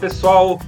Pessoal, 0.00 0.58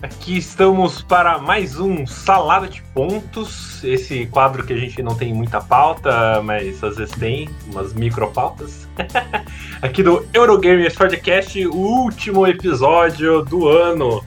aqui 0.00 0.38
estamos 0.38 1.02
para 1.02 1.38
mais 1.38 1.76
um 1.80 2.06
Salada 2.06 2.68
de 2.68 2.80
Pontos. 2.94 3.82
Esse 3.82 4.26
quadro 4.26 4.64
que 4.64 4.72
a 4.72 4.76
gente 4.76 5.02
não 5.02 5.16
tem 5.16 5.34
muita 5.34 5.60
pauta, 5.60 6.40
mas 6.44 6.84
às 6.84 6.96
vezes 6.96 7.12
tem 7.16 7.48
umas 7.66 7.92
micro 7.92 8.30
pautas. 8.30 8.88
aqui 9.82 10.04
do 10.04 10.24
Eurogamers 10.32 10.94
Podcast, 10.94 11.66
o 11.66 11.74
último 11.74 12.46
episódio 12.46 13.44
do 13.44 13.68
ano. 13.68 14.24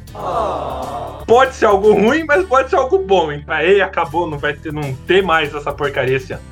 Pode 1.25 1.55
ser 1.55 1.67
algo 1.67 1.93
ruim, 1.93 2.25
mas 2.25 2.45
pode 2.45 2.69
ser 2.69 2.75
algo 2.75 2.99
bom. 2.99 3.31
Hein? 3.31 3.45
Aí 3.47 3.79
acabou, 3.79 4.29
não 4.29 4.37
vai 4.37 4.53
ter, 4.55 4.73
não 4.73 4.93
ter 5.07 5.23
mais 5.23 5.55
essa 5.55 5.71
porcaria 5.71 6.17
esse 6.17 6.33
ano. 6.33 6.43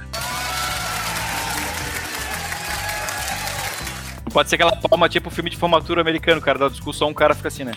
Pode 4.32 4.48
ser 4.48 4.56
aquela 4.56 4.78
palma 4.78 5.10
tipo 5.10 5.30
filme 5.30 5.50
de 5.50 5.58
formatura 5.58 6.00
americano, 6.00 6.40
cara, 6.40 6.58
da 6.58 6.70
discussão, 6.70 7.10
um 7.10 7.14
cara 7.14 7.36
fica 7.36 7.50
assim, 7.50 7.66
né? 7.66 7.74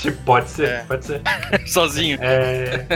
Tipo, 0.00 0.16
pode 0.24 0.48
ser, 0.50 0.68
É. 0.68 0.78
pode 0.88 1.04
ser. 1.04 1.20
Sozinho. 1.66 2.18
É, 2.22 2.86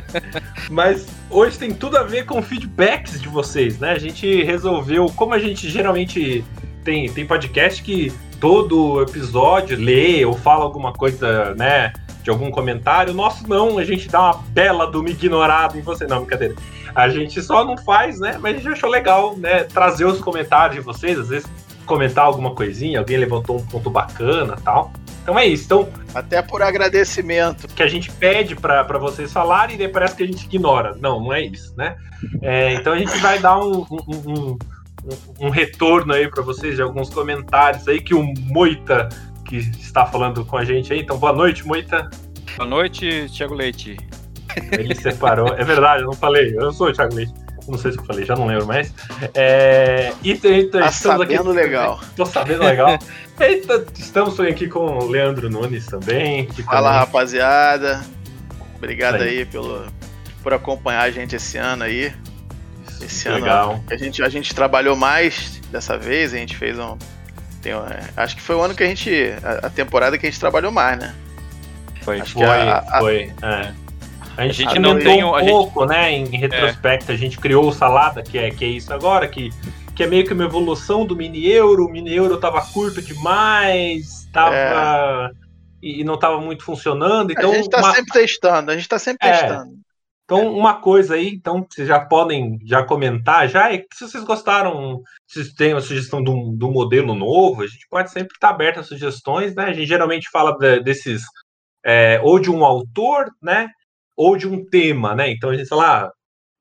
Mas 0.70 1.06
hoje 1.30 1.58
tem 1.58 1.72
tudo 1.74 1.96
a 1.98 2.02
ver 2.02 2.24
com 2.24 2.40
feedbacks 2.42 3.20
de 3.20 3.28
vocês, 3.28 3.78
né? 3.78 3.92
A 3.92 3.98
gente 3.98 4.42
resolveu, 4.42 5.06
como 5.14 5.34
a 5.34 5.38
gente 5.38 5.68
geralmente 5.68 6.44
tem, 6.82 7.08
tem 7.12 7.26
podcast 7.26 7.82
que 7.82 8.12
todo 8.40 9.02
episódio 9.02 9.78
lê 9.78 10.24
ou 10.24 10.34
fala 10.34 10.64
alguma 10.64 10.92
coisa, 10.92 11.54
né? 11.54 11.92
De 12.22 12.30
algum 12.30 12.50
comentário. 12.50 13.12
Nosso 13.12 13.46
não, 13.48 13.76
a 13.78 13.84
gente 13.84 14.08
dá 14.08 14.20
uma 14.20 14.42
bela 14.48 14.90
de 14.90 14.96
uma 14.96 15.10
ignorada 15.10 15.76
em 15.76 15.82
você. 15.82 16.06
Não, 16.06 16.20
brincadeira. 16.20 16.54
A 16.94 17.08
gente 17.08 17.42
só 17.42 17.64
não 17.64 17.76
faz, 17.76 18.18
né? 18.20 18.38
Mas 18.40 18.54
a 18.54 18.58
gente 18.58 18.68
achou 18.72 18.88
legal, 18.88 19.36
né? 19.36 19.64
Trazer 19.64 20.06
os 20.06 20.20
comentários 20.20 20.76
de 20.76 20.80
vocês, 20.82 21.18
às 21.18 21.28
vezes 21.28 21.46
comentar 21.84 22.24
alguma 22.24 22.54
coisinha, 22.54 22.98
alguém 23.00 23.18
levantou 23.18 23.58
um 23.58 23.66
ponto 23.66 23.90
bacana 23.90 24.56
tal. 24.64 24.90
Então 25.24 25.38
é 25.38 25.46
isso. 25.46 25.64
Então, 25.64 25.88
Até 26.14 26.42
por 26.42 26.60
agradecimento. 26.62 27.66
que 27.68 27.82
a 27.82 27.88
gente 27.88 28.10
pede 28.12 28.54
pra 28.54 28.84
pra 28.84 28.98
vocês 28.98 29.32
falarem 29.32 29.74
e 29.74 29.78
daí 29.78 29.88
parece 29.88 30.14
que 30.14 30.22
a 30.22 30.26
gente 30.26 30.44
ignora. 30.44 30.94
Não, 31.00 31.18
não 31.18 31.32
é 31.32 31.42
isso, 31.42 31.74
né? 31.76 31.96
É, 32.42 32.74
então 32.74 32.92
a 32.92 32.98
gente 32.98 33.16
vai 33.18 33.38
dar 33.38 33.58
um, 33.58 33.86
um, 33.90 33.98
um- 34.08 34.58
um- 35.40 35.50
retorno 35.50 36.12
aí 36.12 36.28
pra 36.28 36.42
vocês 36.42 36.76
de 36.76 36.82
alguns 36.82 37.08
comentários 37.10 37.88
aí 37.88 38.00
que 38.00 38.14
o 38.14 38.22
Moita 38.40 39.08
que 39.46 39.56
está 39.56 40.04
falando 40.06 40.44
com 40.44 40.56
a 40.58 40.64
gente 40.64 40.92
aí. 40.92 41.00
Então 41.00 41.16
boa 41.18 41.32
noite, 41.32 41.66
Moita. 41.66 42.08
Boa 42.56 42.68
noite, 42.68 43.26
Thiago 43.34 43.54
Leite. 43.54 43.96
Ele 44.72 44.94
separou. 44.94 45.48
É 45.54 45.64
verdade, 45.64 46.02
eu 46.02 46.06
não 46.06 46.14
falei. 46.14 46.54
Eu 46.56 46.70
sou 46.70 46.88
o 46.88 46.92
Thiago 46.92 47.14
Leite. 47.14 47.32
Não 47.66 47.78
sei 47.78 47.92
se 47.92 47.98
eu 47.98 48.04
falei, 48.04 48.24
já 48.26 48.34
não 48.36 48.46
lembro 48.46 48.66
mais. 48.66 48.92
É, 49.34 50.12
e 50.22 50.34
Tá 50.36 50.48
estamos 50.88 51.22
aqui- 51.22 51.34
sabendo 51.36 51.50
legal. 51.52 52.00
Tô 52.16 52.26
sabendo 52.26 52.62
legal. 52.64 52.98
Eita, 53.40 53.84
estamos 53.98 54.38
aqui 54.40 54.68
com 54.68 54.98
o 54.98 55.06
Leandro 55.08 55.48
Nunes 55.50 55.86
também. 55.86 56.46
Fala, 56.64 56.88
também- 56.88 56.98
rapaziada. 57.00 58.04
Obrigado 58.76 59.14
Isso 59.16 59.24
aí. 59.24 59.38
aí 59.38 59.44
pelo, 59.46 59.86
por 60.42 60.52
acompanhar 60.52 61.02
a 61.02 61.10
gente 61.10 61.34
esse 61.34 61.56
ano 61.56 61.84
aí. 61.84 62.12
Esse 63.00 63.28
ano 63.28 63.38
Legal. 63.38 63.84
a 63.90 63.96
gente, 63.96 64.22
a 64.22 64.28
gente 64.28 64.54
trabalhou 64.54 64.94
mais 64.94 65.60
dessa 65.70 65.96
vez, 65.98 66.32
a 66.32 66.36
gente 66.36 66.56
fez 66.56 66.78
um. 66.78 66.96
tem 67.60 67.72
é, 67.72 67.76
acho 68.16 68.36
que 68.36 68.42
foi 68.42 68.54
o 68.56 68.60
ano 68.62 68.74
que 68.74 68.82
a 68.82 68.86
gente. 68.86 69.10
A, 69.42 69.66
a 69.66 69.70
temporada 69.70 70.16
que 70.18 70.26
a 70.26 70.30
gente 70.30 70.38
trabalhou 70.40 70.70
mais, 70.70 70.98
né? 70.98 71.14
Foi. 72.02 72.20
Acho 72.20 72.34
Foi, 72.34 72.42
que 72.42 72.48
a- 72.48 72.84
a- 72.90 72.98
foi. 73.00 73.32
é. 73.42 73.72
A 74.36 74.46
gente, 74.46 74.56
gente 74.56 74.78
não 74.78 74.98
tem 74.98 75.22
um 75.22 75.32
pouco, 75.46 75.84
né? 75.84 76.12
Em 76.12 76.24
retrospecto, 76.36 77.12
a 77.12 77.16
gente 77.16 77.38
criou 77.38 77.68
o 77.68 77.72
Salada, 77.72 78.22
que 78.22 78.36
é, 78.38 78.50
que 78.50 78.64
é 78.64 78.68
isso 78.68 78.92
agora, 78.92 79.28
que, 79.28 79.50
que 79.94 80.02
é 80.02 80.06
meio 80.06 80.26
que 80.26 80.32
uma 80.32 80.44
evolução 80.44 81.06
do 81.06 81.14
mini 81.16 81.46
euro. 81.46 81.86
O 81.86 81.90
mini 81.90 82.14
euro 82.14 82.38
tava 82.38 82.60
curto 82.72 83.00
demais, 83.00 84.28
tava. 84.32 85.30
E, 85.82 86.00
e 86.00 86.04
não 86.04 86.18
tava 86.18 86.40
muito 86.40 86.64
funcionando. 86.64 87.30
Então, 87.30 87.52
a 87.52 87.54
gente 87.56 87.68
tá 87.68 87.78
uma, 87.78 87.94
sempre 87.94 88.12
testando, 88.12 88.70
a 88.70 88.74
gente 88.76 88.88
tá 88.88 88.98
sempre 88.98 89.28
É. 89.28 89.32
testando. 89.32 89.72
então, 90.24 90.52
uma 90.56 90.74
coisa 90.80 91.14
aí, 91.14 91.28
então, 91.28 91.66
vocês 91.70 91.86
já 91.86 92.00
podem 92.00 92.58
já 92.64 92.82
comentar 92.82 93.46
já, 93.48 93.70
é 93.72 93.78
que 93.78 93.86
se 93.94 94.08
vocês 94.08 94.24
gostaram, 94.24 95.02
se 95.28 95.42
vocês 95.42 95.54
têm 95.54 95.74
uma 95.74 95.80
sugestão 95.82 96.24
de 96.24 96.30
um, 96.30 96.56
de 96.56 96.64
um 96.64 96.72
modelo 96.72 97.14
novo, 97.14 97.62
a 97.62 97.66
gente 97.66 97.86
pode 97.90 98.10
sempre 98.10 98.34
estar 98.34 98.48
aberto 98.48 98.80
a 98.80 98.82
sugestões, 98.82 99.54
né? 99.54 99.64
A 99.66 99.72
gente 99.74 99.86
geralmente 99.86 100.28
fala 100.30 100.56
de- 100.58 100.80
desses, 100.80 101.22
é, 101.84 102.18
ou 102.24 102.40
de 102.40 102.50
um 102.50 102.64
autor, 102.64 103.26
né? 103.42 103.68
Ou 104.16 104.36
de 104.36 104.46
um 104.48 104.64
tema, 104.64 105.14
né? 105.14 105.30
Então 105.30 105.50
a 105.50 105.56
gente 105.56 105.68
fala, 105.68 106.04
ah, 106.06 106.12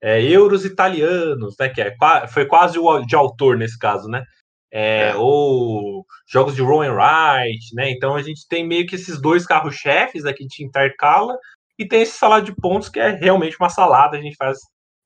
é, 0.02 0.22
euros 0.24 0.66
italianos, 0.66 1.56
né? 1.59 1.69
Que 1.69 1.81
é, 1.81 1.96
foi 2.28 2.46
quase 2.46 2.78
o 2.80 3.00
de 3.06 3.16
autor 3.16 3.58
nesse 3.58 3.78
caso, 3.78 4.08
né? 4.08 4.24
É, 4.72 5.09
É. 5.09 5.16
Ou 5.16 6.03
jogos 6.28 6.56
de 6.56 6.62
roll 6.62 6.81
and 6.81 6.94
write, 6.94 7.75
né? 7.75 7.91
Então 7.91 8.16
a 8.16 8.22
gente 8.24 8.47
tem 8.47 8.66
meio 8.68 8.88
que 8.88 8.96
esses 8.96 9.22
dois 9.22 9.46
carros-chefes 9.46 10.25
aqui 10.25 10.46
de 10.47 10.64
intercala 10.66 11.38
e 11.78 11.88
tem 11.88 12.02
esse 12.02 12.18
salada 12.18 12.44
de 12.46 12.56
pontos 12.56 12.90
que 12.90 13.00
é 13.00 13.09
realmente 13.12 13.56
uma 13.59 13.70
salada, 13.70 14.18
a 14.18 14.22
gente 14.22 14.35
faz 14.35 14.58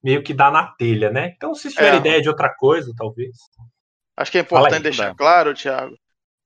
meio 0.03 0.23
que 0.23 0.33
dá 0.33 0.49
na 0.51 0.67
telha, 0.77 1.09
né? 1.11 1.33
Então, 1.35 1.53
se 1.53 1.69
tiver 1.69 1.95
É. 1.95 1.97
ideia 1.97 2.21
de 2.21 2.29
outra 2.29 2.49
coisa, 2.53 2.93
talvez. 2.95 3.35
Acho 4.15 4.31
que 4.31 4.37
é 4.37 4.41
importante 4.41 4.75
aí, 4.75 4.81
deixar 4.83 5.09
Dá. 5.09 5.15
claro, 5.15 5.53
Thiago, 5.53 5.95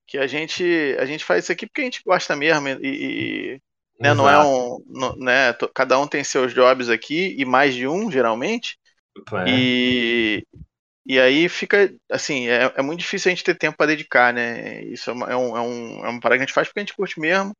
que 0.06 0.18
a 0.18 0.26
gente, 0.26 0.96
a 0.98 1.04
gente 1.06 1.24
faz 1.24 1.44
isso 1.44 1.52
aqui 1.52 1.66
porque 1.66 1.82
a 1.82 1.84
gente 1.84 2.02
gosta 2.04 2.34
mesmo 2.34 2.68
e- 2.68 2.78
e, 2.82 3.60
né, 4.02 4.14
não 4.14 4.28
é 4.28 4.38
um, 4.38 4.78
não- 4.88 5.16
né, 5.16 5.52
cada 5.74 5.98
um 5.98 6.06
tem 6.06 6.24
seus 6.24 6.52
jobs 6.54 6.88
aqui 6.88 7.34
e 7.38 7.44
mais 7.44 7.74
de 7.74 7.86
um 7.88 8.10
geralmente 8.10 8.78
É. 9.32 9.46
e 9.48 10.44
e 11.06 11.20
aí 11.20 11.48
fica 11.48 11.92
assim 12.10 12.48
é, 12.48 12.72
é 12.76 12.82
muito 12.82 13.00
difícil 13.00 13.30
a 13.30 13.34
gente 13.34 13.44
ter 13.44 13.56
tempo 13.58 13.76
para 13.76 13.88
dedicar, 13.88 14.32
né? 14.32 14.82
Isso 14.84 15.10
é, 15.10 15.12
uma, 15.14 15.26
é, 15.32 15.36
um, 15.36 15.56
é, 15.56 15.60
um, 15.60 16.06
é 16.06 16.08
uma 16.10 16.20
parada 16.20 16.38
que 16.38 16.44
a 16.44 16.46
gente 16.46 16.54
faz 16.54 16.68
porque 16.68 16.80
a 16.80 16.82
gente 16.82 16.94
curte 16.96 17.20
mesmo, 17.20 17.52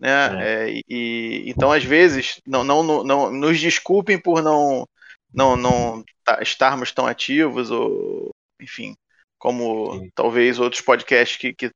né? 0.00 0.64
É, 0.66 0.70
e, 0.70 0.84
e- 0.88 1.50
então 1.50 1.72
às 1.72 1.84
vezes 1.84 2.40
não, 2.46 2.64
não, 2.64 2.82
não, 2.82 3.04
não- 3.04 3.32
nos 3.32 3.60
desculpem 3.60 4.20
por 4.20 4.42
não 4.42 4.86
não 5.34 5.56
não 5.56 6.04
tá- 6.24 6.40
estarmos 6.42 6.92
tão 6.92 7.06
ativos 7.06 7.70
ou 7.70 8.30
enfim 8.60 8.96
como 9.38 10.00
Sim. 10.00 10.10
talvez 10.14 10.58
outros 10.58 10.82
podcasts 10.82 11.36
que, 11.38 11.52
que 11.54 11.70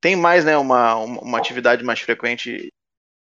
tem 0.00 0.16
mais 0.16 0.44
né 0.44 0.56
uma, 0.56 0.94
uma, 0.96 1.20
uma 1.20 1.38
atividade 1.38 1.84
mais 1.84 2.00
frequente 2.00 2.72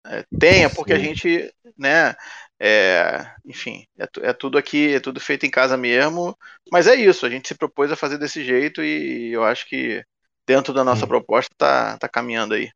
é, 0.06 0.26
tenha 0.40 0.70
porque 0.70 0.94
a 0.94 1.00
gente 1.00 1.54
né 1.78 2.16
é, 2.60 3.26
enfim 3.46 3.86
é, 3.98 4.30
é 4.30 4.34
tudo 4.34 4.58
aqui 4.58 4.94
é 4.94 5.00
tudo 5.00 5.20
feito 5.20 5.46
em 5.46 5.50
casa 5.50 5.78
mesmo 5.78 6.38
mas 6.72 6.88
é 6.88 6.96
isso 6.96 7.26
a 7.26 7.30
gente 7.30 7.48
se 7.48 7.56
propôs 7.56 7.92
a 7.92 7.96
fazer 7.96 8.18
desse 8.18 8.44
jeito 8.44 8.84
e 8.84 9.32
eu 9.32 9.44
acho 9.44 9.68
que 9.68 10.04
dentro 10.46 10.74
da 10.74 10.84
nossa 10.84 11.02
Sim. 11.02 11.08
proposta 11.08 11.50
tá, 11.58 11.98
tá 11.98 12.10
caminhando 12.10 12.54
aí 12.54 12.70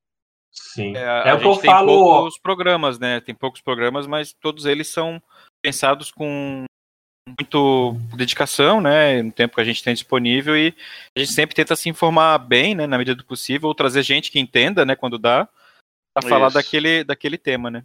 Sim. 0.52 0.96
É, 0.96 1.02
É, 1.02 1.30
a 1.30 1.36
o 1.36 1.40
que 1.40 1.46
eu 1.46 1.54
gente 1.54 1.62
tem 1.62 1.72
falo. 1.72 1.86
poucos 1.86 2.40
programas, 2.40 2.98
né? 3.00 3.20
Tem 3.22 3.36
poucos 3.36 3.62
programas, 3.62 4.08
mas 4.08 4.34
todos 4.34 4.66
eles 4.66 4.88
são 4.88 5.22
pensados 5.62 6.12
com 6.12 6.66
muito 7.28 7.94
dedicação, 8.16 8.80
né? 8.82 9.22
No 9.22 9.32
tempo 9.32 9.56
que 9.56 9.62
a 9.62 9.64
gente 9.66 9.84
tem 9.84 9.94
disponível 9.94 10.58
e 10.58 10.74
a 11.16 11.20
gente 11.20 11.32
sempre 11.32 11.56
tenta 11.56 11.76
se 11.76 11.90
informar 11.90 12.38
bem, 12.40 12.74
né? 12.74 12.88
Na 12.88 12.98
medida 12.98 13.16
do 13.16 13.26
possível, 13.26 13.68
ou 13.68 13.76
trazer 13.76 14.02
gente 14.04 14.32
que 14.32 14.40
entenda, 14.40 14.86
né? 14.86 14.96
Quando 14.96 15.18
dá, 15.18 15.48
para 16.22 16.30
falar 16.30 16.50
daquele, 16.50 17.04
daquele 17.04 17.38
tema, 17.38 17.70
né? 17.72 17.84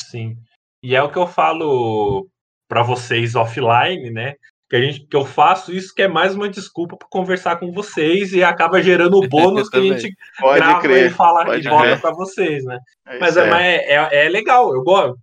Sim. 0.00 0.36
E 0.82 0.94
é 0.94 1.02
o 1.02 1.10
que 1.10 1.18
eu 1.18 1.26
falo 1.26 2.28
para 2.68 2.82
vocês 2.82 3.34
offline, 3.34 4.10
né? 4.10 4.34
Que, 4.68 4.76
a 4.76 4.80
gente, 4.80 5.06
que 5.06 5.16
eu 5.16 5.24
faço 5.24 5.72
isso 5.72 5.94
que 5.94 6.02
é 6.02 6.08
mais 6.08 6.34
uma 6.34 6.48
desculpa 6.48 6.96
para 6.96 7.06
conversar 7.08 7.56
com 7.56 7.70
vocês 7.72 8.32
e 8.32 8.42
acaba 8.42 8.82
gerando 8.82 9.16
o 9.18 9.26
bônus 9.28 9.68
que 9.68 9.76
a 9.76 9.80
gente 9.80 10.16
pode 10.38 10.58
grava 10.58 10.80
crer 10.80 11.06
e 11.06 11.10
fala 11.10 11.56
e 11.56 11.62
bota 11.62 11.84
crer. 11.84 12.00
para 12.00 12.10
vocês, 12.12 12.64
né? 12.64 12.78
É 13.06 13.16
é, 13.16 13.18
mas 13.20 13.36
é, 13.36 13.76
é- 13.94 14.26
é 14.26 14.28
legal, 14.28 14.74
eu 14.74 14.82
gosto. 14.82 15.16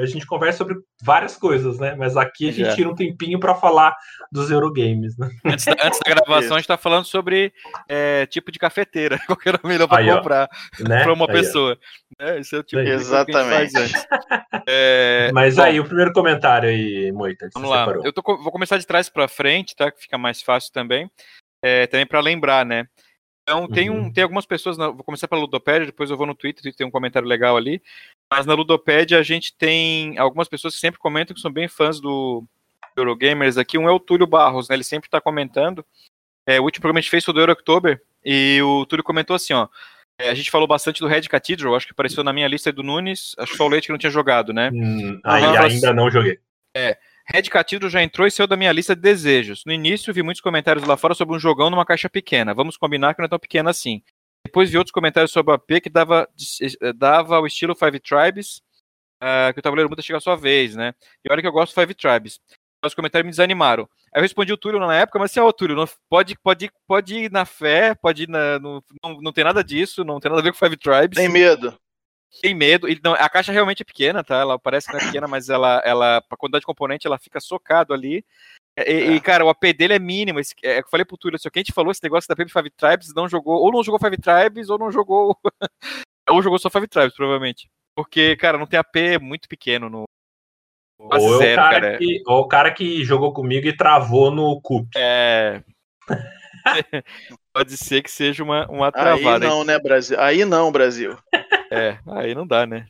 A 0.00 0.06
gente 0.06 0.26
conversa 0.26 0.58
sobre 0.58 0.76
várias 1.02 1.36
coisas, 1.36 1.78
né? 1.78 1.94
Mas 1.94 2.16
aqui 2.16 2.48
a 2.48 2.52
gente 2.52 2.66
Já. 2.66 2.74
tira 2.74 2.88
um 2.88 2.94
tempinho 2.94 3.38
para 3.38 3.54
falar 3.54 3.94
dos 4.30 4.50
Eurogames, 4.50 5.16
né? 5.18 5.30
Antes 5.44 5.64
da, 5.66 5.72
antes 5.84 6.00
da 6.00 6.14
gravação, 6.14 6.54
a 6.56 6.58
gente 6.58 6.66
tá 6.68 6.78
falando 6.78 7.04
sobre 7.04 7.52
é, 7.88 8.24
tipo 8.26 8.50
de 8.50 8.58
cafeteira, 8.58 9.18
qual 9.26 9.36
que 9.36 9.48
era 9.48 9.60
o 9.62 9.66
melhor 9.66 9.86
para 9.88 10.16
comprar 10.16 10.48
né? 10.80 11.02
para 11.02 11.12
uma 11.12 11.26
Aí, 11.26 11.32
pessoa. 11.32 11.78
É, 12.18 12.38
esse 12.38 12.54
é 12.54 12.58
o 12.58 12.62
tipo 12.62 12.80
Aí. 12.80 12.86
de 12.86 12.92
coisa 12.92 13.24
que 13.24 13.36
a 13.36 13.42
gente 13.42 13.50
faz 13.50 13.74
Exatamente. 13.74 13.96
antes. 13.96 14.42
É, 14.68 15.30
Mas 15.32 15.56
bom, 15.56 15.62
aí, 15.62 15.80
o 15.80 15.84
primeiro 15.84 16.12
comentário 16.12 16.68
aí, 16.68 17.10
Moita, 17.10 17.48
Vamos 17.52 17.68
você 17.68 17.74
lá. 17.74 17.80
separou. 17.84 18.04
Eu 18.04 18.12
tô 18.12 18.22
vou 18.22 18.52
começar 18.52 18.78
de 18.78 18.86
trás 18.86 19.08
para 19.08 19.26
frente, 19.26 19.74
tá? 19.74 19.90
Que 19.90 20.00
fica 20.00 20.16
mais 20.16 20.40
fácil 20.40 20.72
também. 20.72 21.10
É, 21.64 21.86
também 21.88 22.06
para 22.06 22.20
lembrar, 22.20 22.64
né? 22.64 22.86
Então, 23.42 23.66
tem, 23.66 23.90
um, 23.90 24.04
Uhum. 24.04 24.12
tem 24.12 24.22
algumas 24.22 24.46
pessoas. 24.46 24.76
vou 24.76 25.02
começar 25.02 25.26
pela 25.26 25.40
Ludopédia, 25.40 25.86
depois 25.86 26.10
eu 26.10 26.16
vou 26.16 26.26
no 26.26 26.34
Twitter, 26.34 26.62
Twitter 26.62 26.78
tem 26.78 26.86
um 26.86 26.90
comentário 26.92 27.26
legal 27.26 27.56
ali. 27.56 27.82
Mas 28.34 28.46
na 28.46 28.54
Ludopédia 28.54 29.18
a 29.18 29.22
gente 29.22 29.54
tem 29.54 30.18
algumas 30.18 30.48
pessoas 30.48 30.74
que 30.74 30.80
sempre 30.80 30.98
comentam 30.98 31.34
que 31.34 31.40
são 31.42 31.52
bem 31.52 31.68
fãs 31.68 32.00
do 32.00 32.42
Eurogamers 32.96 33.58
aqui. 33.58 33.76
Um 33.76 33.86
é 33.86 33.92
o 33.92 34.00
Túlio 34.00 34.26
Barros, 34.26 34.70
né? 34.70 34.74
Ele 34.74 34.82
sempre 34.82 35.10
tá 35.10 35.20
comentando. 35.20 35.84
É, 36.46 36.58
o 36.58 36.62
último 36.62 36.80
programa 36.80 36.98
que 36.98 37.00
a 37.00 37.02
gente 37.02 37.10
fez 37.10 37.26
foi 37.26 37.34
do 37.34 37.40
Euro 37.40 37.52
October 37.52 38.00
e 38.24 38.58
o 38.62 38.86
Túlio 38.86 39.04
comentou 39.04 39.36
assim, 39.36 39.52
ó. 39.52 39.68
é, 40.18 40.30
a 40.30 40.34
gente 40.34 40.50
falou 40.50 40.66
bastante 40.66 41.00
do 41.00 41.06
Red 41.06 41.22
Cathedral, 41.22 41.76
acho 41.76 41.84
que 41.84 41.92
apareceu 41.92 42.24
na 42.24 42.32
minha 42.32 42.48
lista 42.48 42.72
do 42.72 42.82
Nunes, 42.82 43.34
acho 43.36 43.52
que 43.52 43.58
só 43.58 43.66
o 43.66 43.68
Leite 43.68 43.88
que 43.88 43.92
não 43.92 43.98
tinha 43.98 44.10
jogado, 44.10 44.50
né? 44.50 44.70
Hum, 44.72 45.20
aí 45.22 45.44
Aham. 45.44 45.66
ainda 45.66 45.92
não 45.92 46.10
joguei. 46.10 46.38
Red 47.26 47.42
Cathedral 47.42 47.90
já 47.90 48.02
entrou 48.02 48.26
e 48.26 48.30
saiu 48.30 48.46
da 48.46 48.56
minha 48.56 48.72
lista 48.72 48.96
de 48.96 49.02
desejos. 49.02 49.62
No 49.66 49.74
início, 49.74 50.12
vi 50.12 50.22
muitos 50.22 50.40
comentários 50.40 50.86
lá 50.86 50.96
fora 50.96 51.14
sobre 51.14 51.36
um 51.36 51.38
jogão 51.38 51.68
numa 51.68 51.84
caixa 51.84 52.08
pequena. 52.08 52.54
Vamos 52.54 52.78
combinar 52.78 53.12
que 53.12 53.20
não 53.20 53.26
é 53.26 53.28
tão 53.28 53.38
pequena 53.38 53.68
assim. 53.68 54.02
Depois 54.44 54.70
vi 54.70 54.78
outros 54.78 54.92
comentários 54.92 55.30
sobre 55.30 55.52
o 55.52 55.54
AP 55.54 55.80
que 55.82 55.90
dava, 55.90 56.28
dava 56.96 57.40
o 57.40 57.46
estilo 57.46 57.76
Five 57.76 58.00
Tribes, 58.00 58.60
uh, 59.22 59.52
que 59.52 59.60
o 59.60 59.62
tabuleiro 59.62 59.88
muda 59.88 60.02
chega 60.02 60.18
a 60.18 60.20
sua 60.20 60.36
vez, 60.36 60.74
né? 60.74 60.94
E 61.24 61.32
olha 61.32 61.40
que 61.40 61.46
eu 61.46 61.52
gosto 61.52 61.72
do 61.72 61.80
Five 61.80 61.94
Tribes. 61.94 62.40
Os 62.84 62.94
comentários 62.94 63.24
me 63.24 63.30
desanimaram. 63.30 63.88
Aí 64.12 64.18
eu 64.18 64.22
respondi 64.22 64.52
o 64.52 64.56
Túlio 64.56 64.80
na 64.80 64.96
época, 64.96 65.18
mas 65.18 65.30
assim, 65.30 65.38
ó, 65.38 65.52
Túlio, 65.52 65.76
não, 65.76 65.88
pode, 66.08 66.36
pode, 66.40 66.70
pode 66.86 67.14
ir 67.14 67.30
na 67.30 67.44
fé, 67.44 67.94
pode 67.94 68.24
ir 68.24 68.28
na. 68.28 68.58
No, 68.58 68.84
não, 69.02 69.20
não 69.20 69.32
tem 69.32 69.44
nada 69.44 69.62
disso, 69.62 70.04
não 70.04 70.18
tem 70.18 70.28
nada 70.28 70.40
a 70.40 70.44
ver 70.44 70.52
com 70.52 70.58
Five 70.58 70.76
Tribes. 70.76 71.16
Tem 71.16 71.28
medo. 71.28 71.78
Tem 72.40 72.54
medo. 72.54 72.88
E, 72.88 73.00
não, 73.04 73.12
a 73.12 73.28
caixa 73.28 73.52
realmente 73.52 73.82
é 73.82 73.84
pequena, 73.84 74.24
tá? 74.24 74.36
Ela 74.36 74.58
parece 74.58 74.86
que 74.88 74.92
não 74.94 75.00
é 75.00 75.04
pequena, 75.04 75.28
mas 75.28 75.48
ela, 75.48 75.80
ela, 75.84 76.16
a 76.16 76.36
quantidade 76.36 76.62
de 76.62 76.66
componente, 76.66 77.06
ela 77.06 77.18
fica 77.18 77.38
socado 77.38 77.94
ali. 77.94 78.24
E, 78.78 78.82
é. 78.82 79.12
e, 79.12 79.20
cara, 79.20 79.44
o 79.44 79.48
AP 79.48 79.64
dele 79.76 79.94
é 79.94 79.98
mínimo. 79.98 80.40
Esse, 80.40 80.54
é, 80.64 80.80
eu 80.80 80.88
falei 80.90 81.04
pro 81.04 81.16
Túlio, 81.16 81.36
assim, 81.36 81.50
quem 81.50 81.62
te 81.62 81.72
falou 81.72 81.90
esse 81.90 82.02
negócio 82.02 82.28
da 82.28 82.36
Paper 82.36 82.52
Five 82.52 82.70
Tribes 82.70 83.14
não 83.14 83.28
jogou, 83.28 83.56
ou 83.60 83.70
não 83.70 83.82
jogou 83.82 84.00
Five 84.00 84.16
Tribes, 84.16 84.70
ou 84.70 84.78
não 84.78 84.90
jogou. 84.90 85.36
ou 86.30 86.42
jogou 86.42 86.58
só 86.58 86.70
Five 86.70 86.88
Tribes, 86.88 87.14
provavelmente. 87.14 87.68
Porque, 87.94 88.36
cara, 88.36 88.56
não 88.56 88.66
tem 88.66 88.78
AP 88.78 89.20
muito 89.20 89.48
pequeno 89.48 89.90
no. 89.90 90.04
Quase 90.98 91.26
ou, 91.26 91.38
zero, 91.38 91.52
o 91.52 91.56
cara 91.56 91.80
cara. 91.80 91.98
Que, 91.98 92.22
ou 92.26 92.40
o 92.40 92.48
cara 92.48 92.70
que 92.70 93.04
jogou 93.04 93.32
comigo 93.32 93.66
e 93.66 93.76
travou 93.76 94.30
no 94.30 94.60
cup. 94.60 94.86
É. 94.96 95.62
Pode 97.52 97.76
ser 97.76 98.02
que 98.02 98.10
seja 98.10 98.42
uma, 98.42 98.66
uma 98.68 98.90
travada. 98.92 99.44
Aí 99.44 99.50
não, 99.50 99.64
né, 99.64 99.78
Brasil? 99.78 100.20
Aí 100.20 100.44
não, 100.44 100.72
Brasil. 100.72 101.18
É, 101.70 101.98
aí 102.06 102.34
não 102.34 102.46
dá, 102.46 102.66
né? 102.66 102.86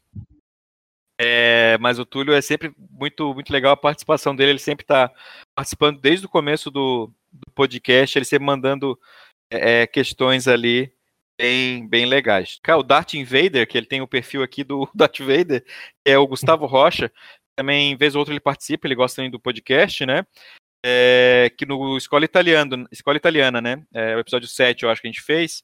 É, 1.24 1.78
mas 1.78 2.00
o 2.00 2.04
Túlio 2.04 2.34
é 2.34 2.40
sempre 2.40 2.74
muito, 2.90 3.32
muito 3.32 3.52
legal 3.52 3.72
a 3.72 3.76
participação 3.76 4.34
dele. 4.34 4.52
Ele 4.52 4.58
sempre 4.58 4.82
está 4.82 5.12
participando 5.54 6.00
desde 6.00 6.26
o 6.26 6.28
começo 6.28 6.68
do, 6.68 7.12
do 7.30 7.50
podcast, 7.54 8.18
ele 8.18 8.24
sempre 8.24 8.44
mandando 8.44 8.98
é, 9.50 9.82
é, 9.82 9.86
questões 9.86 10.48
ali 10.48 10.92
bem, 11.40 11.88
bem 11.88 12.06
legais. 12.06 12.58
Cara, 12.60 12.80
o 12.80 12.82
Dart 12.82 13.14
Invader, 13.14 13.68
que 13.68 13.78
ele 13.78 13.86
tem 13.86 14.00
o 14.00 14.08
perfil 14.08 14.42
aqui 14.42 14.64
do 14.64 14.88
Dart 14.94 15.20
Invader, 15.20 15.64
é 16.04 16.18
o 16.18 16.26
Gustavo 16.26 16.66
Rocha. 16.66 17.12
Também, 17.56 17.96
vez 17.96 18.16
ou 18.16 18.20
outra, 18.20 18.32
ele 18.32 18.40
participa, 18.40 18.86
ele 18.86 18.94
gosta 18.94 19.28
do 19.30 19.38
podcast, 19.38 20.04
né? 20.04 20.26
É, 20.84 21.52
que 21.56 21.64
no 21.64 21.96
Escola 21.96 22.24
Italiana, 22.24 22.88
Escola 22.90 23.16
Italiana, 23.16 23.60
né? 23.60 23.84
É, 23.94 24.16
o 24.16 24.18
episódio 24.18 24.48
7, 24.48 24.82
eu 24.82 24.90
acho 24.90 25.00
que 25.00 25.06
a 25.06 25.10
gente 25.10 25.22
fez. 25.22 25.62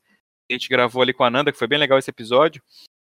A 0.48 0.52
gente 0.52 0.68
gravou 0.68 1.02
ali 1.02 1.12
com 1.12 1.24
a 1.24 1.30
Nanda, 1.30 1.50
que 1.50 1.58
foi 1.58 1.66
bem 1.66 1.78
legal 1.78 1.98
esse 1.98 2.10
episódio. 2.10 2.62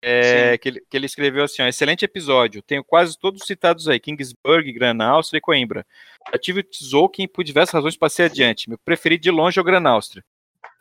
É, 0.01 0.57
que, 0.57 0.69
ele, 0.69 0.81
que, 0.89 0.95
ele, 0.95 1.05
escreveu 1.05 1.43
assim: 1.43 1.61
ó, 1.61 1.67
excelente 1.67 2.05
episódio. 2.05 2.61
Tenho 2.61 2.83
quase 2.83 3.17
todos 3.17 3.45
citados 3.45 3.87
aí: 3.87 3.99
Kingsburg, 3.99 4.71
Gran 4.71 5.01
Áustria 5.03 5.39
e 5.39 5.41
Coimbra. 5.41 5.85
Já 6.31 6.39
tive 6.39 6.61
o 6.61 6.63
Tzolk'in 6.63 7.27
por 7.27 7.43
diversas 7.43 7.73
razões 7.73 7.97
passei 7.97 8.25
adiante. 8.25 8.69
Meu 8.69 8.77
preferido 8.77 9.23
de 9.23 9.31
longe 9.31 9.59
é 9.59 9.61
o 9.61 9.65
Gran 9.65 9.87
Áustria. 9.89 10.23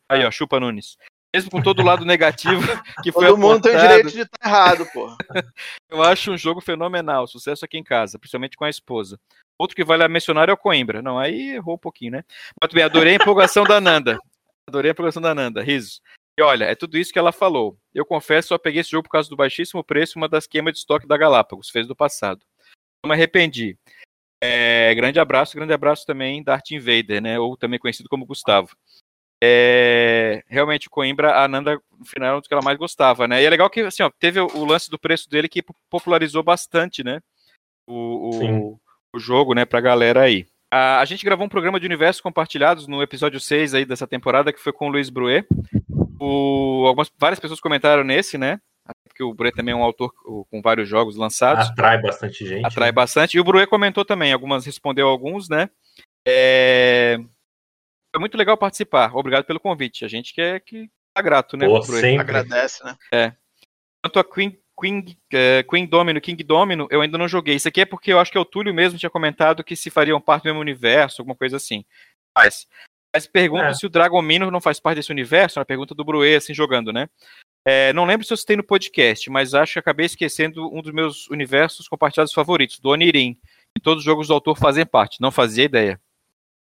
Aí, 0.09 0.25
ó, 0.25 0.31
chupa 0.31 0.61
Nunes. 0.61 0.97
Mesmo 1.35 1.51
com 1.51 1.61
todo 1.61 1.81
o 1.81 1.85
lado 1.85 2.07
negativo 2.07 2.63
que 3.03 3.13
foi 3.13 3.27
Todo 3.27 3.37
mundo 3.39 3.61
tem 3.61 3.77
o 3.77 3.81
direito 3.81 4.11
de 4.11 4.21
estar 4.23 4.49
errado, 4.49 4.87
pô. 4.93 5.15
Eu 5.91 6.03
acho 6.03 6.33
um 6.33 6.39
jogo 6.39 6.61
fenomenal. 6.61 7.27
Sucesso 7.27 7.65
aqui 7.65 7.77
em 7.77 7.85
casa, 7.85 8.19
principalmente 8.19 8.57
com 8.57 8.65
a 8.65 8.71
esposa. 8.71 9.21
Outro 9.59 9.77
que 9.77 9.85
vale 9.85 10.05
a 10.05 10.09
mencionar 10.09 10.49
é 10.49 10.53
o 10.53 10.57
Coimbra. 10.57 11.03
Não, 11.03 11.19
aí 11.19 11.57
errou 11.57 11.75
um 11.75 11.79
pouquinho, 11.79 12.13
né? 12.13 12.25
Mas 12.61 12.73
bem, 12.73 12.85
adorei 12.85 13.15
a 13.15 13.17
empolgação 13.17 13.65
da 13.65 13.81
Nanda. 13.81 14.19
Adorei 14.67 14.91
a 14.91 14.93
empolgação 14.93 15.21
da 15.21 15.35
Nanda. 15.35 15.63
Risos. 15.63 16.01
E 16.39 16.41
olha, 16.41 16.67
é 16.67 16.77
tudo 16.77 16.97
isso 16.97 17.13
que 17.13 17.19
ela 17.19 17.33
falou. 17.33 17.77
Eu 17.93 18.07
confesso, 18.07 18.49
só 18.49 18.59
peguei 18.59 18.81
esse 18.81 18.93
jogo 18.93 19.03
por 19.03 19.11
causa 19.11 19.29
do 19.29 19.35
baixíssimo 19.35 19.83
preço 19.83 20.17
uma 20.17 20.29
das 20.29 20.47
queimas 20.47 20.73
de 20.73 20.79
estoque 20.79 21.05
da 21.05 21.17
Galápagos, 21.17 21.69
fez 21.69 21.85
do 21.89 21.97
passado. 21.97 22.47
Não 23.05 23.09
me 23.09 23.15
arrependi. 23.15 23.77
É, 24.41 24.95
grande 24.95 25.19
abraço, 25.19 25.57
grande 25.57 25.73
abraço 25.73 26.07
também 26.07 26.41
da 26.41 26.55
Art 26.55 26.71
Invader, 26.71 27.21
né? 27.21 27.41
Ou 27.41 27.57
também 27.57 27.81
conhecido 27.81 28.09
como 28.09 28.25
Gustavo. 28.25 28.69
É, 29.43 30.45
realmente, 30.47 30.87
o 30.87 30.91
Coimbra, 30.91 31.43
a 31.43 31.49
Nanda, 31.49 31.77
no 31.99 32.05
final, 32.05 32.35
é 32.35 32.37
um 32.37 32.39
dos 32.39 32.47
que 32.47 32.55
ela 32.55 32.63
mais 32.63 32.79
gostava, 32.79 33.27
né? 33.27 33.43
E 33.43 33.45
é 33.45 33.51
legal 33.51 33.69
que, 33.69 33.81
assim, 33.81 34.05
ó, 34.05 34.11
teve 34.21 34.39
o 34.39 34.65
lance 34.65 34.89
do 34.89 34.99
preço 34.99 35.29
dele 35.29 35.49
que 35.49 35.65
popularizou 35.91 36.45
bastante, 36.45 37.03
né? 37.03 37.21
O, 37.85 38.31
o, 38.31 38.81
o 39.13 39.19
jogo, 39.19 39.55
né, 39.55 39.65
pra 39.65 39.81
galera 39.81 40.23
aí. 40.23 40.47
A, 40.73 41.01
a, 41.01 41.05
gente 41.05 41.25
gravou 41.25 41.47
um 41.47 41.49
programa 41.49 41.81
de 41.81 41.87
universos 41.87 42.21
compartilhados 42.21 42.87
no 42.87 43.03
episódio 43.03 43.41
6 43.41 43.75
aí 43.75 43.85
dessa 43.85 44.07
temporada, 44.07 44.53
que 44.53 44.61
foi 44.61 44.73
com 44.73 44.87
o 44.87 44.91
Luiz 44.91 45.09
Bruet. 45.09 45.47
O, 46.21 46.85
algumas, 46.87 47.11
várias 47.19 47.41
pessoas 47.41 47.61
comentaram 47.61 48.05
nesse, 48.05 48.37
né? 48.39 48.61
Porque 49.07 49.23
o 49.23 49.35
Bruet 49.35 49.55
também 49.55 49.73
é 49.73 49.77
um 49.77 49.83
autor 49.83 50.13
com 50.51 50.63
vários 50.63 50.89
jogos 50.89 51.17
lançados. 51.17 51.69
Atrai 51.69 52.01
bastante 52.01 52.47
gente. 52.47 52.65
Atrai 52.65 52.89
né? 52.89 52.93
bastante. 52.93 53.37
E 53.37 53.41
o 53.41 53.45
Bruet 53.45 53.69
comentou 53.69 54.05
também, 54.05 54.33
algumas 54.33 54.65
respondeu 54.65 55.09
alguns, 55.09 55.49
né? 55.49 55.69
É... 56.27 57.19
Foi 58.15 58.21
muito 58.21 58.37
legal 58.37 58.57
participar. 58.57 59.15
Obrigado 59.15 59.45
pelo 59.45 59.61
convite. 59.61 60.05
A 60.05 60.09
gente 60.09 60.33
quer 60.33 60.61
que 60.61 60.89
tá 61.15 61.21
grato, 61.23 61.57
né? 61.57 61.67
Pô, 61.67 61.83
sempre. 61.83 62.21
Agradece, 62.21 62.85
né? 62.85 62.97
É. 63.13 63.33
Quanto 64.03 64.19
a 64.19 64.25
Queen, 64.25 64.59
Queen, 64.81 65.01
uh, 65.01 65.69
Queen 65.69 65.87
Domino, 65.87 66.21
King 66.21 66.43
Domino, 66.43 66.87
eu 66.91 67.01
ainda 67.01 67.19
não 67.19 67.29
joguei. 67.29 67.57
Isso 67.57 67.69
aqui 67.69 67.83
é 67.83 67.87
porque 67.87 68.13
eu 68.13 68.21
acho 68.21 68.31
que 68.31 68.39
o 68.39 68.45
Túlio 68.45 68.73
mesmo 68.73 68.99
tinha 68.99 69.11
comentado 69.11 69.65
que 69.65 69.77
se 69.77 69.91
fariam 69.91 70.21
parte 70.21 70.45
do 70.45 70.47
mesmo 70.47 70.61
universo, 70.61 71.21
alguma 71.21 71.37
coisa 71.37 71.57
assim. 71.57 71.85
Mas 72.37 72.67
mas 73.19 73.27
pergunta 73.27 73.67
é. 73.67 73.75
se 73.75 73.85
o 73.85 73.89
Dragon 73.89 74.23
Minor 74.23 74.51
não 74.51 74.61
faz 74.61 74.79
parte 74.79 74.97
desse 74.97 75.11
universo, 75.11 75.59
é 75.59 75.61
uma 75.61 75.67
pergunta 75.67 75.93
do 75.95 76.05
Bruet, 76.05 76.37
assim, 76.37 76.55
jogando, 76.55 76.93
né? 76.93 77.09
É, 77.67 77.93
não 77.93 78.05
lembro 78.05 78.25
se 78.25 78.33
eu 78.33 78.37
citei 78.37 78.57
no 78.57 78.63
podcast, 78.63 79.29
mas 79.29 79.55
acho 79.55 79.75
que 79.75 79.79
acabei 79.81 80.07
esquecendo 80.07 80.73
um 80.73 80.81
dos 80.81 80.93
meus 80.93 81.29
universos 81.29 81.89
compartilhados 81.89 82.33
favoritos, 82.33 82.79
do 82.79 82.91
Onirin. 82.91 83.37
E 83.77 83.81
todos 83.81 84.03
os 84.03 84.05
jogos 84.05 84.29
do 84.29 84.35
autor 84.35 84.57
fazem 84.57 84.87
parte, 84.87 85.21
não 85.21 85.33
fazia 85.33 85.65
ideia. 85.65 86.01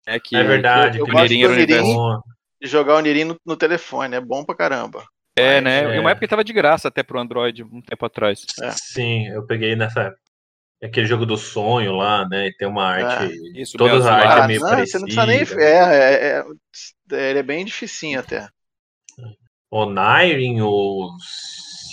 É, 0.06 0.20
que, 0.20 0.36
é 0.36 0.44
verdade, 0.44 1.00
eu, 1.00 1.06
eu 1.06 1.16
Onirin 1.16 1.44
era 1.44 1.52
o 1.52 1.56
universo. 1.56 2.24
De 2.62 2.68
jogar 2.68 2.96
o 2.96 2.98
Onirin 2.98 3.26
no, 3.26 3.38
no, 3.46 3.58
telefone, 3.58 4.16
é 4.16 4.22
bom 4.22 4.44
pra 4.44 4.56
caramba. 4.56 5.06
É, 5.36 5.62
né? 5.62 5.98
É. 5.98 6.00
uma 6.00 6.12
época 6.12 6.26
que 6.26 6.30
tava 6.30 6.44
de 6.44 6.54
graça 6.54 6.88
até 6.88 7.04
pro 7.04 7.20
Android, 7.20 7.62
um 7.64 7.82
tempo 7.82 8.06
atrás. 8.06 8.46
É. 8.64 8.72
Sim, 8.72 9.28
eu 9.28 9.46
peguei 9.46 9.76
nessa 9.76 10.02
época. 10.04 10.27
Aquele 10.84 11.08
jogo 11.08 11.26
do 11.26 11.38
sonho 11.38 11.94
lá, 11.94 12.28
né? 12.28 12.48
E 12.48 12.54
tem 12.56 12.68
uma 12.68 12.86
arte. 12.86 13.34
É, 13.34 13.62
isso, 13.62 13.78
todas 13.78 14.06
as 14.06 14.12
artes 14.12 14.44
é 14.44 14.48
meio 14.48 14.60
não, 14.60 14.70
parecida. 14.70 15.00
Você 15.00 15.16
não 15.16 15.26
precisa 15.26 15.56
nem. 15.56 15.66
É, 15.66 15.74
é, 15.74 16.44
é, 17.12 17.30
ele 17.30 17.40
é 17.40 17.44
bem 17.44 17.66
dificinho 17.66 18.20
até. 18.20 18.48
O 19.72 19.86
Nairin, 19.86 20.62
o 20.62 21.10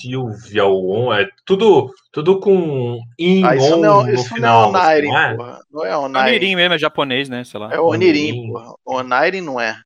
Silvia, 0.04 0.66
o 0.66 0.90
On, 0.90 1.14
é 1.14 1.26
tudo, 1.46 1.90
tudo 2.12 2.38
com 2.38 3.00
in, 3.18 3.44
ah, 3.44 3.56
isso 3.56 3.74
on 3.74 3.80
não, 3.80 4.04
no 4.04 4.12
isso 4.12 4.34
final. 4.34 4.70
Não 4.70 4.78
é 4.78 4.82
Onairin, 4.82 5.08
não 5.08 5.18
é? 5.18 5.34
porra. 5.34 5.60
Não 5.72 5.84
é 5.86 5.96
Onairin. 5.96 6.36
Onirin 6.36 6.56
mesmo, 6.56 6.74
é 6.74 6.78
japonês, 6.78 7.28
né? 7.30 7.42
Sei 7.42 7.58
lá. 7.58 7.72
É 7.72 7.80
Onirin, 7.80 8.52
porra. 8.52 8.74
Onairin 8.84 9.40
não 9.40 9.58
é. 9.58 9.80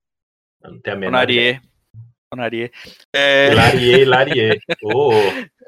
Não 0.63 0.81
tem 0.81 0.93
a 0.93 0.97
menor 0.97 1.19
Onarie. 1.19 1.61
Onarie. 2.33 2.71
É... 3.15 3.55
Larie, 3.55 4.05
Larie. 4.05 4.61
Oh. 4.83 5.13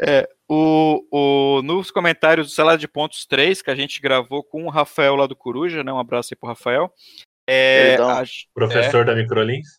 É, 0.00 0.28
o, 0.52 1.06
o, 1.12 1.62
nos 1.62 1.92
comentários 1.92 2.48
do 2.48 2.52
Salada 2.52 2.76
de 2.76 2.88
Pontos 2.88 3.24
3, 3.24 3.62
que 3.62 3.70
a 3.70 3.74
gente 3.76 4.00
gravou 4.00 4.42
com 4.42 4.64
o 4.64 4.68
Rafael 4.68 5.14
lá 5.14 5.24
do 5.28 5.36
Coruja, 5.36 5.84
né? 5.84 5.92
Um 5.92 5.98
abraço 5.98 6.34
aí 6.34 6.36
pro 6.36 6.48
Rafael. 6.48 6.92
É, 7.48 7.94
a, 7.94 8.24
professor 8.52 9.02
é, 9.02 9.04
da 9.04 9.14
Microlins. 9.14 9.78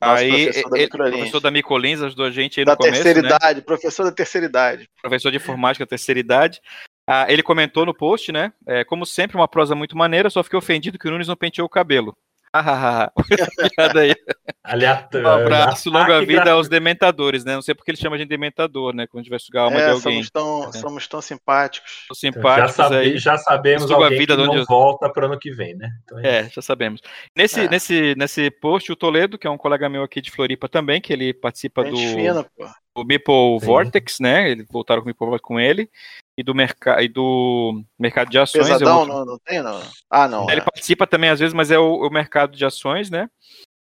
Aí, 0.00 0.44
professor 0.44 0.70
da, 0.70 0.78
ele, 0.78 0.88
professor 0.88 1.40
da 1.40 1.50
Micolins 1.50 2.00
ajudou 2.02 2.24
a 2.24 2.30
gente 2.30 2.60
aí 2.60 2.64
da 2.64 2.72
no 2.72 2.78
começo, 2.78 3.02
terceira 3.02 3.20
né? 3.20 3.34
idade, 3.34 3.62
professor 3.62 4.04
da 4.04 4.12
terceira 4.12 4.46
idade. 4.46 4.88
Professor 5.02 5.30
de 5.30 5.36
informática 5.38 5.84
da 5.84 5.88
terceira 5.88 6.20
idade. 6.20 6.60
Ah, 7.04 7.26
ele 7.28 7.42
comentou 7.42 7.84
no 7.84 7.92
post, 7.92 8.30
né? 8.30 8.52
É, 8.66 8.84
como 8.84 9.04
sempre, 9.04 9.36
uma 9.36 9.48
prosa 9.48 9.74
muito 9.74 9.96
maneira, 9.98 10.30
só 10.30 10.42
fiquei 10.44 10.58
ofendido 10.58 10.98
que 10.98 11.08
o 11.08 11.10
Nunes 11.10 11.26
não 11.26 11.36
penteou 11.36 11.66
o 11.66 11.68
cabelo. 11.68 12.16
Piada 13.76 14.00
aí. 14.00 14.14
Aleatório. 14.64 15.26
Um 15.26 15.30
abraço, 15.30 15.90
longa 15.90 16.24
vida 16.24 16.50
aos 16.50 16.68
dementadores, 16.68 17.44
né? 17.44 17.54
Não 17.54 17.62
sei 17.62 17.74
porque 17.74 17.90
ele 17.90 17.98
chama 17.98 18.18
de 18.18 18.24
dementador, 18.24 18.94
né? 18.94 19.06
Quando 19.06 19.20
a 19.20 19.22
gente 19.22 19.30
vai 19.30 19.38
sugar 19.38 19.62
a 19.62 19.64
alma 19.66 19.80
é, 19.80 19.84
de 19.84 19.90
alguém. 19.92 20.22
Somos 20.24 20.30
tão, 20.30 20.68
é. 20.68 20.72
somos 20.72 21.08
tão 21.08 21.22
simpáticos. 21.22 22.02
Então, 22.04 22.14
simpáticos 22.16 22.76
já, 22.76 22.82
sabe, 22.82 22.96
aí. 22.96 23.18
já 23.18 23.38
sabemos 23.38 23.90
alguém 23.90 24.06
a 24.06 24.18
vida 24.20 24.36
que 24.36 24.42
não 24.42 24.56
eu... 24.56 24.64
volta 24.64 25.08
para 25.08 25.26
ano 25.26 25.38
que 25.38 25.50
vem, 25.50 25.76
né? 25.76 25.90
Então 26.04 26.18
é, 26.18 26.40
é 26.40 26.50
já 26.50 26.60
sabemos. 26.60 27.00
Nesse, 27.36 27.60
é. 27.60 27.68
nesse, 27.68 28.14
nesse 28.16 28.50
post, 28.50 28.90
o 28.90 28.96
Toledo, 28.96 29.38
que 29.38 29.46
é 29.46 29.50
um 29.50 29.58
colega 29.58 29.88
meu 29.88 30.02
aqui 30.02 30.20
de 30.20 30.30
Floripa 30.30 30.68
também, 30.68 31.00
que 31.00 31.12
ele 31.12 31.32
participa 31.32 31.84
do, 31.84 31.96
fina, 31.96 32.44
do 32.96 33.04
Meeple 33.04 33.58
Vortex, 33.60 34.18
né? 34.18 34.50
Eles 34.50 34.66
voltaram 34.68 35.02
com 35.02 35.10
o 35.10 35.14
Meeple 35.14 35.40
com 35.40 35.60
ele 35.60 35.88
e 36.40 36.42
do, 36.42 36.54
mercado 36.54 37.02
e 37.02 37.08
do 37.08 37.84
mercado 37.98 38.30
de 38.30 38.38
ações. 38.38 38.66
Pesadão, 38.66 39.04
não, 39.04 39.26
não 39.26 39.38
tem, 39.38 39.62
não? 39.62 39.78
Ah, 40.08 40.26
não. 40.26 40.48
Ele 40.50 40.62
é. 40.62 40.64
participa 40.64 41.06
também 41.06 41.28
às 41.28 41.38
vezes, 41.38 41.52
mas 41.52 41.70
é 41.70 41.78
o, 41.78 42.06
o, 42.06 42.10
mercado 42.10 42.56
de 42.56 42.64
ações, 42.64 43.10
né? 43.10 43.28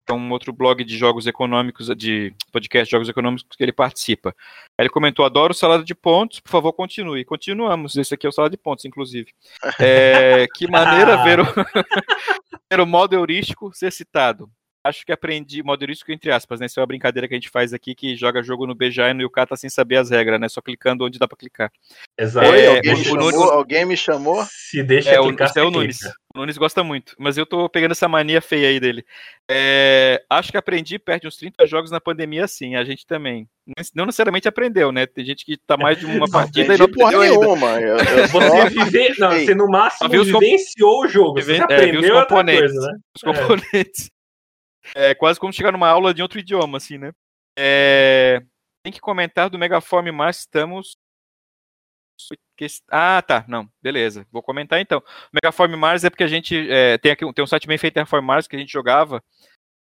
É 0.08 0.14
um 0.14 0.32
outro 0.32 0.54
blog 0.54 0.84
de 0.84 0.96
jogos 0.96 1.26
econômicos, 1.26 1.88
de 1.98 2.32
podcast 2.52 2.86
de 2.86 2.92
jogos 2.92 3.10
econômicos 3.10 3.48
que 3.58 3.64
ele 3.64 3.72
participa. 3.72 4.36
Aí 4.78 4.84
ele 4.84 4.90
comentou: 4.90 5.26
adoro 5.26 5.54
salada 5.54 5.84
de 5.84 5.96
pontos, 5.96 6.40
por 6.42 6.52
favor, 6.52 6.74
continue. 6.74 7.26
Continuamos. 7.26 7.96
Esse 7.96 8.14
aqui 8.14 8.28
é 8.28 8.30
o 8.30 8.32
salada 8.32 8.56
de 8.56 8.62
pontos, 8.62 8.86
inclusive. 8.86 9.34
É, 9.80 10.46
que 10.54 10.70
maneira 10.70 11.24
ver, 11.24 11.40
o, 11.40 11.46
ver 12.70 12.80
o 12.80 12.86
modo 12.86 13.16
heurístico 13.16 13.74
ser 13.74 13.92
citado. 13.92 14.48
Acho 14.84 15.06
que 15.06 15.12
aprendi, 15.12 15.64
modo 15.64 15.86
entre 16.10 16.32
aspas, 16.32 16.60
né? 16.60 16.66
Isso 16.66 16.80
é 16.80 16.82
uma 16.82 16.88
brincadeira 16.88 17.28
que 17.28 17.34
a 17.34 17.38
gente 17.38 17.50
faz 17.50 17.74
aqui, 17.74 17.96
que 17.96 18.16
joga 18.16 18.44
jogo 18.44 18.68
no 18.68 18.76
BJ 18.76 19.12
e 19.12 19.14
no 19.14 19.22
Yuka 19.22 19.48
tá 19.48 19.56
sem 19.56 19.70
saber 19.70 19.98
as 19.98 20.10
regras, 20.10 20.40
né? 20.40 20.50
Só 20.50 20.62
clicando 20.62 21.06
onde 21.06 21.20
dá 21.20 21.28
pra 21.28 21.38
clicar. 21.38 21.72
Exato. 22.18 22.50
Oi, 22.50 22.62
é, 22.62 22.76
alguém, 22.78 22.96
me 22.96 23.04
chamou, 23.04 23.32
Nunes... 23.32 23.52
alguém, 23.52 23.86
me 23.86 23.98
chamou, 23.98 24.46
Se 24.50 24.84
deixa 24.84 25.12
é, 25.12 25.22
clicar, 25.22 25.52
o, 25.56 25.60
é 25.60 25.64
o 25.64 25.72
Nunes. 25.72 26.00
O 26.36 26.40
Nunes 26.40 26.58
gosta 26.58 26.84
muito, 26.84 27.16
mas 27.18 27.38
eu 27.38 27.46
tô 27.46 27.70
pegando 27.70 27.92
essa 27.92 28.08
mania 28.08 28.42
feia 28.42 28.68
aí 28.68 28.80
dele. 28.80 29.06
É, 29.50 30.24
acho 30.30 30.52
que 30.52 30.58
aprendi 30.58 30.98
perto 30.98 31.22
de 31.22 31.28
uns 31.28 31.38
30 31.38 31.66
jogos 31.68 31.92
na 31.92 32.02
pandemia, 32.02 32.48
sim. 32.48 32.76
A 32.76 32.84
gente 32.84 33.06
também. 33.06 33.48
Não 33.96 34.06
necessariamente 34.06 34.48
aprendeu, 34.48 34.92
né? 34.92 35.06
Tem 35.06 35.24
gente 35.24 35.46
que 35.46 35.56
tá 35.56 35.78
mais 35.78 35.98
de 35.98 36.06
uma 36.06 36.28
partida 36.32 36.76
e 36.76 36.78
não 36.78 36.86
aprendeu 36.86 37.20
nenhuma. 37.20 37.80
Eu, 37.80 37.98
eu 37.98 38.28
você, 38.28 38.70
vive... 38.70 39.20
não, 39.20 39.32
você 39.32 39.56
no 39.56 39.68
máximo 39.68 40.10
vivenciou 40.10 41.04
o 41.04 41.08
jogo. 41.08 41.42
Você 41.42 41.54
é, 41.54 41.62
aprendeu 41.62 42.02
os 42.02 42.22
componentes. 42.22 42.72
Coisa, 42.72 42.88
né? 42.88 43.00
Os 43.16 43.22
componentes. 43.22 44.13
É 44.96 45.14
quase 45.16 45.40
como 45.40 45.54
chegar 45.54 45.72
numa 45.72 45.90
aula 45.90 46.14
de 46.14 46.22
outro 46.22 46.40
idioma, 46.40 46.78
assim, 46.78 46.98
né? 46.98 47.12
É... 47.58 48.42
Tem 48.84 48.92
que 48.92 49.00
comentar 49.00 49.50
do 49.50 49.58
Megaform 49.58 50.12
Mars, 50.12 50.40
estamos. 50.40 50.98
Ah, 52.90 53.22
tá, 53.22 53.44
não, 53.48 53.68
beleza. 53.82 54.26
Vou 54.32 54.44
comentar 54.44 54.80
então. 54.80 55.00
O 55.00 55.30
Megaform 55.34 55.76
Mars 55.76 56.04
é 56.04 56.10
porque 56.10 56.24
a 56.24 56.28
gente 56.28 56.70
é, 56.70 56.98
tem 56.98 57.12
aqui 57.12 57.34
tem 57.34 57.44
um 57.44 57.48
site 57.48 57.68
bem 57.68 57.78
feito 57.78 57.96
Terraform 57.96 58.26
Mars 58.26 58.48
que 58.48 58.56
a 58.56 58.60
gente 58.60 58.72
jogava, 58.72 59.24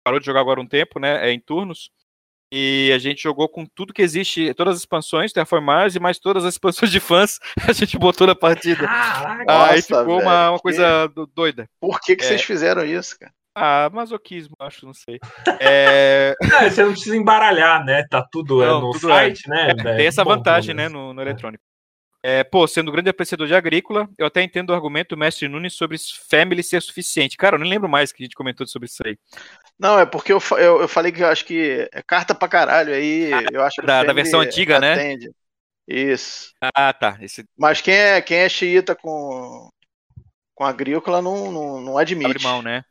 parou 0.05 0.19
de 0.19 0.27
jogar 0.27 0.41
agora 0.41 0.61
um 0.61 0.67
tempo, 0.67 0.99
né? 0.99 1.29
É, 1.29 1.33
em 1.33 1.41
turnos. 1.41 1.91
E 2.53 2.93
a 2.95 2.99
gente 2.99 3.23
jogou 3.23 3.49
com 3.49 3.67
tudo 3.67 3.93
que 3.93 4.03
existe, 4.03 4.55
todas 4.55 4.77
as 4.77 4.81
expansões, 4.81 5.33
Terraform 5.33 5.65
Mars 5.65 5.97
e 5.97 6.01
mais 6.01 6.19
todas 6.19 6.45
as 6.45 6.55
expansões 6.55 6.91
de 6.91 7.01
fãs, 7.01 7.41
a 7.69 7.73
gente 7.73 7.99
botou 7.99 8.27
na 8.27 8.35
partida. 8.35 8.87
Caraca, 8.87 9.71
Aí 9.71 9.83
ficou 9.83 10.21
uma, 10.21 10.51
uma 10.51 10.59
coisa 10.61 11.09
doida. 11.35 11.69
Por 11.81 12.01
que, 12.01 12.15
que 12.15 12.25
é. 12.25 12.29
vocês 12.29 12.43
fizeram 12.43 12.85
isso, 12.85 13.19
cara? 13.19 13.33
Ah, 13.55 13.89
masoquismo, 13.93 14.57
acho, 14.59 14.85
não 14.85 14.95
sei. 14.95 15.21
É... 15.61 16.35
é... 16.41 16.41
você 16.71 16.83
não 16.83 16.93
precisa 16.93 17.17
embaralhar, 17.17 17.85
né? 17.85 18.05
Tá 18.11 18.27
tudo 18.31 18.63
é, 18.63 18.67
não, 18.67 18.81
no 18.81 18.91
tudo 18.93 19.11
é. 19.11 19.15
site, 19.15 19.45
é. 19.47 19.51
né? 19.51 19.69
É, 19.71 19.97
tem 19.97 20.07
essa 20.07 20.25
vantagem, 20.25 20.75
né, 20.75 20.89
no, 20.89 21.15
no 21.15 21.23
eletrônico. 21.23 21.63
É, 22.27 22.43
pô, 22.43 22.67
sendo 22.67 22.91
grande 22.91 23.11
apreciador 23.11 23.47
de 23.47 23.55
agrícola, 23.55 24.09
eu 24.17 24.27
até 24.27 24.43
entendo 24.43 24.71
o 24.71 24.73
argumento 24.73 25.11
do 25.11 25.19
mestre 25.19 25.47
Nunes 25.47 25.75
sobre 25.75 25.99
family 26.27 26.63
ser 26.63 26.81
suficiente. 26.81 27.37
Cara, 27.37 27.57
eu 27.57 27.61
nem 27.61 27.69
lembro 27.69 27.87
mais 27.87 28.13
que 28.13 28.23
a 28.23 28.25
gente 28.25 28.35
comentou 28.35 28.67
sobre 28.67 28.87
isso 28.87 29.07
aí. 29.07 29.19
Não, 29.79 29.99
é 29.99 30.07
porque 30.07 30.33
eu, 30.33 30.41
eu, 30.53 30.81
eu 30.81 30.89
falei 30.89 31.13
que 31.13 31.23
eu 31.23 31.29
acho 31.29 31.45
que 31.45 31.87
é 31.93 32.03
carta 32.03 32.35
pra 32.35 32.49
caralho, 32.49 32.95
aí 32.95 33.31
ah, 33.31 33.45
eu 33.53 33.63
acho 33.63 33.83
que 33.83 33.87
da, 33.87 34.03
da 34.03 34.15
versão 34.15 34.41
antiga, 34.41 34.81
né? 34.81 34.95
atende. 34.95 35.27
né? 35.27 35.33
Isso. 35.87 36.55
Ah, 36.75 36.95
tá. 36.95 37.19
Esse... 37.21 37.45
Mas 37.59 37.83
quem 37.83 37.93
é, 37.93 38.23
quem 38.23 38.39
é 38.39 38.49
xiita 38.49 38.97
com, 38.97 39.69
com 40.55 40.65
agrícola 40.65 41.21
não, 41.21 41.53
não, 41.53 41.81
não 41.83 41.99
admite. 41.99 42.31
Abre 42.31 42.43
mão, 42.43 42.63
né? 42.63 42.87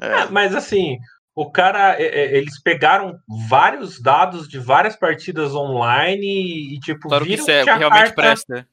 É. 0.00 0.26
mas 0.30 0.54
assim, 0.54 0.98
o 1.34 1.50
cara, 1.50 2.00
é, 2.00 2.04
é, 2.04 2.36
eles 2.36 2.60
pegaram 2.60 3.16
vários 3.48 4.02
dados 4.02 4.48
de 4.48 4.58
várias 4.58 4.96
partidas 4.96 5.54
online 5.54 6.74
e, 6.74 6.80
tipo, 6.80 7.08
claro 7.08 7.24
viram 7.24 7.44
que, 7.44 7.52
que, 7.52 7.64
que 7.64 7.70
realmente 7.70 7.90
carta... 7.90 8.14
presta. 8.14 8.68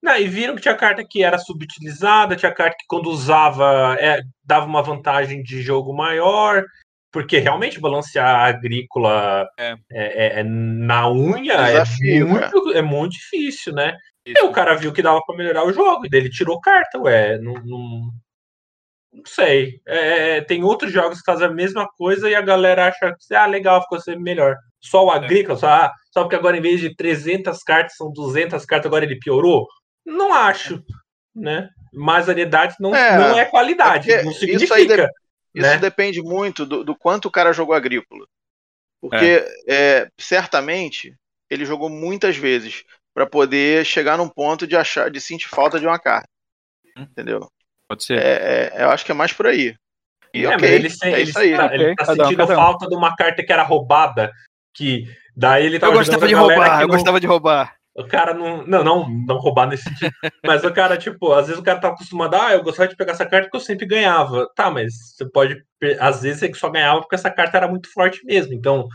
Não, 0.00 0.16
e 0.16 0.28
viram 0.28 0.54
que 0.54 0.60
tinha 0.60 0.76
carta 0.76 1.02
que 1.02 1.24
era 1.24 1.38
subutilizada, 1.38 2.36
tinha 2.36 2.52
carta 2.52 2.76
que 2.78 2.84
quando 2.86 3.06
usava 3.08 3.96
é, 3.98 4.20
dava 4.44 4.66
uma 4.66 4.82
vantagem 4.82 5.42
de 5.42 5.62
jogo 5.62 5.92
maior, 5.92 6.62
porque 7.10 7.38
realmente 7.38 7.80
balancear 7.80 8.28
a 8.28 8.44
agrícola 8.44 9.48
é. 9.58 9.74
É, 9.90 10.40
é 10.40 10.44
na 10.44 11.10
unha 11.10 11.56
Desafio, 11.56 12.28
muito, 12.28 12.72
é, 12.74 12.82
muito, 12.82 13.12
difícil, 13.12 13.72
né? 13.72 13.96
Isso. 14.26 14.38
E 14.38 14.46
o 14.46 14.52
cara 14.52 14.74
viu 14.74 14.92
que 14.92 15.02
dava 15.02 15.20
para 15.26 15.36
melhorar 15.36 15.64
o 15.64 15.72
jogo, 15.72 16.06
e 16.06 16.08
daí 16.10 16.20
ele 16.20 16.30
tirou 16.30 16.60
carta, 16.60 16.98
ué, 16.98 17.38
não, 17.38 17.54
não, 17.64 18.10
não 19.14 19.24
sei. 19.24 19.80
É, 19.86 19.98
é, 19.98 20.36
é, 20.36 20.40
tem 20.40 20.64
outros 20.64 20.92
jogos 20.92 21.18
que 21.18 21.24
fazem 21.24 21.46
a 21.46 21.50
mesma 21.50 21.88
coisa 21.96 22.28
e 22.28 22.34
a 22.34 22.40
galera 22.40 22.88
acha 22.88 23.14
que, 23.14 23.34
ah, 23.34 23.46
legal, 23.46 23.80
ficou 23.82 24.00
sempre 24.00 24.22
melhor. 24.22 24.56
Só 24.80 25.06
o 25.06 25.12
é. 25.12 25.16
Agrícola, 25.16 25.56
só, 25.56 25.68
ah, 25.68 25.92
só 26.10 26.22
porque 26.22 26.36
agora 26.36 26.56
em 26.56 26.60
vez 26.60 26.80
de 26.80 26.94
300 26.94 27.62
cartas 27.62 27.96
são 27.96 28.12
200 28.12 28.64
cartas, 28.66 28.86
agora 28.86 29.04
ele 29.04 29.18
piorou? 29.18 29.66
Não 30.04 30.34
acho, 30.34 30.82
né? 31.34 31.68
Mas 31.92 32.26
variedade 32.26 32.74
não 32.80 32.94
é, 32.94 33.16
não 33.16 33.38
é 33.38 33.44
qualidade, 33.44 34.10
é 34.10 34.24
não 34.24 34.32
significa. 34.32 34.64
Isso, 34.64 34.74
aí 34.74 34.86
de, 34.86 34.96
né? 34.96 35.72
isso 35.72 35.80
depende 35.80 36.20
muito 36.20 36.66
do, 36.66 36.82
do, 36.82 36.96
quanto 36.96 37.26
o 37.26 37.30
cara 37.30 37.52
jogou 37.52 37.74
Agrícola. 37.74 38.26
Porque, 39.00 39.44
é. 39.68 40.08
certamente, 40.18 41.14
ele 41.48 41.64
jogou 41.64 41.88
muitas 41.88 42.36
vezes 42.36 42.84
para 43.14 43.26
poder 43.26 43.84
chegar 43.84 44.18
num 44.18 44.28
ponto 44.28 44.66
de 44.66 44.76
achar, 44.76 45.10
de 45.10 45.20
sentir 45.20 45.48
falta 45.48 45.78
de 45.78 45.86
uma 45.86 45.98
carta. 45.98 46.28
Hum. 46.96 47.02
Entendeu? 47.02 47.48
Pode 47.88 48.04
ser. 48.04 48.18
É, 48.18 48.70
é, 48.74 48.84
eu 48.84 48.90
acho 48.90 49.04
que 49.04 49.12
é 49.12 49.14
mais 49.14 49.32
por 49.32 49.46
aí. 49.46 49.74
E 50.32 50.44
é, 50.44 50.56
okay, 50.56 50.74
ele, 50.74 50.88
é 51.02 51.20
ele, 51.20 51.32
aí, 51.36 51.56
tá, 51.56 51.74
ele 51.74 51.94
tá 51.94 52.04
sentindo 52.06 52.42
um, 52.42 52.46
falta 52.48 52.86
um. 52.86 52.88
de 52.88 52.96
uma 52.96 53.14
carta 53.14 53.44
que 53.44 53.52
era 53.52 53.62
roubada, 53.62 54.32
que 54.74 55.04
daí 55.36 55.64
ele 55.64 55.78
Eu 55.80 55.92
gostava 55.92 56.26
de 56.26 56.34
roubar, 56.34 56.80
eu 56.80 56.88
não, 56.88 56.94
gostava 56.96 57.20
de 57.20 57.26
roubar. 57.26 57.76
O 57.96 58.04
cara 58.04 58.34
não. 58.34 58.66
Não, 58.66 58.82
não, 58.82 59.08
não 59.08 59.38
roubar 59.38 59.68
nesse 59.68 59.84
sentido. 59.84 60.10
mas 60.44 60.64
o 60.64 60.72
cara, 60.72 60.96
tipo, 60.96 61.32
às 61.32 61.46
vezes 61.46 61.60
o 61.60 61.64
cara 61.64 61.78
tá 61.78 61.88
acostumado, 61.88 62.34
ah, 62.34 62.52
eu 62.52 62.64
gostava 62.64 62.88
de 62.88 62.96
pegar 62.96 63.12
essa 63.12 63.24
carta 63.24 63.46
porque 63.46 63.56
eu 63.56 63.60
sempre 63.60 63.86
ganhava. 63.86 64.50
Tá, 64.56 64.70
mas 64.70 64.92
você 65.14 65.24
pode. 65.30 65.62
Às 66.00 66.22
vezes 66.22 66.40
você 66.40 66.52
só 66.54 66.68
ganhava 66.68 67.00
porque 67.00 67.14
essa 67.14 67.30
carta 67.30 67.56
era 67.56 67.68
muito 67.68 67.92
forte 67.92 68.24
mesmo. 68.24 68.52
Então, 68.52 68.88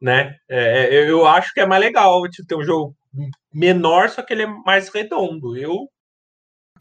né? 0.00 0.36
É, 0.50 0.96
é 0.96 1.10
eu 1.10 1.26
acho 1.26 1.54
que 1.54 1.60
é 1.60 1.66
mais 1.66 1.80
legal 1.80 2.20
tipo, 2.28 2.46
ter 2.46 2.56
um 2.56 2.64
jogo 2.64 2.94
menor, 3.52 4.10
só 4.10 4.20
que 4.20 4.34
ele 4.34 4.42
é 4.42 4.46
mais 4.46 4.90
redondo. 4.90 5.56
Eu 5.56 5.88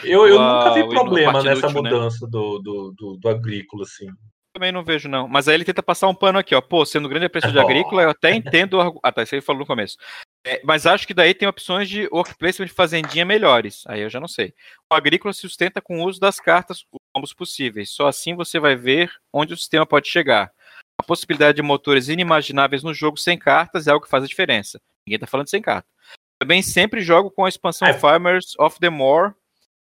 eu, 0.03 0.27
eu 0.27 0.39
nunca 0.39 0.73
vi 0.73 0.87
problema 0.89 1.43
nessa 1.43 1.67
útil, 1.67 1.83
né? 1.83 1.91
mudança 1.91 2.25
né? 2.25 2.31
do, 2.31 2.59
do, 2.59 2.93
do, 2.97 3.17
do, 3.17 3.29
agrícola, 3.29 3.83
assim. 3.83 4.07
Também 4.53 4.71
não 4.71 4.83
vejo, 4.83 5.09
não. 5.09 5.27
Mas 5.27 5.47
aí 5.47 5.55
ele 5.55 5.65
tenta 5.65 5.81
passar 5.81 6.07
um 6.07 6.15
pano 6.15 6.37
aqui, 6.37 6.53
ó. 6.53 6.61
Pô, 6.61 6.85
sendo 6.85 7.09
grande 7.09 7.29
preço 7.29 7.51
de 7.51 7.57
agrícola, 7.59 8.03
eu 8.03 8.09
até 8.09 8.33
entendo. 8.33 8.79
Ah, 9.03 9.11
tá, 9.11 9.23
isso 9.23 9.35
aí 9.35 9.41
falou 9.41 9.61
no 9.61 9.65
começo. 9.65 9.97
É, 10.45 10.61
mas 10.63 10.85
acho 10.85 11.07
que 11.07 11.13
daí 11.13 11.33
tem 11.33 11.47
opções 11.47 11.89
de 11.89 12.07
work 12.11 12.35
placement 12.37 12.67
de 12.67 12.73
fazendinha 12.73 13.25
melhores. 13.25 13.83
Aí 13.87 14.01
eu 14.01 14.09
já 14.09 14.19
não 14.19 14.27
sei. 14.27 14.53
O 14.91 14.95
agrícola 14.95 15.33
se 15.33 15.41
sustenta 15.41 15.81
com 15.81 15.99
o 15.99 16.07
uso 16.07 16.19
das 16.19 16.39
cartas, 16.39 16.85
combos 17.15 17.33
possíveis. 17.33 17.89
Só 17.89 18.07
assim 18.07 18.35
você 18.35 18.59
vai 18.59 18.75
ver 18.75 19.11
onde 19.31 19.53
o 19.53 19.57
sistema 19.57 19.85
pode 19.85 20.07
chegar. 20.07 20.51
A 20.99 21.03
possibilidade 21.03 21.55
de 21.55 21.61
motores 21.61 22.07
inimagináveis 22.07 22.83
no 22.83 22.93
jogo 22.93 23.17
sem 23.17 23.37
cartas 23.37 23.87
é 23.87 23.91
algo 23.91 24.05
que 24.05 24.11
faz 24.11 24.23
a 24.23 24.27
diferença. 24.27 24.79
Ninguém 25.07 25.19
tá 25.19 25.27
falando 25.27 25.49
sem 25.49 25.61
carta. 25.61 25.87
Também 26.39 26.61
sempre 26.61 27.01
jogo 27.01 27.31
com 27.31 27.45
a 27.45 27.49
expansão 27.49 27.87
é. 27.87 27.93
Farmers 27.93 28.53
of 28.59 28.79
the 28.79 28.89
More 28.89 29.33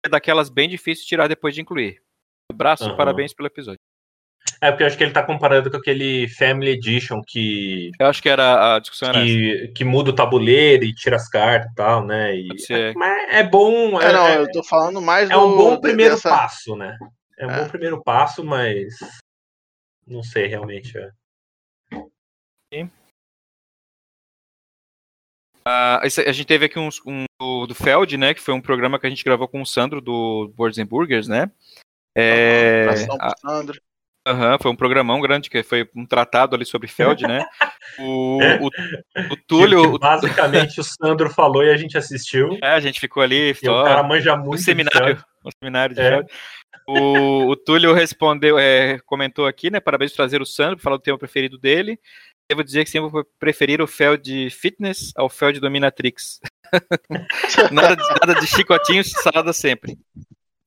é 0.04 0.08
daquelas 0.08 0.48
bem 0.48 0.68
difíceis 0.68 1.00
de 1.00 1.06
tirar 1.06 1.28
depois 1.28 1.54
de 1.54 1.60
incluir. 1.60 2.02
Abraço 2.50 2.88
uhum. 2.88 2.96
parabéns 2.96 3.32
pelo 3.32 3.46
episódio. 3.46 3.80
É, 4.60 4.70
porque 4.70 4.82
eu 4.82 4.86
acho 4.86 4.96
que 4.96 5.04
ele 5.04 5.12
tá 5.12 5.22
comparando 5.22 5.70
com 5.70 5.76
aquele 5.76 6.28
Family 6.28 6.72
Edition 6.72 7.20
que. 7.26 7.90
Eu 7.98 8.06
acho 8.06 8.22
que 8.22 8.28
era 8.28 8.76
a 8.76 8.78
discussão 8.80 9.12
que, 9.12 9.52
era 9.52 9.72
que 9.72 9.84
muda 9.84 10.10
o 10.10 10.14
tabuleiro 10.14 10.84
e 10.84 10.94
tira 10.94 11.16
as 11.16 11.28
cartas 11.28 11.70
e 11.70 11.74
tal, 11.74 12.04
né? 12.04 12.36
E, 12.36 12.48
é, 12.70 12.92
mas 12.94 13.32
é 13.32 13.42
bom. 13.44 14.00
É, 14.00 14.06
é, 14.06 14.12
não, 14.12 14.28
eu 14.28 14.50
tô 14.50 14.62
falando 14.62 15.00
mais 15.00 15.30
É 15.30 15.34
do, 15.34 15.40
um 15.40 15.56
bom 15.56 15.80
primeiro 15.80 16.14
dessa... 16.14 16.28
passo, 16.28 16.76
né? 16.76 16.96
É 17.38 17.46
um 17.46 17.50
é. 17.50 17.62
bom 17.62 17.68
primeiro 17.68 18.02
passo, 18.02 18.44
mas. 18.44 18.94
Não 20.06 20.22
sei 20.22 20.46
realmente. 20.46 20.96
É. 20.98 21.10
Sim. 22.72 22.90
Uh, 25.66 26.02
a 26.02 26.32
gente 26.32 26.46
teve 26.46 26.66
aqui 26.66 26.78
um, 26.78 26.88
um 27.06 27.24
do, 27.40 27.66
do, 27.66 27.74
Feld, 27.74 28.16
né? 28.16 28.34
Que 28.34 28.40
foi 28.40 28.52
um 28.52 28.60
programa 28.60 28.98
que 28.98 29.06
a 29.06 29.10
gente 29.10 29.24
gravou 29.24 29.46
com 29.46 29.62
o 29.62 29.66
Sandro 29.66 30.00
do 30.00 30.52
Boards 30.56 30.78
and 30.78 30.86
Burgers, 30.86 31.28
né? 31.28 31.50
É, 32.16 32.88
ah, 33.20 33.32
Sandro. 33.40 33.80
Uhum, 34.26 34.56
foi 34.60 34.70
um 34.70 34.76
programão 34.76 35.20
grande, 35.20 35.50
que 35.50 35.62
foi 35.64 35.88
um 35.96 36.06
tratado 36.06 36.54
ali 36.54 36.64
sobre 36.64 36.86
Feld, 36.86 37.26
né? 37.26 37.44
O, 37.98 38.38
o, 38.38 38.66
o 39.32 39.36
Túlio. 39.48 39.98
basicamente 39.98 40.80
o 40.80 40.84
Sandro 40.84 41.28
falou 41.28 41.64
e 41.64 41.70
a 41.70 41.76
gente 41.76 41.98
assistiu. 41.98 42.56
É, 42.62 42.68
a 42.68 42.80
gente 42.80 43.00
ficou 43.00 43.22
ali. 43.22 43.54
Só, 43.54 43.82
o 43.82 43.84
cara 43.84 44.02
manja 44.02 44.36
muito. 44.36 44.54
Um 44.54 44.58
seminário. 44.58 45.24
Um 45.44 45.50
seminário 45.60 45.94
de 45.94 46.00
é. 46.00 46.10
Feld. 46.10 46.32
O, 46.86 47.50
o 47.50 47.56
Túlio 47.56 47.92
respondeu, 47.92 48.58
é, 48.58 48.98
comentou 49.06 49.46
aqui, 49.46 49.70
né? 49.70 49.80
Parabéns 49.80 50.12
por 50.12 50.16
trazer 50.16 50.40
o 50.40 50.46
Sandro, 50.46 50.80
falar 50.80 50.96
do 50.96 51.02
tema 51.02 51.18
preferido 51.18 51.58
dele 51.58 51.98
devo 52.52 52.62
dizer 52.62 52.84
que 52.84 52.90
sempre 52.90 53.10
vou 53.10 53.24
preferir 53.38 53.80
o 53.80 53.86
Feld 53.86 54.50
Fitness 54.50 55.12
ao 55.16 55.28
Feld 55.28 55.58
Dominatrix. 55.58 56.40
nada, 57.72 57.96
de, 57.96 58.08
nada 58.20 58.40
de 58.40 58.46
chicotinhos, 58.46 59.10
salada 59.10 59.52
sempre. 59.52 59.98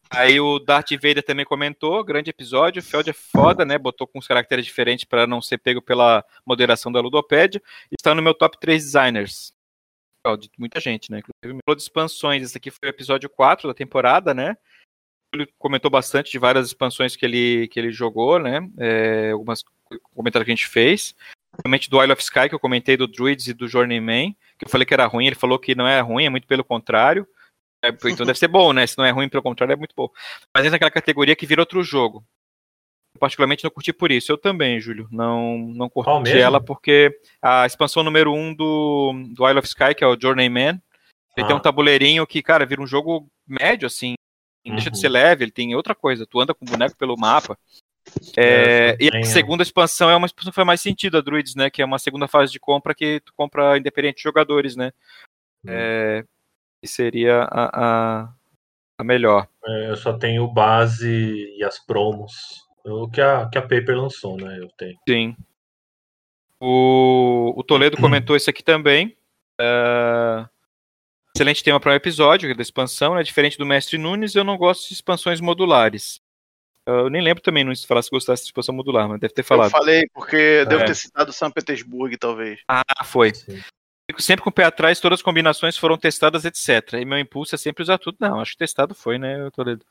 Aí 0.10 0.40
o 0.40 0.60
Darth 0.60 0.92
Vader 0.92 1.24
também 1.24 1.46
comentou, 1.46 2.04
grande 2.04 2.30
episódio, 2.30 2.82
o 2.82 2.84
Feld 2.84 3.10
é 3.10 3.14
foda, 3.14 3.66
né? 3.66 3.78
Botou 3.78 4.08
com 4.08 4.18
uns 4.18 4.28
caracteres 4.28 4.66
diferentes 4.66 5.06
para 5.06 5.28
não 5.28 5.42
ser 5.42 5.58
pego 5.60 5.82
pela 5.82 6.24
moderação 6.46 6.92
da 6.92 7.00
Ludopédia. 7.00 7.62
Está 7.92 8.16
no 8.16 8.22
meu 8.22 8.34
top 8.34 8.60
3 8.60 8.84
designers. 8.84 9.54
De 10.40 10.50
muita 10.58 10.80
gente, 10.80 11.12
né? 11.12 11.20
Inclusive, 11.20 11.62
falou 11.64 11.76
de 11.76 11.84
expansões. 11.84 12.42
Esse 12.42 12.58
aqui 12.58 12.72
foi 12.72 12.90
o 12.90 12.92
episódio 12.92 13.30
4 13.30 13.68
da 13.68 13.76
temporada, 13.76 14.34
né? 14.34 14.58
Ele 15.32 15.48
comentou 15.60 15.92
bastante 15.92 16.32
de 16.32 16.40
várias 16.40 16.66
expansões 16.66 17.16
que 17.16 17.26
ele, 17.26 17.68
que 17.68 17.80
ele 17.80 17.92
jogou, 17.92 18.40
né? 18.40 18.68
É, 18.80 19.32
algumas 19.32 19.64
comentários 20.16 20.46
que 20.46 20.52
a 20.52 20.56
gente 20.56 20.68
fez 20.68 21.14
principalmente 21.56 21.90
do 21.90 22.02
Isle 22.02 22.14
of 22.14 22.22
Sky, 22.22 22.50
que 22.50 22.56
eu 22.56 22.60
comentei 22.60 22.98
do 22.98 23.08
Druids 23.08 23.48
e 23.48 23.54
do 23.54 23.68
Journeyman, 23.68 24.36
que 24.58 24.66
eu 24.66 24.70
falei 24.70 24.86
que 24.86 24.94
era 24.94 25.06
ruim, 25.06 25.28
ele 25.28 25.36
falou 25.36 25.58
que 25.58 25.76
não 25.76 25.88
é 25.88 26.00
ruim, 26.00 26.26
é 26.26 26.30
muito 26.30 26.48
pelo 26.48 26.64
contrário. 26.64 27.28
É, 27.84 27.90
então 28.06 28.26
deve 28.26 28.40
ser 28.40 28.48
bom, 28.48 28.74
né? 28.74 28.86
Se 28.86 28.98
não 28.98 29.06
é 29.06 29.12
ruim, 29.12 29.30
pelo 29.30 29.44
contrário, 29.44 29.74
é 29.74 29.76
muito 29.76 29.94
bom. 29.96 30.10
Mas 30.54 30.66
entra 30.66 30.76
naquela 30.76 30.92
categoria 30.92 31.36
que 31.36 31.46
vira 31.46 31.62
outro 31.62 31.84
jogo. 31.84 32.24
particularmente 33.20 33.64
não 33.64 33.72
curti 33.72 33.94
por 33.94 34.12
isso. 34.12 34.32
Eu 34.32 34.38
também, 34.38 34.80
Júlio. 34.80 35.08
Não, 35.12 35.58
não 35.58 35.90
curti 35.90 36.38
ela 36.38 36.62
porque 36.62 37.18
a 37.42 37.66
expansão 37.66 38.04
número 38.04 38.34
1 38.34 38.38
um 38.38 38.54
do, 38.54 39.14
do 39.36 39.48
Isle 39.50 39.60
of 39.60 39.68
Sky, 39.68 39.96
que 39.96 40.04
é 40.04 40.08
o 40.08 40.20
Journeyman, 40.20 40.82
ele 41.36 41.44
ah. 41.44 41.48
tem 41.48 41.56
um 41.56 41.62
tabuleirinho 41.62 42.26
que, 42.26 42.42
cara, 42.42 42.66
vira 42.66 42.82
um 42.82 42.88
jogo 42.88 43.28
médio, 43.48 43.86
assim. 43.86 44.16
Uhum. 44.66 44.76
Deixa 44.76 44.90
de 44.90 45.00
ser 45.00 45.08
uhum. 45.08 45.14
leve, 45.14 45.44
ele 45.44 45.52
tem 45.52 45.76
outra 45.76 45.94
coisa. 45.94 46.26
Tu 46.26 46.40
anda 46.40 46.54
com 46.54 46.66
o 46.66 46.68
boneco 46.68 46.98
pelo 46.98 47.16
mapa. 47.18 47.58
É, 48.38 48.92
é, 48.92 48.98
e 49.00 49.18
a 49.18 49.24
segunda 49.24 49.64
expansão 49.64 50.10
é 50.10 50.16
uma 50.16 50.26
expansão 50.26 50.52
que 50.52 50.56
faz 50.56 50.66
mais 50.66 50.82
sentido, 50.82 51.18
a 51.18 51.22
Druids, 51.22 51.56
né? 51.56 51.70
Que 51.70 51.82
é 51.82 51.86
uma 51.86 52.00
segunda 52.00 52.28
fase 52.28 52.52
de 52.52 52.60
compra 52.60 52.96
que 52.96 53.20
tu 53.22 53.34
compra 53.36 53.78
independente 53.78 54.18
de 54.18 54.24
jogadores, 54.24 54.76
né? 54.76 54.92
Uhum. 55.66 55.74
É, 55.74 56.26
e 56.82 56.88
seria 56.88 57.44
a, 57.44 57.70
a, 57.74 58.34
a 58.98 59.04
melhor. 59.04 59.48
É, 59.66 59.90
eu 59.90 59.96
só 59.96 60.14
tenho 60.14 60.48
base 60.48 61.56
e 61.58 61.64
as 61.64 61.80
promos. 61.80 62.66
O 62.86 63.10
que 63.10 63.20
a, 63.20 63.50
que 63.50 63.58
a 63.58 63.62
Paper 63.62 63.98
lançou, 63.98 64.38
né? 64.38 64.60
Eu 64.60 64.68
tenho. 64.78 64.98
Sim. 65.08 65.36
O, 66.60 67.54
o 67.56 67.64
Toledo 67.64 67.98
comentou 68.02 68.36
isso 68.36 68.50
aqui 68.50 68.64
também. 68.64 69.18
Uh, 69.60 70.48
excelente 71.36 71.64
tema 71.64 71.80
para 71.80 71.94
um 71.94 71.96
episódio 71.96 72.56
da 72.56 72.62
expansão, 72.62 73.16
né? 73.16 73.24
Diferente 73.24 73.58
do 73.58 73.66
Mestre 73.66 73.98
Nunes, 73.98 74.36
eu 74.36 74.44
não 74.44 74.58
gosto 74.58 74.88
de 74.88 74.94
expansões 74.94 75.42
modulares. 75.42 76.22
Eu 76.86 77.10
nem 77.10 77.22
lembro 77.22 77.42
também 77.42 77.64
não 77.64 77.74
se 77.74 77.88
falar 77.88 78.02
se 78.04 78.12
gostasse 78.12 78.44
de 78.44 78.48
expansão 78.48 78.76
modular, 78.76 79.10
mas 79.10 79.20
deve 79.20 79.34
ter 79.34 79.44
falado. 79.44 79.68
Eu 79.68 79.72
falei, 79.72 80.08
porque 80.14 80.36
é. 80.36 80.66
devo 80.66 80.86
ter 80.86 80.96
citado 80.96 81.34
São 81.34 81.50
Petersburgo, 81.50 82.18
talvez. 82.18 82.62
Ah, 82.68 83.04
foi. 83.04 83.34
Sim. 83.34 83.60
Fico 84.10 84.22
sempre 84.22 84.44
com 84.44 84.52
o 84.52 84.54
pé 84.54 84.66
atrás, 84.66 85.00
todas 85.00 85.20
as 85.20 85.24
combinações 85.24 85.76
foram 85.76 85.98
testadas, 85.98 86.46
etc. 86.46 86.94
E 86.94 87.06
meu 87.06 87.18
impulso 87.18 87.56
é 87.56 87.58
sempre 87.58 87.82
usar 87.82 87.98
tudo. 87.98 88.18
Não, 88.20 88.40
acho 88.40 88.52
que 88.52 88.60
testado 88.60 88.94
foi, 88.94 89.18
né, 89.18 89.50
Toledo? 89.52 89.84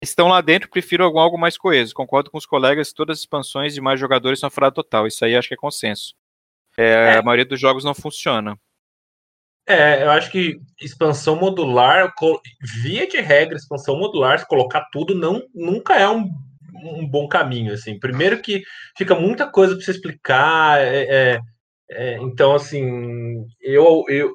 Estão 0.00 0.28
lá 0.28 0.40
dentro, 0.40 0.70
prefiro 0.70 1.02
algo, 1.02 1.18
algo 1.18 1.36
mais 1.36 1.58
coeso. 1.58 1.92
Concordo 1.92 2.30
com 2.30 2.38
os 2.38 2.46
colegas, 2.46 2.92
todas 2.92 3.16
as 3.18 3.20
expansões 3.20 3.74
de 3.74 3.80
mais 3.80 3.98
jogadores 3.98 4.38
são 4.38 4.48
fora 4.48 4.70
total. 4.70 5.08
Isso 5.08 5.24
aí 5.24 5.34
acho 5.34 5.48
que 5.48 5.54
é 5.54 5.56
consenso. 5.56 6.14
É, 6.76 6.84
é. 6.84 7.18
A 7.18 7.22
maioria 7.22 7.44
dos 7.44 7.58
jogos 7.58 7.82
não 7.82 7.94
funciona. 7.94 8.56
É, 9.68 10.02
eu 10.02 10.10
acho 10.10 10.30
que 10.30 10.58
expansão 10.80 11.36
modular, 11.36 12.10
via 12.82 13.06
de 13.06 13.20
regra, 13.20 13.56
expansão 13.56 13.98
modular, 13.98 14.38
se 14.38 14.48
colocar 14.48 14.86
tudo, 14.90 15.14
não, 15.14 15.42
nunca 15.54 15.94
é 15.94 16.08
um, 16.08 16.26
um 16.74 17.06
bom 17.06 17.28
caminho. 17.28 17.74
Assim. 17.74 17.98
Primeiro 17.98 18.40
que 18.40 18.62
fica 18.96 19.14
muita 19.14 19.46
coisa 19.46 19.74
para 19.74 19.84
você 19.84 19.90
explicar. 19.90 20.80
É, 20.80 21.02
é, 21.02 21.40
é, 21.90 22.18
então, 22.22 22.54
assim, 22.54 23.44
eu, 23.60 24.04
eu, 24.08 24.34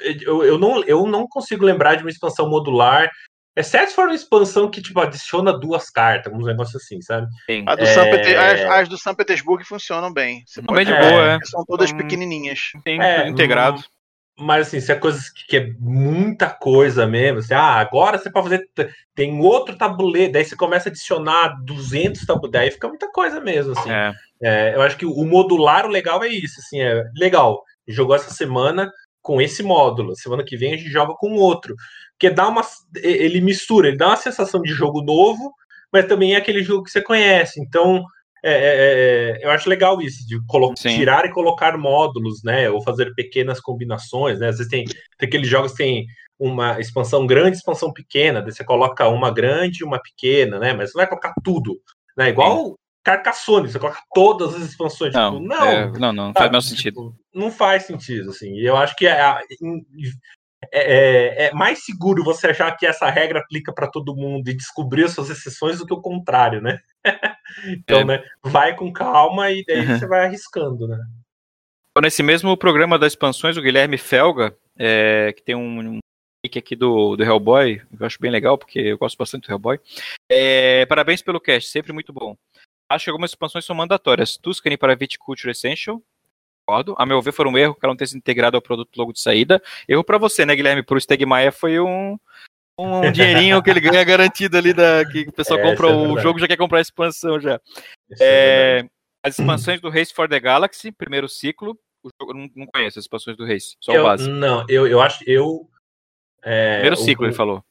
eu, 0.00 0.44
eu, 0.44 0.58
não, 0.58 0.82
eu 0.84 1.06
não 1.08 1.26
consigo 1.26 1.64
lembrar 1.64 1.96
de 1.96 2.04
uma 2.04 2.10
expansão 2.10 2.48
modular 2.48 3.10
Exceto 3.56 3.88
se 3.88 3.94
for 3.94 4.04
uma 4.04 4.14
expansão 4.14 4.70
que, 4.70 4.82
tipo, 4.82 5.00
adiciona 5.00 5.58
duas 5.58 5.88
cartas, 5.88 6.30
um 6.30 6.44
negócio 6.44 6.76
assim, 6.76 7.00
sabe? 7.00 7.26
A 7.66 7.74
do 7.74 7.84
é... 7.84 8.36
as, 8.36 8.60
as, 8.60 8.88
do 8.88 8.98
São 8.98 9.14
Petersburgo 9.14 9.64
funcionam 9.64 10.12
bem. 10.12 10.42
Você. 10.46 10.60
Bem 10.60 10.84
de 10.84 10.92
boa, 10.92 11.32
é. 11.32 11.38
São 11.42 11.64
todas 11.64 11.90
hum, 11.90 11.96
pequenininhas. 11.96 12.58
Sim, 12.86 13.00
é, 13.00 13.26
integrado. 13.26 13.82
Mas 14.38 14.68
assim, 14.68 14.80
se 14.80 14.92
é 14.92 14.94
coisas 14.94 15.30
que, 15.30 15.46
que, 15.46 15.56
é 15.56 15.72
muita 15.78 16.50
coisa 16.50 17.06
mesmo, 17.06 17.38
assim, 17.38 17.54
ah, 17.54 17.76
agora 17.76 18.18
você 18.18 18.30
pode 18.30 18.48
fazer. 18.48 18.68
Tem 19.14 19.40
outro 19.40 19.76
tabuleiro, 19.76 20.32
daí 20.32 20.44
você 20.44 20.54
começa 20.54 20.88
a 20.88 20.90
adicionar 20.90 21.56
200 21.64 22.26
tabuleiros, 22.26 22.52
daí 22.52 22.70
fica 22.70 22.88
muita 22.88 23.10
coisa 23.10 23.40
mesmo, 23.40 23.72
assim. 23.72 23.90
É. 23.90 24.12
É, 24.42 24.74
eu 24.74 24.82
acho 24.82 24.96
que 24.96 25.06
o 25.06 25.24
modular, 25.24 25.86
o 25.86 25.90
legal 25.90 26.22
é 26.22 26.28
isso, 26.28 26.60
assim, 26.60 26.80
é 26.80 27.02
legal. 27.16 27.62
Jogou 27.88 28.14
essa 28.14 28.30
semana 28.30 28.92
com 29.22 29.40
esse 29.40 29.62
módulo, 29.62 30.14
semana 30.14 30.44
que 30.44 30.56
vem 30.56 30.74
a 30.74 30.76
gente 30.76 30.90
joga 30.90 31.14
com 31.14 31.32
outro. 31.32 31.74
Porque 32.12 32.30
dá 32.30 32.46
uma. 32.48 32.62
Ele 32.96 33.40
mistura, 33.40 33.88
ele 33.88 33.96
dá 33.96 34.08
uma 34.08 34.16
sensação 34.16 34.60
de 34.60 34.70
jogo 34.70 35.02
novo, 35.02 35.52
mas 35.92 36.06
também 36.06 36.34
é 36.34 36.36
aquele 36.36 36.62
jogo 36.62 36.84
que 36.84 36.90
você 36.90 37.02
conhece. 37.02 37.60
Então, 37.60 38.04
é, 38.50 39.38
é, 39.38 39.40
é 39.42 39.46
eu 39.46 39.50
acho 39.50 39.68
legal 39.68 40.00
isso, 40.00 40.26
de 40.26 40.38
tirar 40.74 41.24
e 41.24 41.32
colocar 41.32 41.76
módulos, 41.76 42.42
né? 42.42 42.70
Ou 42.70 42.82
fazer 42.82 43.14
pequenas 43.14 43.60
combinações, 43.60 44.38
né? 44.38 44.48
Às 44.48 44.58
vezes 44.58 44.70
tem, 44.70 44.84
tem 44.84 45.28
aqueles 45.28 45.48
jogos 45.48 45.72
que 45.72 45.78
tem 45.78 46.06
uma 46.38 46.78
expansão 46.80 47.26
grande 47.26 47.56
expansão 47.56 47.92
pequena, 47.92 48.42
daí 48.42 48.52
você 48.52 48.64
coloca 48.64 49.08
uma 49.08 49.30
grande 49.30 49.80
e 49.80 49.84
uma 49.84 50.00
pequena, 50.00 50.58
né? 50.58 50.72
Mas 50.72 50.92
você 50.92 50.98
vai 50.98 51.06
colocar 51.06 51.34
tudo, 51.42 51.80
né? 52.16 52.28
Igual 52.28 52.66
Sim. 52.66 52.74
Carcassonne, 53.02 53.70
você 53.70 53.78
coloca 53.78 54.00
todas 54.12 54.54
as 54.54 54.62
expansões. 54.62 55.14
Não, 55.14 55.34
tipo, 55.34 55.46
não, 55.46 55.64
é, 55.64 55.92
não, 55.98 56.12
não, 56.12 56.32
faz 56.32 56.50
mais 56.50 56.64
sentido. 56.64 57.10
Tipo, 57.10 57.16
não 57.32 57.50
faz 57.52 57.84
sentido, 57.84 58.30
assim. 58.30 58.52
E 58.54 58.66
eu 58.66 58.76
acho 58.76 58.96
que 58.96 59.06
é, 59.06 59.40
é, 60.72 60.80
é, 60.80 61.46
é, 61.46 61.52
mais 61.52 61.84
seguro 61.84 62.24
você 62.24 62.48
achar 62.48 62.74
que 62.76 62.86
essa 62.86 63.08
regra 63.10 63.40
aplica 63.40 63.72
para 63.72 63.90
todo 63.90 64.16
mundo 64.16 64.48
e 64.48 64.56
descobrir 64.56 65.04
as 65.04 65.12
suas 65.12 65.30
exceções 65.30 65.78
do 65.78 65.86
que 65.86 65.94
o 65.94 66.00
contrário, 66.00 66.60
né? 66.60 66.78
então, 67.66 68.00
é. 68.00 68.04
né, 68.04 68.24
vai 68.42 68.74
com 68.74 68.92
calma 68.92 69.50
e 69.50 69.64
daí 69.64 69.86
uhum. 69.86 69.98
você 69.98 70.06
vai 70.06 70.24
arriscando, 70.24 70.88
né? 70.88 70.98
Nesse 72.02 72.22
mesmo 72.22 72.54
programa 72.56 72.98
das 72.98 73.12
expansões, 73.12 73.56
o 73.56 73.62
Guilherme 73.62 73.96
Felga, 73.96 74.56
é, 74.78 75.32
que 75.34 75.42
tem 75.42 75.54
um, 75.54 75.80
um 75.80 75.98
aqui 76.44 76.76
do, 76.76 77.16
do 77.16 77.24
Hellboy, 77.24 77.82
eu 77.98 78.06
acho 78.06 78.20
bem 78.20 78.30
legal, 78.30 78.56
porque 78.56 78.78
eu 78.78 78.98
gosto 78.98 79.16
bastante 79.16 79.46
do 79.46 79.52
Hellboy. 79.52 79.80
É, 80.30 80.84
parabéns 80.86 81.22
pelo 81.22 81.40
cast, 81.40 81.70
sempre 81.70 81.92
muito 81.92 82.12
bom. 82.12 82.36
Acho 82.88 83.04
que 83.06 83.10
algumas 83.10 83.30
expansões 83.30 83.64
são 83.64 83.74
mandatórias. 83.74 84.36
Tuscany 84.36 84.76
para 84.76 84.94
Viticulture 84.94 85.50
Essential, 85.50 86.00
concordo. 86.66 86.94
A 86.98 87.06
meu 87.06 87.22
ver, 87.22 87.32
foi 87.32 87.46
um 87.46 87.56
erro 87.56 87.74
que 87.74 87.84
ela 87.84 87.92
não 87.92 87.96
ter 87.96 88.08
se 88.08 88.16
integrado 88.16 88.56
ao 88.56 88.62
produto 88.62 88.96
logo 88.96 89.12
de 89.12 89.20
saída. 89.20 89.62
Erro 89.88 90.02
para 90.02 90.18
você, 90.18 90.44
né, 90.44 90.54
Guilherme? 90.54 90.82
Pro 90.82 91.00
Stegmaier 91.00 91.52
foi 91.52 91.78
um, 91.78 92.18
um 92.78 93.00
dinheirinho 93.12 93.62
que 93.62 93.70
ele 93.70 93.80
ganha 93.80 94.02
garantido 94.04 94.58
ali, 94.58 94.72
da, 94.72 95.04
que 95.04 95.20
o 95.28 95.32
pessoal 95.32 95.60
é, 95.60 95.62
compra 95.62 95.88
é 95.88 95.94
o 95.94 96.18
jogo 96.18 96.40
já 96.40 96.48
quer 96.48 96.56
comprar 96.56 96.78
a 96.78 96.82
expansão 96.82 97.40
já. 97.40 97.60
É, 98.20 98.82
é 98.82 98.88
as 99.22 99.38
expansões 99.38 99.80
do 99.80 99.90
Race 99.90 100.12
for 100.12 100.28
the 100.28 100.40
Galaxy, 100.40 100.92
primeiro 100.92 101.28
ciclo. 101.28 101.78
Eu 102.04 102.34
não, 102.34 102.48
não 102.54 102.66
conheço 102.66 102.98
as 102.98 103.04
expansões 103.04 103.36
do 103.36 103.46
Race, 103.46 103.76
só 103.80 103.92
eu, 103.92 104.02
o 104.02 104.04
básico. 104.04 104.30
Não, 104.30 104.64
eu, 104.68 104.86
eu 104.86 105.00
acho. 105.00 105.24
Eu, 105.26 105.68
é, 106.44 106.74
primeiro 106.74 106.96
ciclo, 106.96 107.24
o, 107.24 107.28
ele 107.28 107.34
falou. 107.34 107.64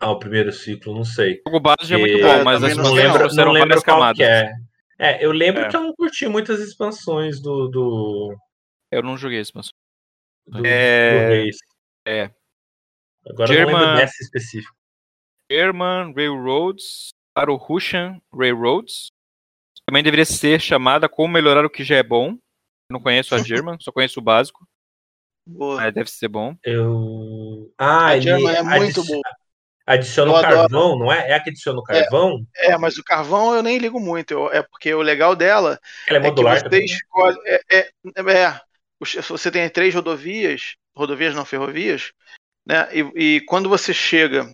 Ah, 0.00 0.10
o 0.10 0.18
primeiro 0.18 0.50
ciclo, 0.50 0.92
não 0.92 1.04
sei. 1.04 1.40
O 1.46 1.50
jogo 1.50 1.60
base 1.60 1.94
é 1.94 1.96
muito 1.96 2.20
bom, 2.20 2.42
mas 2.42 2.64
as 2.64 2.76
não 2.76 2.92
lembro, 2.92 3.32
não 3.32 3.52
lembro 3.52 3.82
qual 3.84 4.14
que 4.14 4.24
é. 4.24 4.52
É, 5.00 5.24
eu 5.24 5.32
lembro 5.32 5.62
é. 5.62 5.68
que 5.70 5.74
eu 5.74 5.80
não 5.80 5.94
curti 5.94 6.28
muitas 6.28 6.60
expansões 6.60 7.40
do. 7.40 7.68
do... 7.68 8.36
Eu 8.92 9.02
não 9.02 9.16
joguei 9.16 9.40
expansão. 9.40 9.72
Do, 10.46 10.66
é... 10.66 11.44
do. 11.44 11.50
É. 12.06 12.30
Agora 13.26 13.50
German... 13.50 13.74
eu 13.74 13.78
não 13.78 13.86
lembro 13.86 13.96
dessa 13.96 14.22
específica. 14.22 14.74
German 15.50 16.12
Railroads 16.14 17.14
para 17.34 17.50
o 17.50 17.56
Russian 17.56 18.20
Railroads. 18.30 19.10
Também 19.86 20.02
deveria 20.02 20.26
ser 20.26 20.60
chamada 20.60 21.08
Como 21.08 21.32
Melhorar 21.32 21.64
o 21.64 21.70
que 21.70 21.82
já 21.82 21.96
é 21.96 22.02
bom. 22.02 22.36
não 22.90 23.00
conheço 23.00 23.34
a 23.34 23.38
German, 23.42 23.78
só 23.80 23.90
conheço 23.90 24.20
o 24.20 24.22
básico. 24.22 24.68
Boa. 25.46 25.76
Mas 25.76 25.94
deve 25.94 26.10
ser 26.10 26.28
bom. 26.28 26.54
Eu. 26.62 27.72
Ah, 27.78 28.08
a 28.08 28.20
German 28.20 28.54
é 28.54 28.62
muito 28.62 29.02
boa. 29.06 29.22
Adiciona 29.90 30.30
o 30.30 30.40
carvão, 30.40 30.96
não 30.96 31.12
é? 31.12 31.30
É 31.30 31.34
a 31.34 31.40
que 31.40 31.50
adiciona 31.50 31.80
o 31.80 31.82
carvão? 31.82 32.46
É, 32.56 32.70
é, 32.70 32.78
mas 32.78 32.96
o 32.96 33.02
carvão 33.02 33.54
eu 33.54 33.62
nem 33.62 33.76
ligo 33.76 33.98
muito. 33.98 34.32
Eu, 34.32 34.52
é 34.52 34.62
porque 34.62 34.94
o 34.94 35.02
legal 35.02 35.34
dela 35.34 35.80
Ela 36.06 36.18
é, 36.18 36.22
modular 36.22 36.56
é 36.58 36.62
que 36.62 36.68
você 36.68 36.84
escolhe. 36.84 37.38
É, 37.44 37.60
é, 37.70 37.90
é, 38.16 38.60
você 39.28 39.50
tem 39.50 39.68
três 39.68 39.92
rodovias, 39.92 40.76
rodovias 40.94 41.34
não 41.34 41.44
ferrovias, 41.44 42.12
né? 42.64 42.88
E, 42.92 43.00
e 43.16 43.40
quando 43.40 43.68
você 43.68 43.92
chega, 43.92 44.48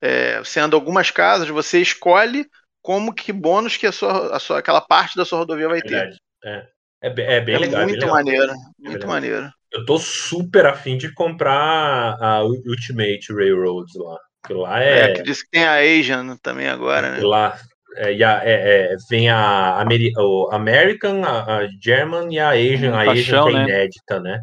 é, 0.00 0.38
você 0.38 0.58
anda 0.58 0.74
algumas 0.74 1.10
casas, 1.10 1.48
você 1.50 1.80
escolhe 1.82 2.46
como 2.80 3.12
que 3.12 3.30
bônus 3.30 3.76
que 3.76 3.86
a 3.86 3.92
sua, 3.92 4.34
a 4.34 4.38
sua 4.38 4.58
aquela 4.60 4.80
parte 4.80 5.16
da 5.16 5.24
sua 5.26 5.40
rodovia 5.40 5.68
vai 5.68 5.82
ter. 5.82 6.18
É, 6.42 6.66
é, 7.02 7.36
é 7.36 7.40
bem 7.42 7.58
legal. 7.58 7.84
Muito 7.84 8.00
bem 8.00 8.08
maneiro, 8.08 8.52
muito 8.78 9.06
maneiro. 9.06 9.52
Eu 9.70 9.84
tô 9.84 9.98
super 9.98 10.64
afim 10.64 10.96
de 10.96 11.12
comprar 11.12 12.16
a 12.18 12.42
Ultimate 12.42 13.30
Railroads 13.34 13.94
lá. 13.96 14.18
Aquilo 14.42 14.60
lá 14.60 14.82
é. 14.82 15.12
é 15.12 15.22
diz 15.22 15.42
que 15.42 15.50
tem 15.50 15.64
a 15.64 15.78
Asian 15.78 16.36
também 16.36 16.68
agora, 16.68 17.12
né? 17.12 17.20
Lá 17.20 17.58
é, 17.96 18.12
é, 18.12 18.92
é, 18.92 18.96
vem 19.10 19.28
a 19.28 19.80
Ameri 19.80 20.12
o 20.16 20.48
American, 20.52 21.24
a, 21.24 21.58
a, 21.58 21.68
German 21.82 22.32
e 22.32 22.38
a 22.38 22.50
Asian. 22.50 22.92
Hum, 22.92 22.94
a 22.94 23.12
Asian 23.12 23.44
que 23.44 23.50
é 23.50 23.52
né? 23.52 23.62
inédita, 23.64 24.20
né? 24.20 24.40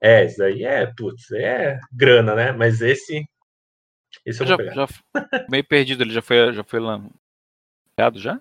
É, 0.00 0.24
isso 0.24 0.42
aí 0.42 0.64
é, 0.64 0.86
putz, 0.96 1.30
é 1.32 1.78
grana, 1.92 2.34
né? 2.34 2.52
Mas 2.52 2.80
esse. 2.80 3.24
Esse 4.24 4.42
eu 4.42 4.46
já, 4.46 4.56
já 4.56 4.86
meio 5.48 5.64
perdido, 5.64 6.02
ele 6.02 6.12
já 6.12 6.22
foi, 6.22 6.52
já 6.52 6.62
foi 6.62 6.80
lançado 6.80 8.18
já? 8.18 8.40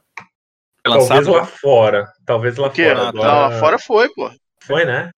Foi 0.85 0.97
lançado, 0.97 1.25
Talvez 1.25 1.27
lá 1.27 1.45
fora. 1.45 2.07
Talvez 2.25 2.57
lá 2.57 2.69
fora. 2.69 3.07
Agora... 3.07 3.11
Não, 3.13 3.39
lá 3.41 3.59
fora 3.59 3.79
foi, 3.79 4.09
pô. 4.13 4.29
Foi, 4.63 4.85
né? 4.85 5.11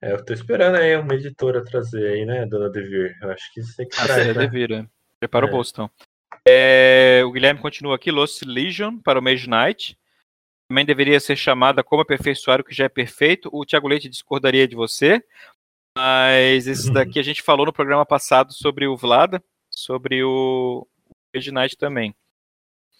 É, 0.00 0.12
eu 0.12 0.24
tô 0.24 0.32
esperando 0.32 0.76
aí 0.76 0.96
uma 0.96 1.14
editora 1.14 1.64
trazer 1.64 2.12
aí, 2.12 2.24
né, 2.24 2.46
dona 2.46 2.70
Devir? 2.70 3.16
Eu 3.20 3.30
acho 3.30 3.52
que 3.52 3.60
tem 3.76 3.88
que 3.88 3.96
trazer. 3.96 4.20
Ah, 4.20 4.24
é 4.24 4.34
né? 4.34 4.46
Devir, 4.46 4.72
é. 4.72 4.86
Prepara 5.18 5.46
é. 5.46 5.48
o 5.48 5.52
bolso, 5.52 5.72
então. 5.72 5.90
É, 6.46 7.22
o 7.24 7.32
Guilherme 7.32 7.60
continua 7.60 7.96
aqui, 7.96 8.10
Lost 8.10 8.42
Legion 8.42 8.98
para 8.98 9.18
o 9.18 9.22
Mage 9.22 9.48
Knight. 9.48 9.98
Também 10.68 10.84
deveria 10.84 11.18
ser 11.18 11.34
chamada 11.34 11.82
como 11.82 12.02
aperfeiçoar 12.02 12.60
o 12.60 12.64
que 12.64 12.74
já 12.74 12.84
é 12.84 12.88
perfeito. 12.88 13.48
O 13.52 13.64
Thiago 13.64 13.88
Leite 13.88 14.08
discordaria 14.08 14.68
de 14.68 14.76
você, 14.76 15.22
mas 15.96 16.66
esse 16.66 16.92
daqui 16.92 17.18
a 17.18 17.22
gente 17.22 17.42
falou 17.42 17.66
no 17.66 17.72
programa 17.72 18.06
passado 18.06 18.52
sobre 18.52 18.86
o 18.86 18.96
Vlada, 18.96 19.42
sobre 19.70 20.22
o 20.22 20.86
Mage 21.34 21.50
Knight 21.50 21.76
também. 21.76 22.14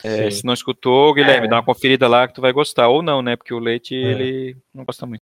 É, 0.03 0.31
se 0.31 0.45
não 0.45 0.55
escutou, 0.55 1.13
Guilherme, 1.13 1.47
é. 1.47 1.51
dá 1.51 1.57
uma 1.57 1.65
conferida 1.65 2.09
lá 2.09 2.27
que 2.27 2.35
tu 2.35 2.41
vai 2.41 2.53
gostar. 2.53 2.89
Ou 2.89 3.03
não, 3.03 3.21
né? 3.21 3.37
Porque 3.37 3.53
o 3.53 3.59
Leite, 3.59 3.95
é. 3.95 3.99
ele 3.99 4.57
não 4.73 4.85
gosta 4.85 5.05
muito. 5.07 5.23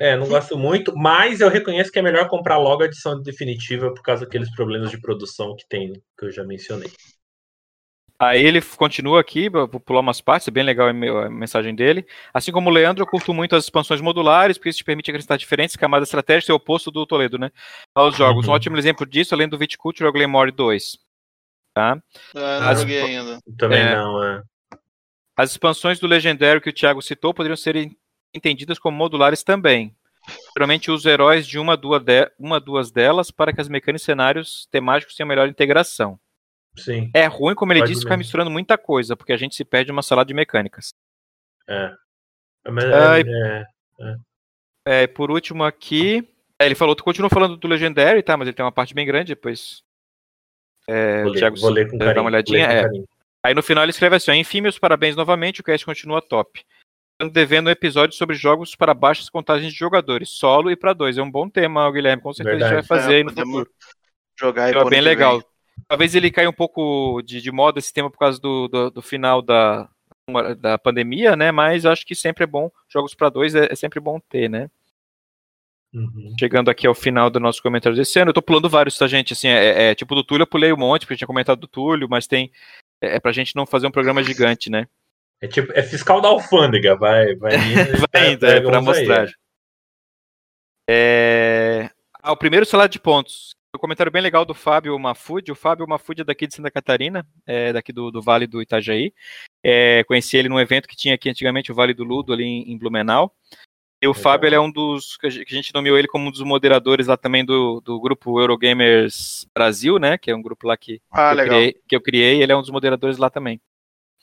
É, 0.00 0.16
não 0.16 0.28
gosto 0.28 0.56
muito, 0.56 0.96
mas 0.96 1.40
eu 1.40 1.48
reconheço 1.48 1.90
que 1.90 1.98
é 1.98 2.02
melhor 2.02 2.28
comprar 2.28 2.56
logo 2.56 2.82
a 2.82 2.86
edição 2.86 3.20
definitiva 3.20 3.92
por 3.92 4.02
causa 4.02 4.24
daqueles 4.24 4.50
problemas 4.54 4.90
de 4.90 5.00
produção 5.00 5.56
que 5.56 5.66
tem, 5.68 5.92
que 6.16 6.26
eu 6.26 6.30
já 6.30 6.44
mencionei. 6.44 6.88
Aí 8.20 8.44
ele 8.44 8.60
continua 8.60 9.20
aqui, 9.20 9.48
vou 9.48 9.68
pular 9.68 10.00
umas 10.00 10.20
partes, 10.20 10.48
é 10.48 10.50
bem 10.50 10.64
legal 10.64 10.88
a 10.88 11.30
mensagem 11.30 11.72
dele. 11.72 12.04
Assim 12.34 12.50
como 12.50 12.68
o 12.68 12.72
Leandro, 12.72 13.02
eu 13.02 13.06
curto 13.06 13.32
muito 13.32 13.54
as 13.54 13.64
expansões 13.64 14.00
modulares, 14.00 14.56
porque 14.56 14.70
isso 14.70 14.78
te 14.78 14.84
permite 14.84 15.10
acrescentar 15.10 15.38
diferentes 15.38 15.76
camadas 15.76 16.08
estratégicas, 16.08 16.50
é 16.50 16.52
o 16.52 16.56
oposto 16.56 16.90
do 16.90 17.06
Toledo, 17.06 17.38
né? 17.38 17.50
Aos 17.94 18.16
jogos. 18.16 18.46
Uhum. 18.46 18.52
Um 18.52 18.56
ótimo 18.56 18.76
exemplo 18.76 19.06
disso, 19.06 19.34
além 19.34 19.48
do 19.48 19.58
Viticulture, 19.58 20.04
é 20.04 20.10
o 20.10 20.12
Glamour 20.12 20.50
2. 20.50 20.98
Tá? 21.74 22.02
Ah, 22.34 22.60
não 22.60 22.68
as... 22.68 22.80
joguei 22.80 23.02
ainda. 23.02 23.38
Também 23.56 23.80
é... 23.80 23.94
não, 23.94 24.24
é. 24.24 24.42
As 25.36 25.52
expansões 25.52 26.00
do 26.00 26.08
Legendário 26.08 26.60
que 26.60 26.70
o 26.70 26.72
Thiago 26.72 27.00
citou 27.00 27.32
poderiam 27.32 27.56
ser 27.56 27.76
entendidas 28.34 28.78
como 28.78 28.96
modulares 28.96 29.42
também. 29.42 29.94
Geralmente 30.56 30.90
uso 30.90 31.08
heróis 31.08 31.46
de 31.46 31.58
uma, 31.58 31.76
duas, 31.76 32.02
de, 32.02 32.30
uma, 32.38 32.60
duas 32.60 32.90
delas 32.90 33.30
para 33.30 33.52
que 33.52 33.60
as 33.60 33.68
mecânicas 33.68 34.02
e 34.02 34.04
cenários 34.04 34.68
temáticos 34.70 35.14
tenham 35.14 35.28
melhor 35.28 35.48
integração. 35.48 36.18
Sim. 36.76 37.10
É 37.14 37.26
ruim, 37.26 37.54
como 37.54 37.72
ele 37.72 37.80
Pode 37.80 37.92
disse, 37.92 38.04
ficar 38.04 38.16
misturando 38.16 38.50
muita 38.50 38.76
coisa, 38.76 39.16
porque 39.16 39.32
a 39.32 39.36
gente 39.36 39.54
se 39.54 39.64
perde 39.64 39.90
uma 39.90 40.02
salada 40.02 40.28
de 40.28 40.34
mecânicas. 40.34 40.94
É. 41.68 41.92
Mas, 42.70 42.84
é, 42.84 43.20
é, 43.20 43.66
é. 44.00 44.16
é, 44.84 45.06
por 45.06 45.30
último 45.30 45.64
aqui, 45.64 46.28
é, 46.58 46.66
ele 46.66 46.74
falou, 46.74 46.94
tu 46.94 47.02
continua 47.02 47.30
falando 47.30 47.56
do 47.56 47.68
Legendary, 47.68 48.22
tá? 48.22 48.36
Mas 48.36 48.48
ele 48.48 48.54
tem 48.54 48.64
uma 48.64 48.72
parte 48.72 48.94
bem 48.94 49.06
grande, 49.06 49.34
depois. 49.34 49.82
É, 50.86 51.22
vou, 51.22 51.32
ler, 51.32 51.38
Thiago, 51.38 51.56
vou 51.56 51.70
ler 51.70 51.90
com 51.90 51.98
carinho, 51.98 52.14
Dá 52.14 52.20
uma 52.20 52.30
olhadinha. 52.30 52.66
É. 52.66 52.84
Aí 53.42 53.54
no 53.54 53.62
final 53.62 53.84
ele 53.84 53.90
escreve 53.90 54.16
assim: 54.16 54.32
enfim, 54.32 54.60
meus 54.60 54.78
parabéns 54.78 55.16
novamente, 55.16 55.60
o 55.60 55.64
cast 55.64 55.84
continua 55.84 56.20
top 56.20 56.64
devendo 57.26 57.66
um 57.66 57.70
episódio 57.70 58.16
sobre 58.16 58.36
jogos 58.36 58.76
para 58.76 58.94
baixas 58.94 59.28
contagens 59.28 59.72
de 59.72 59.78
jogadores, 59.78 60.30
solo 60.30 60.70
e 60.70 60.76
para 60.76 60.92
dois. 60.92 61.18
É 61.18 61.22
um 61.22 61.30
bom 61.30 61.48
tema, 61.48 61.90
Guilherme. 61.90 62.22
Com 62.22 62.32
certeza 62.32 62.58
Verdade. 62.58 62.74
a 62.74 62.80
gente 62.80 62.88
vai 62.88 62.98
fazer 62.98 63.12
é, 63.12 63.16
aí 63.16 63.24
no 63.24 63.32
futuro. 63.32 63.70
Jogar 64.38 64.74
é 64.74 64.84
bem 64.84 65.00
legal. 65.00 65.38
Vem. 65.38 65.48
Talvez 65.88 66.14
ele 66.14 66.30
caia 66.30 66.48
um 66.48 66.52
pouco 66.52 67.22
de, 67.22 67.40
de 67.40 67.50
moda 67.50 67.78
esse 67.78 67.92
tema 67.92 68.10
por 68.10 68.18
causa 68.18 68.40
do, 68.40 68.68
do, 68.68 68.90
do 68.90 69.02
final 69.02 69.42
da, 69.42 69.88
da 70.58 70.78
pandemia, 70.78 71.34
né? 71.36 71.50
Mas 71.50 71.86
acho 71.86 72.04
que 72.04 72.14
sempre 72.14 72.44
é 72.44 72.46
bom. 72.46 72.70
Jogos 72.88 73.14
para 73.14 73.28
dois 73.28 73.54
é, 73.54 73.68
é, 73.70 73.74
sempre 73.74 74.00
bom 74.00 74.20
ter, 74.20 74.48
né? 74.48 74.70
Uhum. 75.92 76.34
Chegando 76.38 76.70
aqui 76.70 76.86
ao 76.86 76.94
final 76.94 77.30
do 77.30 77.40
nosso 77.40 77.62
comentário 77.62 77.96
desse 77.96 78.18
ano, 78.18 78.30
eu 78.30 78.34
tô 78.34 78.42
pulando 78.42 78.68
vários, 78.68 78.98
tá, 78.98 79.06
gente? 79.06 79.32
Assim, 79.32 79.48
é, 79.48 79.64
é, 79.64 79.90
é 79.90 79.94
tipo 79.94 80.14
do 80.14 80.22
Túlio, 80.22 80.42
eu 80.42 80.46
pulei 80.46 80.72
um 80.72 80.76
monte, 80.76 81.02
porque 81.02 81.14
eu 81.14 81.18
tinha 81.18 81.26
comentado 81.26 81.58
do 81.58 81.66
Túlio, 81.66 82.08
mas 82.08 82.26
tem. 82.26 82.52
É, 83.00 83.16
é 83.16 83.20
pra 83.20 83.32
gente 83.32 83.56
não 83.56 83.64
fazer 83.64 83.86
um 83.86 83.90
programa 83.90 84.22
gigante, 84.22 84.70
né? 84.70 84.86
É 85.40 85.46
tipo, 85.46 85.72
é 85.72 85.82
fiscal 85.82 86.20
da 86.20 86.28
alfândega, 86.28 86.96
vai, 86.96 87.36
vai 87.36 87.52
indo, 87.56 88.06
vai 88.12 88.32
indo, 88.32 88.46
é, 88.46 88.60
pra 88.60 88.80
mostrar. 88.80 89.28
É... 90.88 91.90
Ah, 92.20 92.32
o 92.32 92.36
primeiro 92.36 92.66
salário 92.66 92.90
de 92.90 92.98
pontos. 92.98 93.50
Um 93.76 93.78
comentário 93.78 94.10
bem 94.10 94.22
legal 94.22 94.44
do 94.44 94.54
Fábio 94.54 94.98
Mafud. 94.98 95.52
O 95.52 95.54
Fábio 95.54 95.86
Mafud 95.86 96.22
é 96.22 96.24
daqui 96.24 96.46
de 96.46 96.54
Santa 96.54 96.70
Catarina, 96.70 97.26
é 97.46 97.72
daqui 97.72 97.92
do, 97.92 98.10
do 98.10 98.22
Vale 98.22 98.46
do 98.46 98.62
Itajaí. 98.62 99.12
É, 99.62 100.02
conheci 100.04 100.36
ele 100.36 100.48
num 100.48 100.58
evento 100.58 100.88
que 100.88 100.96
tinha 100.96 101.14
aqui 101.14 101.28
antigamente, 101.28 101.70
o 101.70 101.74
Vale 101.74 101.92
do 101.92 102.02
Ludo, 102.02 102.32
ali 102.32 102.44
em, 102.44 102.72
em 102.72 102.78
Blumenau. 102.78 103.32
E 104.00 104.06
o 104.06 104.10
legal. 104.10 104.22
Fábio 104.22 104.48
ele 104.48 104.54
é 104.54 104.60
um 104.60 104.70
dos. 104.70 105.16
que 105.16 105.26
a 105.26 105.30
gente 105.30 105.74
nomeou 105.74 105.98
ele 105.98 106.08
como 106.08 106.28
um 106.28 106.30
dos 106.30 106.42
moderadores 106.42 107.08
lá 107.08 107.16
também 107.16 107.44
do, 107.44 107.80
do 107.80 108.00
grupo 108.00 108.40
Eurogamers 108.40 109.46
Brasil, 109.54 109.98
né? 109.98 110.16
Que 110.16 110.30
é 110.30 110.36
um 110.36 110.42
grupo 110.42 110.66
lá 110.66 110.76
que, 110.76 111.00
ah, 111.10 111.34
que, 111.34 111.40
eu, 111.40 111.46
criei, 111.46 111.76
que 111.88 111.96
eu 111.96 112.00
criei. 112.00 112.42
Ele 112.42 112.52
é 112.52 112.56
um 112.56 112.60
dos 112.60 112.70
moderadores 112.70 113.18
lá 113.18 113.28
também. 113.28 113.60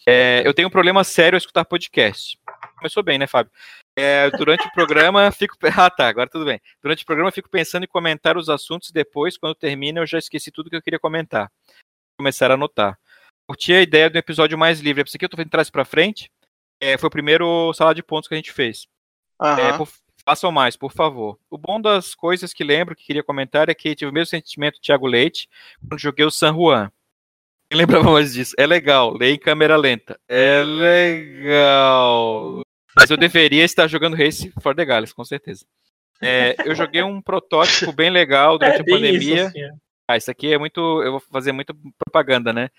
É, 0.08 0.44
eu 0.46 0.54
tenho 0.54 0.68
um 0.68 0.72
problema 0.72 1.04
sério 1.04 1.36
a 1.36 1.40
escutar 1.40 1.66
podcast. 1.66 2.38
Começou 2.78 3.02
bem, 3.04 3.18
né, 3.18 3.28
Fábio? 3.28 3.52
É, 3.98 4.30
durante 4.32 4.68
o 4.68 4.72
programa, 4.72 5.32
fico. 5.34 5.56
Ah, 5.76 5.90
tá, 5.90 6.08
agora 6.08 6.30
tudo 6.30 6.46
bem. 6.46 6.60
Durante 6.82 7.04
o 7.04 7.06
programa, 7.06 7.32
fico 7.32 7.50
pensando 7.50 7.84
em 7.84 7.88
comentar 7.88 8.38
os 8.38 8.50
assuntos 8.50 8.92
depois, 8.92 9.38
quando 9.38 9.56
termina, 9.56 10.02
eu 10.02 10.08
já 10.08 10.18
esqueci 10.18 10.52
tudo 10.52 10.70
que 10.70 10.76
eu 10.76 10.82
queria 10.82 11.00
comentar. 11.00 11.52
Vou 11.68 12.18
começar 12.20 12.52
a 12.52 12.56
anotar. 12.56 12.98
Curti 13.48 13.74
a 13.74 13.82
ideia 13.82 14.10
do 14.10 14.18
episódio 14.18 14.58
mais 14.58 14.80
livre. 14.80 15.02
É 15.02 15.04
por 15.04 15.10
isso 15.10 15.18
que 15.18 15.26
eu 15.26 15.30
tô 15.30 15.38
fazendo 15.38 15.52
trás 15.52 15.70
para 15.70 15.86
frente. 15.86 16.30
É, 16.82 16.98
foi 16.98 17.08
o 17.08 17.12
primeiro 17.12 17.74
sala 17.74 17.94
de 17.96 18.04
pontos 18.04 18.28
que 18.28 18.34
a 18.34 18.38
gente 18.38 18.52
fez. 18.52 18.88
Uhum. 19.42 19.58
É, 19.58 19.78
por, 19.78 19.88
façam 20.26 20.52
mais, 20.52 20.76
por 20.76 20.92
favor. 20.92 21.40
O 21.50 21.58
bom 21.58 21.80
das 21.80 22.16
coisas 22.16 22.54
que 22.54 22.64
lembro 22.64 22.96
que 22.96 23.06
queria 23.06 23.24
comentar 23.24 23.70
é 23.70 23.76
que 23.76 23.96
tive 23.96 24.10
o 24.10 24.14
mesmo 24.14 24.28
sentimento 24.28 24.76
do 24.76 24.82
Thiago 24.82 25.08
Leite 25.08 25.48
quando 25.88 26.00
joguei 26.00 26.26
o 26.26 26.32
San 26.32 26.54
Juan. 26.54 26.92
Quem 27.70 27.80
lembrava 27.80 28.12
mais 28.12 28.34
disso? 28.34 28.54
É 28.58 28.66
legal, 28.66 29.16
lê 29.18 29.32
em 29.32 29.40
câmera 29.40 29.76
lenta. 29.76 30.20
É 30.28 30.64
legal. 30.64 32.16
Mas 32.96 33.10
eu 33.10 33.18
deveria 33.18 33.64
estar 33.64 33.88
jogando 33.88 34.16
Race 34.16 34.54
for 34.62 34.76
the 34.76 34.86
Galaxy, 34.86 35.14
com 35.14 35.26
certeza. 35.26 35.66
É, 36.22 36.56
eu 36.64 36.74
joguei 36.76 37.04
um 37.04 37.22
protótipo 37.22 37.92
bem 37.92 38.10
legal 38.10 38.58
durante 38.58 38.78
é 38.78 38.82
a 38.82 38.86
pandemia. 38.86 39.36
Isso, 39.36 39.48
assim, 39.48 39.62
é. 39.62 39.70
Ah, 40.08 40.18
isso 40.18 40.32
aqui 40.32 40.54
é 40.54 40.58
muito. 40.58 40.80
Eu 41.04 41.12
vou 41.14 41.20
fazer 41.20 41.52
muito 41.52 41.76
propaganda, 41.98 42.54
né? 42.54 42.70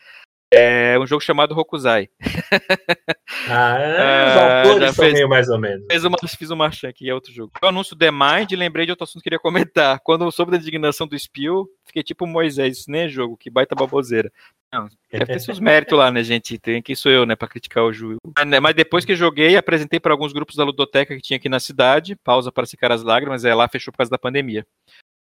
É 0.53 0.99
um 0.99 1.07
jogo 1.07 1.23
chamado 1.23 1.55
Rokuzai. 1.55 2.09
Ah, 3.49 3.79
é, 3.79 4.29
os 4.29 4.37
autores 4.37 4.95
são 4.95 5.05
fez, 5.05 5.15
meio 5.15 5.29
mais 5.29 5.49
ou 5.49 5.59
menos. 5.59 5.85
Fez 5.91 6.05
uma, 6.05 6.17
fiz 6.19 6.51
uma 6.51 6.65
marcha 6.65 6.89
aqui, 6.89 7.09
é 7.09 7.15
outro 7.15 7.33
jogo. 7.33 7.53
O 7.63 7.67
anúncio 7.67 7.97
The 7.97 8.11
Mind, 8.11 8.53
lembrei 8.53 8.87
de 8.87 8.93
outro 8.93 9.05
assunto 9.05 9.19
que 9.19 9.25
queria 9.25 9.39
comentar. 9.39 10.01
Quando 10.01 10.25
eu 10.25 10.31
soube 10.33 10.51
da 10.51 10.57
indignação 10.57 11.07
do 11.07 11.19
Spiel, 11.19 11.67
fiquei 11.85 12.03
tipo 12.03 12.27
Moisés, 12.27 12.79
isso 12.79 12.91
nem 12.91 13.03
é 13.03 13.09
jogo, 13.09 13.37
que 13.37 13.51
baita 13.51 13.75
baboseira. 13.75 14.33
Não, 14.73 14.89
deve 15.11 15.27
ter 15.27 15.41
seus 15.41 15.61
méritos 15.61 15.97
lá, 15.97 16.11
né, 16.11 16.23
gente? 16.23 16.59
Tem 16.59 16.83
quem 16.83 16.95
sou 16.95 17.11
eu, 17.11 17.25
né, 17.25 17.37
pra 17.37 17.49
criticar 17.49 17.85
o 17.85 17.93
jogo. 17.93 18.17
Né, 18.45 18.59
mas 18.59 18.75
depois 18.75 19.05
que 19.05 19.15
joguei, 19.15 19.57
apresentei 19.57 20.01
para 20.01 20.13
alguns 20.13 20.33
grupos 20.33 20.57
da 20.57 20.65
ludoteca 20.65 21.15
que 21.15 21.23
tinha 21.23 21.37
aqui 21.37 21.49
na 21.49 21.61
cidade. 21.61 22.17
Pausa 22.17 22.51
para 22.51 22.67
secar 22.67 22.91
as 22.91 23.03
lágrimas, 23.03 23.45
é 23.45 23.55
lá 23.55 23.69
fechou 23.69 23.93
por 23.93 23.99
causa 23.99 24.11
da 24.11 24.19
pandemia. 24.19 24.67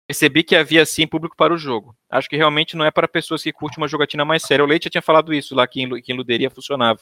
Percebi 0.10 0.42
que 0.42 0.56
havia 0.56 0.84
sim 0.88 1.06
público 1.06 1.36
para 1.38 1.54
o 1.54 1.58
jogo. 1.58 1.96
Acho 2.10 2.28
que 2.28 2.36
realmente 2.36 2.76
não 2.76 2.84
é 2.84 2.90
para 2.90 3.08
pessoas 3.08 3.44
que 3.44 3.54
curtem 3.54 3.80
uma 3.80 3.88
jogatina 3.88 4.26
mais 4.26 4.42
séria. 4.42 4.66
O 4.66 4.68
Leite 4.68 4.86
já 4.86 4.90
tinha 4.90 5.04
falado 5.04 5.32
isso 5.32 5.54
lá 5.54 5.68
que 5.68 5.84
em, 5.84 6.02
que 6.02 6.12
em 6.12 6.18
Luderia 6.18 6.50
funcionava. 6.50 7.00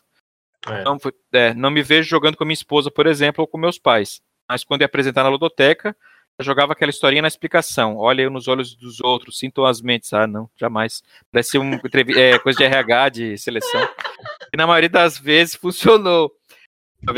É. 0.69 0.81
Então, 0.81 0.97
é, 1.31 1.53
não 1.53 1.71
me 1.71 1.81
vejo 1.81 2.09
jogando 2.09 2.35
com 2.35 2.43
minha 2.43 2.53
esposa, 2.53 2.91
por 2.91 3.07
exemplo, 3.07 3.41
ou 3.41 3.47
com 3.47 3.57
meus 3.57 3.79
pais. 3.79 4.19
Mas 4.49 4.65
quando 4.65 4.81
ia 4.81 4.87
apresentar 4.87 5.23
na 5.23 5.29
ludoteca, 5.29 5.95
eu 6.37 6.43
jogava 6.43 6.73
aquela 6.73 6.89
historinha 6.89 7.21
na 7.21 7.29
explicação. 7.29 7.95
Olha 7.95 8.23
eu 8.23 8.29
nos 8.29 8.49
olhos 8.49 8.75
dos 8.75 8.99
outros, 8.99 9.39
sinto 9.39 9.63
as 9.63 9.81
mentes. 9.81 10.11
Ah, 10.11 10.27
não, 10.27 10.49
jamais. 10.57 11.01
Parece 11.31 11.57
um, 11.57 11.79
é, 12.13 12.37
coisa 12.39 12.57
de 12.57 12.65
RH, 12.65 13.09
de 13.09 13.37
seleção. 13.37 13.87
E 14.53 14.57
na 14.57 14.67
maioria 14.67 14.89
das 14.89 15.17
vezes 15.17 15.55
funcionou. 15.55 16.36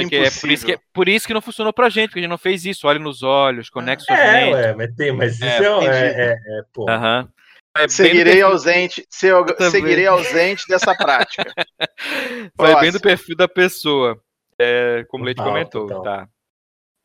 Que 0.10 0.16
é, 0.18 0.30
por, 0.30 0.52
isso 0.52 0.66
que, 0.66 0.74
é, 0.74 0.80
por 0.94 1.08
isso 1.08 1.26
que 1.26 1.34
não 1.34 1.42
funcionou 1.42 1.72
pra 1.72 1.90
gente, 1.90 2.10
porque 2.10 2.20
a 2.20 2.22
gente 2.22 2.30
não 2.30 2.38
fez 2.38 2.66
isso. 2.66 2.86
Olhe 2.86 3.00
nos 3.00 3.24
olhos, 3.24 3.70
conecte 3.70 4.04
suas 4.04 4.20
é, 4.20 4.46
mentes. 4.46 4.60
É, 4.60 4.74
mas, 4.76 4.96
tem, 4.96 5.12
mas 5.12 5.36
isso 5.36 5.46
é, 5.46 5.86
é, 5.86 6.32
é, 6.32 6.32
é 6.32 6.62
pô. 6.74 6.86
Uhum. 6.90 7.28
É 7.78 7.88
seguirei 7.88 8.42
ausente, 8.42 9.06
seguirei 9.10 10.06
ausente 10.06 10.68
dessa 10.68 10.94
prática. 10.96 11.46
Vai 12.58 12.80
bem 12.82 12.92
do 12.92 13.00
perfil 13.00 13.36
da 13.38 13.48
pessoa. 13.48 14.20
É, 14.60 15.06
como 15.08 15.24
o 15.24 15.26
Leite 15.26 15.42
comentou, 15.42 16.02
tá. 16.02 16.28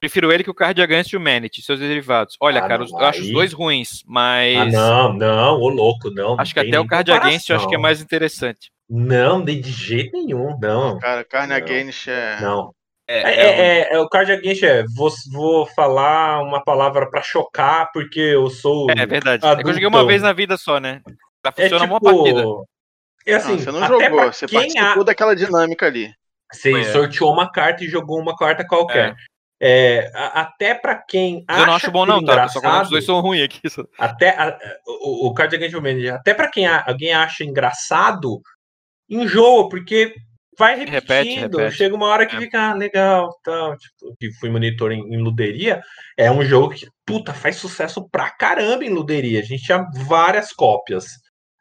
Prefiro 0.00 0.32
ele 0.32 0.42
que 0.42 0.50
o 0.50 0.54
Card 0.54 0.82
Against 0.82 1.14
Humanity, 1.14 1.62
seus 1.62 1.80
derivados. 1.80 2.37
Olha, 2.40 2.62
ah, 2.62 2.68
cara, 2.68 2.84
não, 2.84 3.00
eu 3.00 3.06
acho 3.06 3.22
os 3.22 3.30
dois 3.30 3.52
ruins, 3.52 4.02
mas. 4.04 4.56
Ah, 4.56 4.64
não, 4.66 5.12
não, 5.14 5.60
ô 5.60 5.68
louco, 5.68 6.10
não. 6.10 6.38
Acho 6.38 6.52
que 6.52 6.60
até 6.60 6.78
o 6.78 6.87
Card 6.87 7.10
Against 7.12 7.48
eu 7.48 7.56
acho 7.56 7.68
que 7.68 7.74
é 7.74 7.78
mais 7.78 8.02
interessante. 8.02 8.70
Não, 8.88 9.44
de 9.44 9.62
jeito 9.62 10.12
nenhum, 10.12 10.59
não. 10.61 10.99
Cara, 10.99 11.27
Against 11.57 12.09
é. 12.09 12.40
Não. 12.40 12.75
É, 13.07 13.18
é, 13.18 13.35
é, 13.35 13.61
é, 13.61 13.94
é, 13.94 13.99
o 13.99 14.09
Card 14.09 14.33
Against 14.33 14.62
é. 14.62 14.85
Vou, 14.94 15.11
vou 15.31 15.66
falar 15.66 16.42
uma 16.42 16.62
palavra 16.62 17.09
para 17.09 17.23
chocar, 17.23 17.90
porque 17.92 18.20
eu 18.20 18.49
sou. 18.49 18.90
É 18.90 19.07
verdade. 19.07 19.47
É 19.47 19.57
que 19.57 19.68
eu 19.68 19.73
joguei 19.73 19.88
uma 19.88 20.07
vez 20.07 20.23
na 20.23 20.33
vida 20.33 20.57
só, 20.57 20.79
né? 20.79 21.03
Já 21.44 21.53
é 21.57 21.62
funciona 21.62 21.85
tipo, 21.85 21.94
uma 21.94 22.01
partida. 22.01 22.44
É 23.27 23.35
assim, 23.35 23.53
não, 23.53 23.59
você 23.59 23.73
não 23.73 23.87
jogou, 23.87 24.33
você 24.33 24.47
participou 24.47 25.03
a... 25.03 25.05
daquela 25.05 25.35
dinâmica 25.37 25.87
ali. 25.87 26.12
Você 26.53 26.85
sorteou 26.92 27.33
uma 27.33 27.51
carta 27.51 27.85
e 27.85 27.88
jogou 27.88 28.18
uma 28.20 28.37
carta 28.37 28.66
qualquer. 28.66 29.14
É, 29.61 30.11
até 30.14 30.75
para 30.75 30.97
quem 30.97 31.44
acha 31.49 31.61
eu 31.62 31.66
não 31.66 31.75
acho 31.75 31.90
bom 31.90 32.05
não, 32.05 32.23
tá? 32.23 32.49
Só 32.49 32.83
os 32.83 32.90
dois 32.90 33.05
são 33.05 33.20
ruins 33.20 33.44
aqui. 33.44 33.61
Até 33.99 34.31
a, 34.31 34.59
o, 34.87 35.29
o 35.29 35.35
Card 35.35 35.55
Against 35.55 35.75
Humanity, 35.75 36.11
até 36.11 36.35
para 36.35 36.51
quem 36.51 36.66
a, 36.66 36.85
alguém 36.87 37.14
acha 37.14 37.44
engraçado, 37.44 38.42
enjoa, 39.14 39.68
porque 39.68 40.14
vai 40.59 40.79
repetindo. 40.79 40.94
Repete, 40.94 41.40
repete. 41.40 41.77
Chega 41.77 41.94
uma 41.94 42.07
hora 42.07 42.27
que 42.27 42.37
é. 42.37 42.40
fica 42.40 42.70
ah, 42.70 42.74
legal, 42.74 43.31
tal. 43.42 43.77
Tipo, 43.77 44.16
que 44.18 44.33
fui 44.35 44.50
monitor 44.50 44.92
em, 44.92 45.00
em, 45.14 45.18
Luderia, 45.18 45.83
é 46.16 46.31
um 46.31 46.44
jogo 46.44 46.74
que, 46.74 46.87
puta, 47.07 47.33
faz 47.33 47.57
sucesso 47.57 48.09
pra 48.11 48.31
caramba 48.31 48.85
em 48.85 48.90
Luderia. 48.90 49.40
A 49.40 49.44
gente 49.44 49.64
tinha 49.64 49.85
várias 50.07 50.53
cópias. 50.53 51.07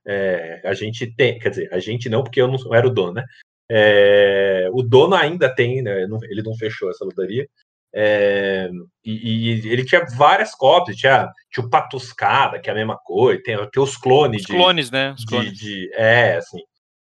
É, 0.05 0.61
a 0.65 0.73
gente 0.73 1.13
tem, 1.15 1.39
quer 1.39 1.49
dizer, 1.49 1.69
a 1.73 1.79
gente 1.79 2.09
não, 2.09 2.23
porque 2.23 2.41
eu 2.41 2.47
não 2.47 2.75
era 2.75 2.85
o 2.85 2.93
dono, 2.93 3.13
né? 3.13 3.23
É, 3.71 4.69
o 4.73 4.83
dono 4.83 5.15
ainda 5.15 5.53
tem, 5.53 5.81
né? 5.81 6.03
Ele 6.03 6.43
não 6.43 6.55
fechou 6.55 6.89
essa 6.89 7.05
luderia. 7.05 7.47
É, 7.95 8.69
e, 9.05 9.51
e, 9.61 9.69
ele 9.71 9.85
tinha 9.85 10.03
várias 10.17 10.55
cópias, 10.55 10.97
tinha, 10.97 11.29
tinha 11.51 11.65
o 11.65 11.69
Patuscada, 11.69 12.59
que 12.59 12.67
é 12.67 12.73
a 12.73 12.75
mesma 12.75 12.97
coisa, 12.97 13.41
tem, 13.43 13.55
tem 13.69 13.83
os 13.83 13.95
clones. 13.95 14.41
Os 14.41 14.47
de, 14.47 14.53
clones, 14.53 14.91
né? 14.91 15.13
Os 15.17 15.23
clones. 15.23 15.53
De, 15.53 15.87
de, 15.87 15.93
é, 15.93 16.37
assim. 16.37 16.59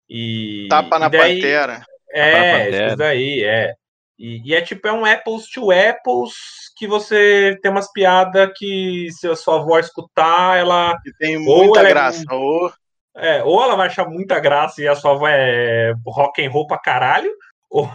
E, 0.08 0.66
Tapa 0.68 0.98
na 0.98 1.06
e 1.06 1.10
daí, 1.10 1.34
pantera. 1.36 1.82
É, 2.12 2.86
isso 2.88 2.96
daí, 2.96 3.44
é. 3.44 3.74
E, 4.18 4.42
e, 4.44 4.54
é 4.54 4.60
tipo, 4.60 4.88
é 4.88 4.92
um 4.92 5.04
apples 5.04 5.48
to 5.48 5.70
apples 5.70 6.32
que 6.76 6.88
você 6.88 7.56
tem 7.62 7.70
umas 7.70 7.90
piadas 7.92 8.50
que 8.56 9.08
se 9.12 9.28
a 9.28 9.36
sua 9.36 9.56
avó 9.60 9.78
escutar, 9.78 10.58
ela. 10.58 10.98
Que 11.02 11.12
tem 11.18 11.38
muita 11.38 11.82
graça. 11.84 12.24
É, 12.28 12.34
ou... 12.34 12.72
É, 13.16 13.42
ou 13.42 13.62
ela 13.62 13.74
vai 13.74 13.88
achar 13.88 14.08
muita 14.08 14.38
graça 14.38 14.80
e 14.80 14.86
a 14.86 14.94
sua 14.94 15.10
avó 15.12 15.26
é 15.26 15.92
rock 16.06 16.44
and 16.44 16.50
roll 16.50 16.68
pra 16.68 16.78
caralho, 16.78 17.30
ou, 17.68 17.90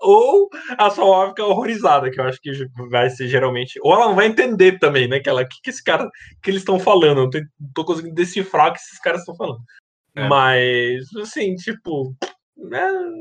ou 0.00 0.48
a 0.78 0.88
sua 0.90 1.04
avó 1.04 1.28
fica 1.28 1.44
horrorizada, 1.44 2.08
que 2.10 2.20
eu 2.20 2.24
acho 2.24 2.40
que 2.40 2.52
vai 2.90 3.10
ser 3.10 3.26
geralmente. 3.26 3.78
Ou 3.82 3.92
ela 3.92 4.06
não 4.06 4.14
vai 4.14 4.26
entender 4.26 4.78
também, 4.78 5.08
né? 5.08 5.18
Que 5.18 5.28
ela, 5.28 5.44
que, 5.44 5.60
que 5.62 5.70
esse 5.70 5.82
cara, 5.82 6.08
que 6.40 6.50
eles 6.50 6.60
estão 6.60 6.78
falando? 6.78 7.22
Eu 7.22 7.30
não 7.30 7.72
tô 7.74 7.84
conseguindo 7.84 8.14
decifrar 8.14 8.68
o 8.68 8.72
que 8.72 8.78
esses 8.78 9.00
caras 9.00 9.20
estão 9.20 9.34
falando. 9.34 9.60
É. 10.16 10.28
Mas, 10.28 11.04
assim, 11.16 11.54
tipo. 11.56 12.14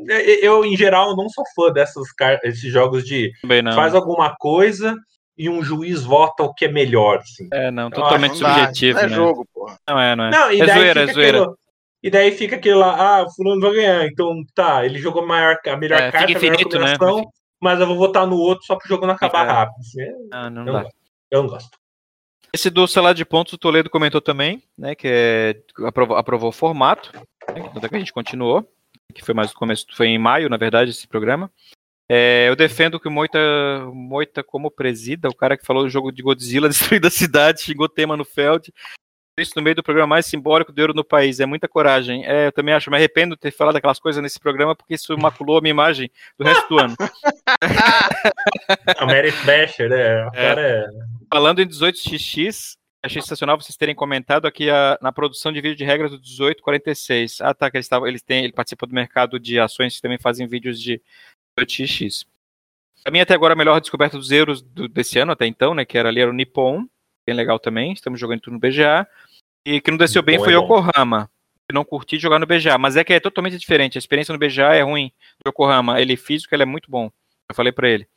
É, 0.10 0.46
eu, 0.46 0.64
em 0.64 0.78
geral, 0.78 1.16
não 1.16 1.28
sou 1.28 1.44
fã 1.56 1.72
dessas 1.72 2.08
esses 2.44 2.72
jogos 2.72 3.04
de 3.04 3.32
faz 3.74 3.96
alguma 3.96 4.36
coisa 4.36 4.96
e 5.38 5.50
um 5.50 5.64
juiz 5.64 6.04
vota 6.04 6.44
o 6.44 6.54
que 6.54 6.66
é 6.66 6.72
melhor. 6.72 7.18
Assim. 7.18 7.48
É, 7.52 7.72
não, 7.72 7.90
totalmente 7.90 8.38
subjetivo. 8.38 9.00
Não 9.00 9.06
é 9.06 9.10
né? 9.10 9.16
jogo, 9.16 9.48
porra. 9.54 9.78
Não 9.88 10.00
é, 10.00 10.16
não 10.16 10.26
é. 10.26 10.32
Não, 10.32 10.52
e 10.52 10.62
é 10.62 10.66
zoeira, 10.66 11.02
é 11.02 11.14
zoeira. 11.14 11.38
Aquilo, 11.40 11.58
e 12.04 12.10
daí 12.10 12.32
fica 12.32 12.58
aquilo 12.58 12.80
lá, 12.80 12.96
ah, 12.96 13.24
o 13.24 13.34
fulano 13.34 13.62
vai 13.62 13.74
ganhar. 13.74 14.06
Então, 14.06 14.44
tá, 14.54 14.86
ele 14.86 15.00
jogou 15.00 15.26
maior, 15.26 15.58
a 15.66 15.78
melhor 15.78 16.02
é, 16.02 16.12
carta, 16.12 16.32
infinito, 16.32 16.76
a 16.76 16.80
melhor 16.80 16.92
né? 16.92 16.98
combinação, 16.98 17.18
né? 17.18 17.24
mas 17.62 17.80
eu 17.80 17.88
vou 17.88 17.96
votar 17.96 18.28
no 18.28 18.38
outro 18.38 18.66
só 18.66 18.76
pro 18.76 18.88
jogo 18.88 19.08
não 19.08 19.14
acabar 19.14 19.48
é. 19.48 19.52
rápido. 19.52 19.80
Assim, 19.80 20.02
é, 20.02 20.12
ah, 20.32 20.50
não 20.50 20.68
eu, 20.68 20.74
dá. 20.74 20.84
Não 20.84 20.90
eu 21.32 21.44
não 21.44 21.50
gosto. 21.50 21.83
Esse 22.54 22.70
do 22.70 22.88
celular 22.88 23.14
de 23.14 23.26
pontos, 23.26 23.54
o 23.54 23.58
Toledo 23.58 23.90
comentou 23.90 24.22
também, 24.22 24.62
né, 24.78 24.94
que 24.94 25.08
é, 25.08 25.56
aprovou, 25.86 26.16
aprovou 26.16 26.50
o 26.50 26.54
formato, 26.54 27.12
né, 27.14 27.90
que 27.90 27.96
a 27.96 28.00
gente 28.00 28.14
continuou, 28.14 28.64
que 29.12 29.26
foi 29.26 29.34
mais 29.34 29.52
no 29.52 29.58
começo, 29.58 29.88
foi 29.92 30.08
em 30.08 30.20
maio, 30.20 30.50
na 30.50 30.58
verdade, 30.58 30.92
esse 30.92 31.08
programa. 31.08 31.52
É, 32.08 32.48
eu 32.48 32.56
defendo 32.56 33.00
que 33.00 33.08
o 33.08 33.12
Moita, 33.12 33.40
Moita, 33.92 34.44
como 34.44 34.70
presida, 34.70 35.30
o 35.30 35.36
cara 35.36 35.58
que 35.58 35.66
falou 35.66 35.84
do 35.84 35.90
jogo 35.90 36.12
de 36.12 36.22
Godzilla 36.22 36.70
destruindo 36.70 37.08
a 37.08 37.12
cidade, 37.12 37.64
xingou 37.64 37.90
tema 37.90 38.16
no 38.16 38.24
Feld, 38.24 38.72
isso 39.40 39.54
no 39.56 39.64
meio 39.64 39.76
do 39.76 39.82
programa 39.82 40.10
mais 40.10 40.28
simbólico 40.28 40.72
do 40.72 40.80
euro 40.80 40.94
no 40.94 41.04
país. 41.04 41.40
É 41.40 41.46
muita 41.46 41.68
coragem. 41.68 42.24
É, 42.24 42.48
eu 42.48 42.52
também 42.52 42.74
acho, 42.74 42.92
me 42.92 42.98
arrependo 42.98 43.34
de 43.36 43.42
ter 43.42 43.52
falado 43.52 43.76
aquelas 43.76 44.00
coisas 44.00 44.22
nesse 44.22 44.40
programa, 44.40 44.76
porque 44.76 44.94
isso 44.94 45.18
maculou 45.18 45.58
a 45.58 45.62
minha 45.62 45.72
imagem 45.72 46.12
do 46.38 46.46
resto 46.46 46.70
do 46.70 46.80
ano. 46.80 46.96
a 48.96 49.06
Mary 49.08 49.32
Basher, 49.44 49.90
né? 49.90 50.30
É. 50.36 50.54
É... 50.56 50.88
Falando 51.34 51.64
em 51.64 51.68
18xx, 51.68 52.78
achei 53.02 53.20
sensacional 53.20 53.60
vocês 53.60 53.76
terem 53.76 53.96
comentado 53.96 54.46
aqui 54.46 54.70
a, 54.70 55.00
na 55.02 55.12
produção 55.12 55.52
de 55.52 55.60
vídeo 55.60 55.76
de 55.76 55.84
regras 55.84 56.12
do 56.12 56.20
1846. 56.20 57.42
Ah, 57.42 57.56
tá, 57.56 57.72
que 57.72 57.78
eles, 57.78 57.88
tavam, 57.88 58.08
eles 58.08 58.22
têm, 58.22 58.44
ele 58.44 58.54
participa 58.54 58.86
do 58.86 58.94
mercado 58.94 59.40
de 59.40 59.60
ações 59.60 59.96
que 59.96 60.02
também 60.04 60.20
fazem 60.20 60.46
vídeos 60.46 60.80
de 60.80 61.02
18xx. 61.60 62.28
A 63.04 63.10
minha 63.10 63.24
até 63.24 63.34
agora 63.34 63.54
a 63.54 63.58
melhor 63.58 63.82
descoberta 63.82 64.16
dos 64.16 64.30
euros 64.30 64.62
do, 64.62 64.88
desse 64.88 65.18
ano 65.18 65.32
até 65.32 65.48
então, 65.48 65.74
né, 65.74 65.84
que 65.86 65.98
era 65.98 66.10
ali 66.10 66.22
era 66.22 66.30
o 66.30 66.34
Nippon, 66.36 66.86
bem 67.26 67.36
legal 67.36 67.58
também, 67.58 67.94
estamos 67.94 68.20
jogando 68.20 68.42
tudo 68.42 68.54
no 68.54 68.60
BGA. 68.60 69.08
E 69.66 69.82
que 69.82 69.90
não 69.90 69.98
desceu 69.98 70.22
bem 70.22 70.38
foi 70.38 70.54
é 70.54 70.56
Yokohama. 70.56 71.32
Que 71.68 71.74
não 71.74 71.84
curti 71.84 72.20
jogar 72.20 72.38
no 72.38 72.46
BGA, 72.46 72.78
mas 72.78 72.96
é 72.96 73.04
que 73.04 73.12
é 73.12 73.20
totalmente 73.20 73.58
diferente. 73.58 73.98
A 73.98 74.00
experiência 74.00 74.34
no 74.34 74.38
BGA 74.38 74.76
é 74.76 74.84
ruim. 74.84 75.12
O 75.44 75.50
Yokohama, 75.50 76.00
ele 76.00 76.16
físico, 76.16 76.54
ele 76.54 76.62
é 76.62 76.68
muito 76.68 76.92
bom. 76.92 77.10
Eu 77.50 77.56
falei 77.56 77.72
para 77.72 77.90
ele. 77.90 78.08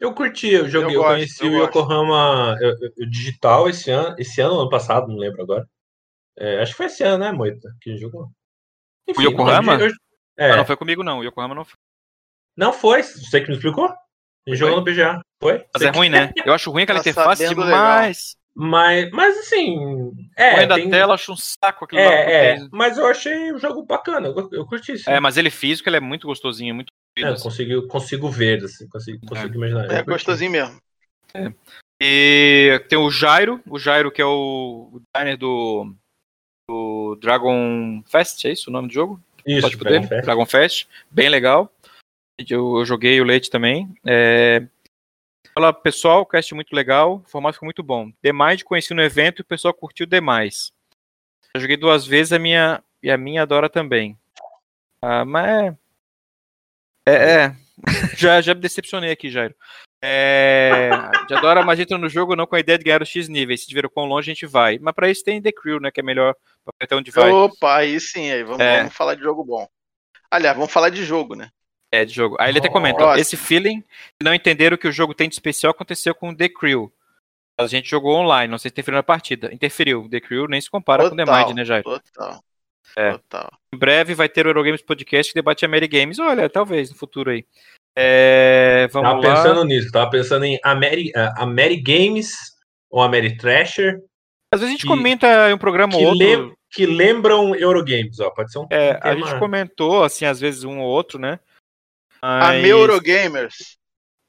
Eu 0.00 0.14
curti, 0.14 0.48
eu 0.48 0.68
joguei, 0.68 0.96
eu, 0.96 1.02
eu 1.02 1.08
conheci 1.08 1.46
eu 1.46 1.52
o 1.52 1.64
Yokohama 1.64 2.56
eu, 2.60 2.76
eu, 2.98 3.08
digital 3.08 3.68
esse 3.68 3.90
ano, 3.90 4.14
esse 4.18 4.40
ano 4.40 4.60
ano 4.60 4.68
passado, 4.68 5.08
não 5.08 5.16
lembro 5.16 5.42
agora. 5.42 5.66
É, 6.36 6.60
acho 6.60 6.72
que 6.72 6.76
foi 6.76 6.86
esse 6.86 7.02
ano, 7.04 7.24
né, 7.24 7.32
Moita, 7.32 7.68
que 7.80 7.96
jogou. 7.96 8.28
Enfim, 9.08 9.26
o 9.26 9.30
Yokohama? 9.30 9.78
Não, 9.78 9.86
é. 10.36 10.48
não, 10.50 10.56
não 10.58 10.64
foi 10.64 10.76
comigo 10.76 11.02
não, 11.02 11.20
o 11.20 11.24
Yokohama 11.24 11.54
não 11.54 11.64
foi. 11.64 11.76
Não 12.56 12.72
foi, 12.72 13.02
você 13.02 13.40
que 13.40 13.48
me 13.48 13.54
explicou? 13.54 13.92
Ele 14.46 14.56
jogou 14.56 14.76
no 14.76 14.84
BGA, 14.84 15.20
foi? 15.42 15.64
Mas 15.72 15.82
é 15.82 15.90
ruim, 15.90 16.08
né? 16.08 16.32
Eu 16.44 16.52
acho 16.52 16.70
ruim 16.70 16.82
aquela 16.82 17.02
tá 17.02 17.10
interface 17.10 17.48
demais. 17.48 18.36
Mas, 18.54 19.10
mas 19.10 19.36
assim. 19.38 20.12
É, 20.36 20.64
da 20.64 20.76
tem... 20.76 20.88
tela, 20.88 21.14
acho 21.14 21.32
um 21.32 21.36
saco 21.36 21.84
aquilo 21.84 22.00
é, 22.00 22.52
é, 22.52 22.68
Mas 22.70 22.96
eu 22.96 23.06
achei 23.06 23.52
o 23.52 23.58
jogo 23.58 23.84
bacana, 23.84 24.28
eu, 24.28 24.48
eu 24.52 24.66
curti 24.66 24.96
sim. 24.96 25.10
É, 25.10 25.18
mas 25.18 25.36
ele 25.36 25.50
físico, 25.50 25.88
ele 25.88 25.96
é 25.96 26.00
muito 26.00 26.28
gostosinho, 26.28 26.74
muito. 26.74 26.92
É, 27.16 27.24
assim. 27.26 27.42
consigo, 27.42 27.86
consigo 27.86 28.30
ver, 28.30 28.64
assim, 28.64 28.88
consigo, 28.88 29.20
é. 29.24 29.28
consigo 29.28 29.54
imaginar. 29.54 29.90
É 29.90 30.02
gostosinho 30.02 30.50
mesmo. 30.50 30.80
É. 31.32 31.52
E 32.00 32.84
tem 32.88 32.98
o 32.98 33.10
Jairo, 33.10 33.60
o 33.66 33.78
Jairo 33.78 34.10
que 34.10 34.20
é 34.20 34.26
o 34.26 35.00
designer 35.14 35.36
do, 35.36 35.94
do 36.68 37.16
Dragon 37.20 38.02
Fest, 38.06 38.44
é 38.44 38.52
isso 38.52 38.68
o 38.68 38.72
nome 38.72 38.88
do 38.88 38.94
jogo? 38.94 39.22
Isso, 39.46 39.76
Dragon 39.78 40.08
Fest. 40.08 40.24
Dragon 40.24 40.46
Fest, 40.46 40.88
bem 41.10 41.28
legal. 41.28 41.72
Eu, 42.38 42.78
eu 42.78 42.84
joguei 42.84 43.20
o 43.20 43.24
Leite 43.24 43.48
também. 43.48 43.94
É, 44.04 44.66
Fala, 45.54 45.72
pessoal, 45.72 46.22
o 46.22 46.26
cast 46.26 46.52
é 46.52 46.56
muito 46.56 46.74
legal, 46.74 47.22
o 47.24 47.28
formato 47.28 47.54
ficou 47.54 47.66
muito 47.68 47.82
bom. 47.82 48.10
Demais 48.20 48.60
conheci 48.64 48.92
no 48.92 49.00
evento 49.00 49.38
e 49.38 49.42
o 49.42 49.46
pessoal 49.46 49.72
curtiu 49.72 50.04
demais. 50.04 50.72
Eu 51.54 51.60
joguei 51.60 51.76
duas 51.76 52.04
vezes 52.04 52.32
a 52.32 52.40
minha, 52.40 52.82
e 53.00 53.08
a 53.08 53.16
minha 53.16 53.42
adora 53.42 53.70
também. 53.70 54.18
Ah, 55.00 55.24
mas 55.24 55.72
é. 57.06 57.12
É, 57.12 57.56
já, 58.16 58.40
já 58.40 58.54
me 58.54 58.60
decepcionei 58.60 59.10
aqui, 59.10 59.30
Jairo. 59.30 59.54
É, 60.06 60.90
já 61.30 61.38
adora, 61.38 61.64
mas 61.64 61.80
entra 61.80 61.96
no 61.96 62.10
jogo 62.10 62.36
não 62.36 62.46
com 62.46 62.54
a 62.54 62.60
ideia 62.60 62.76
de 62.76 62.84
ganhar 62.84 63.02
os 63.02 63.08
X 63.08 63.26
níveis. 63.28 63.62
Se 63.62 63.66
tiver 63.66 63.86
o 63.86 63.90
quão 63.90 64.06
longe 64.06 64.30
a 64.30 64.34
gente 64.34 64.46
vai. 64.46 64.78
Mas 64.78 64.94
para 64.94 65.10
isso 65.10 65.24
tem 65.24 65.40
The 65.40 65.50
Crew, 65.50 65.80
né? 65.80 65.90
Que 65.90 66.00
é 66.00 66.02
melhor 66.02 66.34
pra 66.62 66.74
até 66.82 66.94
onde 66.94 67.10
vai. 67.10 67.30
Opa, 67.30 67.76
aí 67.76 67.98
sim, 67.98 68.30
aí 68.30 68.44
vamos, 68.44 68.60
é. 68.60 68.78
vamos 68.78 68.94
falar 68.94 69.14
de 69.14 69.22
jogo 69.22 69.42
bom. 69.42 69.66
Aliás, 70.30 70.56
vamos 70.56 70.72
falar 70.72 70.90
de 70.90 71.04
jogo, 71.04 71.34
né? 71.34 71.48
É, 71.90 72.04
de 72.04 72.12
jogo. 72.12 72.36
Aí 72.38 72.50
ele 72.50 72.58
até 72.58 72.68
comenta, 72.68 73.18
esse 73.18 73.36
feeling, 73.36 73.82
não 74.22 74.34
entenderam 74.34 74.76
que 74.76 74.88
o 74.88 74.92
jogo 74.92 75.14
tem 75.14 75.28
de 75.28 75.34
especial, 75.36 75.70
aconteceu 75.70 76.14
com 76.14 76.34
The 76.34 76.48
Crew. 76.48 76.92
A 77.56 77.66
gente 77.66 77.88
jogou 77.88 78.16
online, 78.16 78.50
não 78.50 78.58
sei 78.58 78.68
se 78.68 78.72
interferiu 78.72 78.98
na 78.98 79.02
partida. 79.02 79.54
Interferiu. 79.54 80.08
The 80.10 80.20
Crew 80.20 80.48
nem 80.48 80.60
se 80.60 80.68
compara 80.68 81.04
total, 81.04 81.24
com 81.24 81.32
The 81.32 81.44
Mind, 81.44 81.56
né, 81.56 81.64
Jair? 81.64 81.84
Total. 81.84 82.42
É. 82.96 83.12
Total. 83.12 83.50
Em 83.72 83.78
breve 83.78 84.14
vai 84.14 84.28
ter 84.28 84.46
o 84.46 84.50
Eurogames 84.50 84.82
Podcast 84.82 85.32
que 85.32 85.38
debate 85.38 85.64
Amerigames. 85.64 86.18
Olha, 86.18 86.48
talvez 86.48 86.90
no 86.90 86.96
futuro 86.96 87.30
aí. 87.30 87.44
É, 87.96 88.88
vamos 88.92 89.08
tava 89.08 89.20
lá. 89.20 89.34
pensando 89.34 89.64
nisso, 89.64 89.92
tava 89.92 90.10
pensando 90.10 90.44
em 90.44 90.58
Ameri, 90.64 91.10
uh, 91.10 91.40
Amerigames 91.42 92.32
ou 92.90 93.02
Ameritrasher. 93.02 94.00
Às 94.52 94.60
vezes 94.60 94.68
a 94.68 94.72
gente 94.72 94.82
que, 94.82 94.88
comenta 94.88 95.50
em 95.50 95.54
um 95.54 95.58
programa 95.58 95.96
ou 95.96 96.02
outro. 96.02 96.56
que 96.72 96.86
lembram 96.86 97.54
Eurogames, 97.54 98.18
ó. 98.20 98.30
Pode 98.30 98.52
ser 98.52 98.58
um. 98.58 98.66
É, 98.70 98.94
um 98.94 98.98
a 99.02 99.14
gente 99.14 99.38
comentou, 99.38 100.02
assim, 100.02 100.24
às 100.24 100.40
vezes 100.40 100.64
um 100.64 100.80
ou 100.80 100.88
outro, 100.88 101.18
né? 101.18 101.38
Mas... 102.22 102.48
A 102.48 102.58
Eurogamers. 102.58 103.76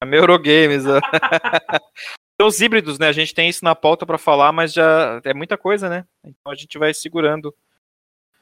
A 0.01 0.05
Eurogamers. 0.05 0.83
São 2.39 2.47
os 2.47 2.59
híbridos, 2.59 2.99
né? 2.99 3.07
A 3.07 3.13
gente 3.13 3.33
tem 3.33 3.47
isso 3.47 3.63
na 3.63 3.73
pauta 3.73 4.05
para 4.05 4.17
falar, 4.17 4.51
mas 4.51 4.73
já 4.73 5.21
é 5.23 5.33
muita 5.33 5.57
coisa, 5.57 5.87
né? 5.87 6.05
Então 6.23 6.51
a 6.51 6.55
gente 6.55 6.77
vai 6.77 6.93
segurando 6.93 7.55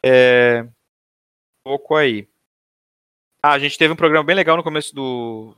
é, 0.04 0.64
um 0.64 1.64
pouco 1.64 1.96
aí. 1.96 2.28
Ah, 3.42 3.54
a 3.54 3.60
gente 3.60 3.78
teve 3.78 3.94
um 3.94 3.98
programa 3.98 4.24
bem 4.24 4.36
legal 4.36 4.58
no 4.58 4.64
começo 4.64 4.94
do 4.94 5.56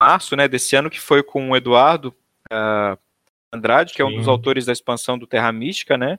março, 0.00 0.36
né? 0.36 0.48
Desse 0.48 0.76
ano, 0.76 0.90
que 0.90 1.00
foi 1.00 1.22
com 1.22 1.50
o 1.50 1.56
Eduardo 1.56 2.14
uh, 2.52 2.98
Andrade, 3.52 3.92
que 3.92 4.02
é 4.02 4.04
um 4.04 4.14
dos 4.14 4.28
autores 4.28 4.66
da 4.66 4.72
expansão 4.72 5.18
do 5.18 5.26
Terra 5.26 5.52
Mística, 5.52 5.96
né? 5.96 6.18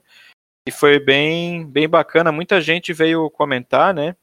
E 0.66 0.70
foi 0.70 0.98
bem, 0.98 1.66
bem 1.66 1.88
bacana. 1.88 2.30
Muita 2.30 2.60
gente 2.60 2.92
veio 2.92 3.30
comentar, 3.30 3.92
né? 3.94 4.16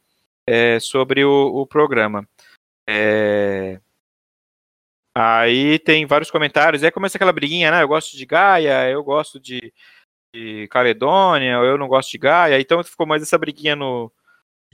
É, 0.47 0.79
sobre 0.79 1.23
o, 1.23 1.61
o 1.61 1.65
programa. 1.67 2.27
É... 2.87 3.79
Aí 5.15 5.77
tem 5.79 6.05
vários 6.05 6.31
comentários, 6.31 6.83
aí 6.83 6.91
começa 6.91 7.17
aquela 7.17 7.33
briguinha, 7.33 7.71
né? 7.71 7.83
Eu 7.83 7.87
gosto 7.87 8.15
de 8.15 8.25
Gaia, 8.25 8.89
eu 8.89 9.03
gosto 9.03 9.39
de, 9.39 9.73
de 10.33 10.67
Caledônia, 10.69 11.53
eu 11.53 11.77
não 11.77 11.87
gosto 11.87 12.11
de 12.11 12.17
Gaia, 12.17 12.59
então 12.59 12.83
ficou 12.83 13.05
mais 13.05 13.21
essa 13.21 13.37
briguinha 13.37 13.75
no. 13.75 14.11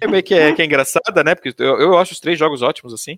É 0.01 0.21
que 0.21 0.33
é, 0.33 0.53
que 0.53 0.61
é 0.61 0.65
engraçada, 0.65 1.23
né? 1.23 1.35
Porque 1.35 1.53
eu, 1.61 1.79
eu 1.79 1.97
acho 1.97 2.13
os 2.13 2.19
três 2.19 2.37
jogos 2.37 2.61
ótimos, 2.61 2.93
assim. 2.93 3.17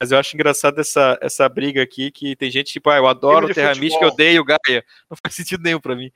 Mas 0.00 0.12
eu 0.12 0.18
acho 0.18 0.34
engraçado 0.34 0.78
essa, 0.80 1.18
essa 1.22 1.48
briga 1.48 1.82
aqui, 1.82 2.10
que 2.10 2.36
tem 2.36 2.50
gente 2.50 2.72
tipo, 2.72 2.90
ah, 2.90 2.96
eu 2.96 3.06
adoro 3.06 3.52
Terra 3.52 3.74
Mística, 3.74 4.04
eu 4.04 4.10
odeio 4.10 4.44
Gaia. 4.44 4.84
Não 5.10 5.16
faz 5.16 5.34
sentido 5.34 5.62
nenhum 5.62 5.80
pra 5.80 5.96
mim. 5.96 6.10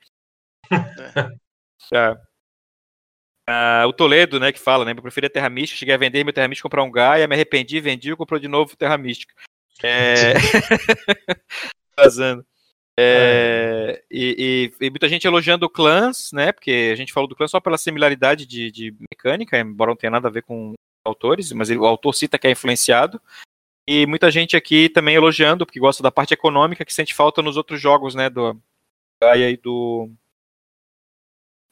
É. 1.93 2.11
Uh, 3.49 3.87
o 3.87 3.91
Toledo, 3.91 4.39
né, 4.39 4.49
que 4.53 4.59
fala, 4.59 4.85
né? 4.85 4.91
Eu 4.91 5.01
preferia 5.01 5.29
Terra 5.29 5.49
Mística, 5.49 5.77
cheguei 5.77 5.93
a 5.93 5.97
vender 5.97 6.23
meu 6.23 6.31
Terra 6.31 6.47
Mística, 6.47 6.69
comprar 6.69 6.83
um 6.83 6.91
Gaia, 6.91 7.27
me 7.27 7.35
arrependi, 7.35 7.81
vendi, 7.81 8.15
comprou 8.15 8.39
de 8.39 8.47
novo 8.47 8.77
Terra 8.77 8.97
Mística. 8.97 9.33
É... 9.83 10.33
Vazando. 11.97 12.45
É... 13.01 14.03
E, 14.09 14.71
e, 14.79 14.85
e, 14.85 14.89
muita 14.89 15.07
gente 15.07 15.25
elogiando 15.25 15.65
o 15.65 15.69
Clans, 15.69 16.31
né? 16.31 16.51
Porque 16.51 16.89
a 16.91 16.95
gente 16.95 17.13
falou 17.13 17.27
do 17.27 17.35
Clans 17.35 17.51
só 17.51 17.59
pela 17.59 17.77
similaridade 17.77 18.45
de, 18.45 18.71
de 18.71 18.95
mecânica, 19.11 19.57
embora 19.57 19.91
não 19.91 19.95
tenha 19.95 20.11
nada 20.11 20.27
a 20.27 20.31
ver 20.31 20.43
com 20.43 20.73
autores, 21.05 21.51
mas 21.51 21.69
ele, 21.69 21.79
o 21.79 21.85
autor 21.85 22.13
cita 22.13 22.37
que 22.37 22.47
é 22.47 22.51
influenciado. 22.51 23.21
E 23.87 24.05
muita 24.05 24.29
gente 24.29 24.55
aqui 24.55 24.89
também 24.89 25.15
elogiando, 25.15 25.65
porque 25.65 25.79
gosta 25.79 26.03
da 26.03 26.11
parte 26.11 26.33
econômica 26.33 26.85
que 26.85 26.93
sente 26.93 27.13
falta 27.13 27.41
nos 27.41 27.57
outros 27.57 27.81
jogos, 27.81 28.13
né? 28.13 28.29
Do 28.29 28.61
Gaia 29.21 29.49
e 29.49 29.57
do 29.57 30.09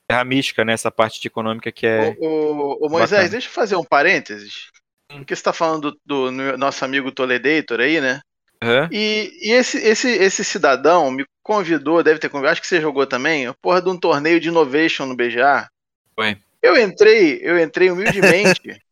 terra 0.10 0.24
mística, 0.24 0.66
né? 0.66 0.74
Essa 0.74 0.90
parte 0.90 1.22
de 1.22 1.28
econômica 1.28 1.72
que 1.72 1.86
é. 1.86 2.16
O, 2.20 2.86
o 2.86 2.90
Moisés, 2.90 3.12
bacana. 3.12 3.30
deixa 3.30 3.48
eu 3.48 3.54
fazer 3.54 3.76
um 3.76 3.84
parênteses. 3.84 4.70
Porque 5.08 5.36
você 5.36 5.40
está 5.40 5.54
falando 5.54 5.92
do, 6.06 6.32
do, 6.32 6.58
nosso 6.58 6.84
amigo 6.86 7.12
Toledator 7.12 7.80
aí, 7.80 8.00
né? 8.00 8.22
Uhum. 8.64 8.90
E, 8.92 9.32
e 9.42 9.52
esse, 9.52 9.78
esse, 9.78 10.10
esse 10.10 10.44
cidadão 10.44 11.10
me 11.12 11.26
convidou, 11.42 12.04
deve 12.04 12.20
ter 12.20 12.30
convidado, 12.30 12.54
acho 12.54 12.62
que 12.62 12.68
você 12.68 12.82
jogou 12.82 13.08
também, 13.08 13.52
porra 13.62 13.82
de 13.82 13.90
um 13.90 13.98
torneio 13.98 14.40
de 14.40 14.50
innovation 14.50 15.06
no 15.06 15.16
BGA. 15.16 15.70
Foi. 16.16 16.38
Eu 16.62 16.78
entrei, 16.78 17.40
eu 17.42 17.58
entrei 17.58 17.90
humildemente 17.90 18.62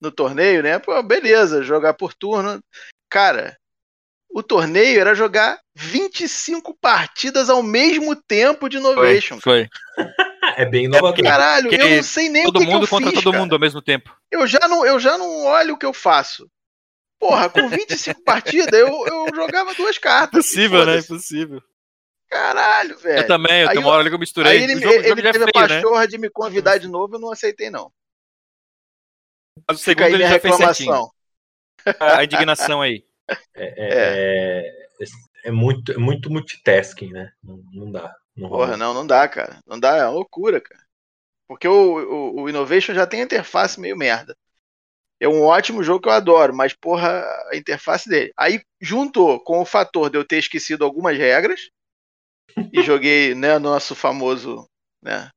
no 0.00 0.10
torneio, 0.10 0.62
né? 0.62 0.78
Pô, 0.78 1.02
beleza, 1.02 1.62
jogar 1.62 1.94
por 1.94 2.12
turno. 2.12 2.60
Cara, 3.08 3.56
o 4.30 4.42
torneio 4.42 5.00
era 5.00 5.14
jogar 5.14 5.58
25 5.74 6.76
partidas 6.78 7.48
ao 7.48 7.62
mesmo 7.62 8.14
tempo 8.14 8.68
de 8.68 8.76
innovation. 8.76 9.40
Foi. 9.40 9.66
foi. 9.94 10.06
é 10.58 10.66
bem 10.66 10.84
inovador. 10.84 11.24
Caralho, 11.24 11.72
eu 11.72 11.96
não 11.96 12.02
sei 12.02 12.28
nem 12.28 12.44
todo 12.44 12.56
o 12.56 12.60
que 12.60 12.66
mundo 12.66 12.78
que 12.80 12.84
eu 12.84 12.88
contra 12.88 13.10
fiz, 13.10 13.22
todo 13.22 13.32
cara. 13.32 13.42
mundo 13.42 13.54
ao 13.54 13.60
mesmo 13.60 13.80
tempo. 13.80 14.14
Eu 14.30 14.46
já 14.46 14.60
não, 14.68 14.84
eu 14.84 15.00
já 15.00 15.16
não 15.16 15.46
olho 15.46 15.74
o 15.74 15.78
que 15.78 15.86
eu 15.86 15.94
faço. 15.94 16.46
Porra, 17.18 17.48
com 17.48 17.68
25 17.68 18.22
partidas 18.22 18.78
eu, 18.78 18.88
eu 19.06 19.34
jogava 19.34 19.74
duas 19.74 19.98
cartas. 19.98 20.46
Impossível, 20.46 20.84
né? 20.84 20.98
Impossível. 20.98 21.62
Caralho, 22.28 22.98
velho. 22.98 23.20
Eu 23.20 23.26
também, 23.26 23.62
eu 23.62 23.68
tenho 23.68 23.80
uma 23.80 23.90
hora 23.90 24.00
ali 24.00 24.10
que 24.10 24.14
eu 24.14 24.20
misturei. 24.20 24.52
Aí 24.52 24.62
ele, 24.64 24.74
o 24.74 24.80
jogo, 24.80 24.94
ele, 24.94 25.08
jogo 25.08 25.20
ele 25.20 25.32
teve 25.32 25.44
é 25.44 25.52
feio, 25.52 25.64
a 25.64 25.68
né? 25.68 25.80
pachorra 25.80 26.00
né? 26.00 26.06
de 26.06 26.18
me 26.18 26.28
convidar 26.30 26.78
de 26.78 26.88
novo, 26.88 27.14
eu 27.14 27.20
não 27.20 27.30
aceitei, 27.30 27.70
não. 27.70 27.90
Mas 29.68 29.80
o 29.80 29.82
segundo 29.82 30.06
ele 30.06 30.26
já 30.26 30.38
fez 30.38 30.56
certinho. 30.56 31.10
A 32.00 32.24
indignação 32.24 32.82
aí. 32.82 33.04
É, 33.54 33.64
é, 33.64 34.64
é. 35.00 35.48
é, 35.48 35.50
muito, 35.50 35.92
é 35.92 35.96
muito 35.96 36.30
multitasking, 36.30 37.12
né? 37.12 37.32
Não, 37.42 37.62
não 37.72 37.92
dá. 37.92 38.14
Não 38.36 38.48
Porra, 38.48 38.76
não, 38.76 38.92
não 38.92 39.06
dá, 39.06 39.26
cara. 39.28 39.60
Não 39.66 39.78
dá, 39.78 39.96
é 39.96 40.02
uma 40.04 40.10
loucura, 40.10 40.60
cara. 40.60 40.84
Porque 41.48 41.66
o, 41.66 41.72
o, 41.72 42.42
o 42.42 42.48
Innovation 42.48 42.92
já 42.92 43.06
tem 43.06 43.20
a 43.20 43.24
interface 43.24 43.80
meio 43.80 43.96
merda. 43.96 44.36
É 45.20 45.28
um 45.28 45.44
ótimo 45.44 45.82
jogo 45.82 46.02
que 46.02 46.08
eu 46.08 46.12
adoro, 46.12 46.54
mas 46.54 46.74
porra, 46.74 47.24
a 47.50 47.56
interface 47.56 48.08
dele. 48.08 48.32
Aí 48.36 48.60
juntou 48.80 49.40
com 49.40 49.60
o 49.60 49.64
fator 49.64 50.10
de 50.10 50.18
eu 50.18 50.24
ter 50.24 50.38
esquecido 50.38 50.84
algumas 50.84 51.16
regras 51.16 51.70
e 52.72 52.82
joguei, 52.82 53.34
né, 53.34 53.58
nosso 53.58 53.94
famoso, 53.94 54.68
né, 55.02 55.30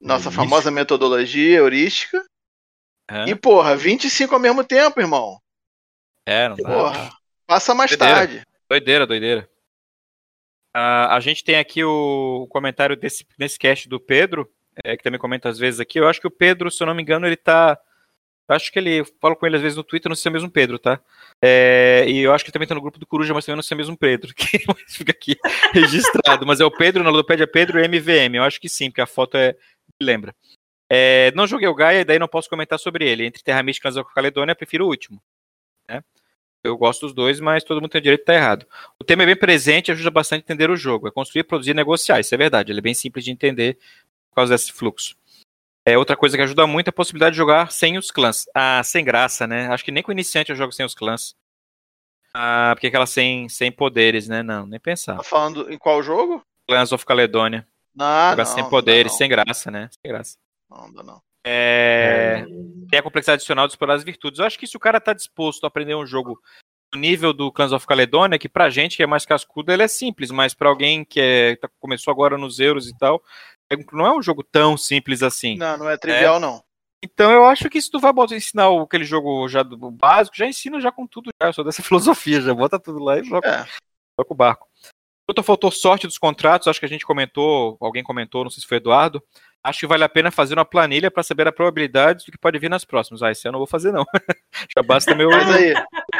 nossa 0.00 0.30
famosa 0.30 0.70
metodologia 0.70 1.58
heurística. 1.58 2.24
É. 3.10 3.30
E 3.30 3.34
porra, 3.34 3.74
25 3.76 4.34
ao 4.34 4.40
mesmo 4.40 4.62
tempo, 4.62 5.00
irmão. 5.00 5.40
É, 6.26 6.48
não 6.48 6.56
dá. 6.56 6.68
Porra, 6.68 7.10
passa 7.46 7.74
mais 7.74 7.90
doideira. 7.90 8.14
tarde. 8.14 8.42
Doideira, 8.68 9.06
doideira. 9.06 9.50
Uh, 10.76 11.08
a 11.10 11.18
gente 11.20 11.42
tem 11.42 11.56
aqui 11.56 11.82
o, 11.82 12.42
o 12.42 12.48
comentário 12.48 12.94
desse, 12.94 13.26
nesse 13.38 13.58
cast 13.58 13.88
do 13.88 13.98
Pedro, 13.98 14.48
é, 14.84 14.96
que 14.96 15.02
também 15.02 15.18
comenta 15.18 15.48
às 15.48 15.58
vezes 15.58 15.80
aqui. 15.80 15.98
Eu 15.98 16.06
acho 16.06 16.20
que 16.20 16.26
o 16.26 16.30
Pedro, 16.30 16.70
se 16.70 16.82
eu 16.82 16.86
não 16.86 16.94
me 16.94 17.02
engano, 17.02 17.26
ele 17.26 17.36
tá. 17.36 17.78
Acho 18.48 18.72
que 18.72 18.78
ele. 18.78 19.00
Eu 19.00 19.06
falo 19.20 19.36
com 19.36 19.46
ele 19.46 19.56
às 19.56 19.62
vezes 19.62 19.76
no 19.76 19.84
Twitter, 19.84 20.08
não 20.08 20.16
sei 20.16 20.22
se 20.22 20.28
é 20.28 20.30
mesmo 20.30 20.50
Pedro, 20.50 20.78
tá? 20.78 20.98
É, 21.42 22.06
e 22.08 22.20
eu 22.20 22.32
acho 22.32 22.42
que 22.42 22.48
ele 22.48 22.54
também 22.54 22.66
tá 22.66 22.74
no 22.74 22.80
grupo 22.80 22.98
do 22.98 23.06
Coruja, 23.06 23.34
mas 23.34 23.44
também 23.44 23.56
não 23.56 23.62
sei 23.62 23.68
se 23.68 23.74
é 23.74 23.76
mesmo 23.76 23.96
Pedro, 23.96 24.32
que 24.34 24.58
fica 24.88 25.12
aqui 25.12 25.36
registrado. 25.74 26.46
Mas 26.46 26.58
é 26.60 26.64
o 26.64 26.70
Pedro, 26.70 27.04
na 27.04 27.10
Ludopédia 27.10 27.44
é 27.44 27.46
Pedro 27.46 27.78
MVM. 27.78 28.36
Eu 28.36 28.44
acho 28.44 28.58
que 28.58 28.68
sim, 28.68 28.90
porque 28.90 29.02
a 29.02 29.06
foto 29.06 29.36
é. 29.36 29.54
Lembra. 30.00 30.34
É, 30.90 31.30
não 31.34 31.46
joguei 31.46 31.68
o 31.68 31.74
Gaia, 31.74 32.04
daí 32.04 32.18
não 32.18 32.28
posso 32.28 32.48
comentar 32.48 32.78
sobre 32.78 33.06
ele. 33.06 33.26
Entre 33.26 33.42
Terra 33.42 33.62
Mística 33.62 33.90
e 33.90 34.14
Caledônia, 34.14 34.54
prefiro 34.54 34.86
o 34.86 34.88
último. 34.88 35.20
Né? 35.88 36.02
Eu 36.64 36.76
gosto 36.76 37.02
dos 37.02 37.14
dois, 37.14 37.40
mas 37.40 37.62
todo 37.62 37.80
mundo 37.80 37.90
tem 37.90 38.00
o 38.00 38.02
direito 38.02 38.20
de 38.20 38.22
estar 38.22 38.34
errado. 38.34 38.66
O 38.98 39.04
tema 39.04 39.22
é 39.24 39.26
bem 39.26 39.36
presente 39.36 39.88
e 39.88 39.92
ajuda 39.92 40.10
bastante 40.10 40.40
a 40.40 40.44
entender 40.44 40.70
o 40.70 40.76
jogo. 40.76 41.06
É 41.06 41.10
construir, 41.10 41.44
produzir 41.44 41.72
e 41.72 41.74
negociar. 41.74 42.20
Isso 42.20 42.34
é 42.34 42.38
verdade. 42.38 42.72
Ele 42.72 42.78
é 42.78 42.82
bem 42.82 42.94
simples 42.94 43.24
de 43.24 43.30
entender 43.30 43.78
por 44.30 44.36
causa 44.36 44.54
desse 44.54 44.72
fluxo. 44.72 45.17
É, 45.88 45.96
outra 45.96 46.14
coisa 46.14 46.36
que 46.36 46.42
ajuda 46.42 46.66
muito 46.66 46.88
é 46.88 46.90
a 46.90 46.92
possibilidade 46.92 47.32
de 47.32 47.38
jogar 47.38 47.72
sem 47.72 47.96
os 47.96 48.10
clãs. 48.10 48.44
Ah, 48.54 48.82
sem 48.84 49.02
graça, 49.02 49.46
né? 49.46 49.68
Acho 49.68 49.82
que 49.82 49.90
nem 49.90 50.02
com 50.02 50.12
iniciante 50.12 50.50
eu 50.50 50.56
jogo 50.56 50.70
sem 50.70 50.84
os 50.84 50.94
clãs. 50.94 51.34
Ah, 52.34 52.72
porque 52.74 52.88
aquela 52.88 53.06
sem, 53.06 53.48
sem 53.48 53.72
poderes, 53.72 54.28
né? 54.28 54.42
Não, 54.42 54.66
nem 54.66 54.78
pensar. 54.78 55.16
Tá 55.16 55.22
falando 55.22 55.72
em 55.72 55.78
qual 55.78 56.02
jogo? 56.02 56.42
Clans 56.66 56.92
of 56.92 57.06
Caledonia. 57.06 57.66
Não, 57.94 58.30
jogar 58.32 58.44
não, 58.44 58.54
sem 58.54 58.68
poderes, 58.68 59.12
não. 59.12 59.18
sem 59.18 59.28
graça, 59.30 59.70
né? 59.70 59.88
Sem 59.90 60.12
graça. 60.12 60.36
Não, 60.68 60.92
não, 60.92 61.02
não. 61.02 61.22
É... 61.42 62.44
Tem 62.90 62.98
a 62.98 63.02
complexidade 63.02 63.36
adicional 63.36 63.66
de 63.66 63.72
explorar 63.72 63.94
as 63.94 64.04
virtudes. 64.04 64.40
Eu 64.40 64.44
acho 64.44 64.58
que 64.58 64.66
se 64.66 64.76
o 64.76 64.80
cara 64.80 65.00
tá 65.00 65.14
disposto 65.14 65.64
a 65.64 65.68
aprender 65.68 65.94
um 65.94 66.06
jogo 66.06 66.38
no 66.92 67.00
nível 67.00 67.32
do 67.32 67.50
Clans 67.50 67.72
of 67.72 67.86
Caledonia, 67.86 68.38
que 68.38 68.48
pra 68.48 68.68
gente 68.68 68.94
que 68.94 69.02
é 69.02 69.06
mais 69.06 69.24
cascudo, 69.24 69.72
ele 69.72 69.84
é 69.84 69.88
simples, 69.88 70.30
mas 70.30 70.52
pra 70.52 70.68
alguém 70.68 71.02
que 71.02 71.18
é, 71.18 71.56
tá, 71.56 71.66
começou 71.80 72.12
agora 72.12 72.36
nos 72.36 72.60
euros 72.60 72.88
e 72.88 72.98
tal, 72.98 73.22
não 73.92 74.06
é 74.06 74.16
um 74.16 74.22
jogo 74.22 74.42
tão 74.42 74.76
simples 74.76 75.22
assim. 75.22 75.56
Não, 75.56 75.76
não 75.76 75.90
é 75.90 75.96
trivial, 75.96 76.36
é. 76.36 76.40
não. 76.40 76.62
Então 77.02 77.30
eu 77.30 77.44
acho 77.44 77.68
que 77.70 77.80
se 77.80 77.90
tu 77.90 78.00
vai 78.00 78.12
botar, 78.12 78.34
ensinar 78.34 78.68
aquele 78.82 79.04
jogo 79.04 79.48
já 79.48 79.62
do 79.62 79.90
básico, 79.90 80.36
já 80.36 80.46
ensina 80.46 80.80
já 80.80 80.90
com 80.90 81.06
tudo, 81.06 81.30
já, 81.40 81.48
eu 81.48 81.52
sou 81.52 81.64
dessa 81.64 81.82
filosofia, 81.82 82.40
já 82.40 82.54
bota 82.54 82.78
tudo 82.78 82.98
lá 83.02 83.18
e 83.18 83.24
joga, 83.24 83.48
é. 83.48 83.64
joga 84.18 84.32
o 84.32 84.34
barco. 84.34 84.66
Outra 85.28 85.44
faltou 85.44 85.70
sorte 85.70 86.06
dos 86.06 86.18
contratos, 86.18 86.66
acho 86.66 86.80
que 86.80 86.86
a 86.86 86.88
gente 86.88 87.04
comentou, 87.04 87.76
alguém 87.80 88.02
comentou, 88.02 88.44
não 88.44 88.50
sei 88.50 88.62
se 88.62 88.66
foi 88.66 88.78
Eduardo. 88.78 89.22
Acho 89.62 89.80
que 89.80 89.86
vale 89.86 90.04
a 90.04 90.08
pena 90.08 90.30
fazer 90.30 90.54
uma 90.54 90.64
planilha 90.64 91.10
para 91.10 91.22
saber 91.22 91.46
a 91.46 91.52
probabilidade 91.52 92.24
do 92.24 92.32
que 92.32 92.38
pode 92.38 92.58
vir 92.58 92.70
nas 92.70 92.84
próximas. 92.84 93.22
Ah, 93.22 93.30
esse 93.30 93.46
ano 93.46 93.50
eu 93.50 93.52
não 93.52 93.58
vou 93.58 93.66
fazer, 93.66 93.92
não. 93.92 94.04
Já 94.74 94.82
basta 94.82 95.14
meu 95.14 95.28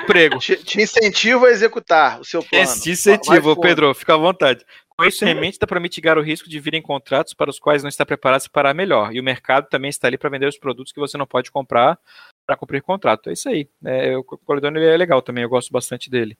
emprego. 0.02 0.38
Te, 0.38 0.56
te 0.56 0.82
incentivo 0.82 1.46
a 1.46 1.50
executar 1.50 2.20
o 2.20 2.24
seu 2.24 2.42
plano. 2.42 2.80
Te 2.80 2.90
incentivo, 2.90 3.58
Pedro, 3.58 3.94
fica 3.94 4.14
à 4.14 4.16
vontade. 4.16 4.64
Isso 5.06 5.24
dá 5.60 5.66
para 5.66 5.78
mitigar 5.78 6.18
o 6.18 6.22
risco 6.22 6.48
de 6.48 6.58
virem 6.58 6.82
contratos 6.82 7.32
para 7.32 7.50
os 7.50 7.58
quais 7.58 7.82
não 7.82 7.88
está 7.88 8.04
preparado 8.04 8.40
se 8.40 8.50
parar 8.50 8.74
melhor. 8.74 9.14
E 9.14 9.20
o 9.20 9.24
mercado 9.24 9.68
também 9.68 9.88
está 9.88 10.08
ali 10.08 10.18
para 10.18 10.28
vender 10.28 10.46
os 10.46 10.58
produtos 10.58 10.92
que 10.92 10.98
você 10.98 11.16
não 11.16 11.26
pode 11.26 11.52
comprar 11.52 11.98
para 12.44 12.56
cumprir 12.56 12.82
contrato. 12.82 13.30
É 13.30 13.32
isso 13.32 13.48
aí. 13.48 13.68
É, 13.84 14.16
o 14.16 14.24
Coledone 14.24 14.82
é 14.82 14.96
legal 14.96 15.22
também, 15.22 15.44
eu 15.44 15.48
gosto 15.48 15.70
bastante 15.70 16.10
dele. 16.10 16.36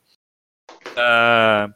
Uh, 0.71 1.73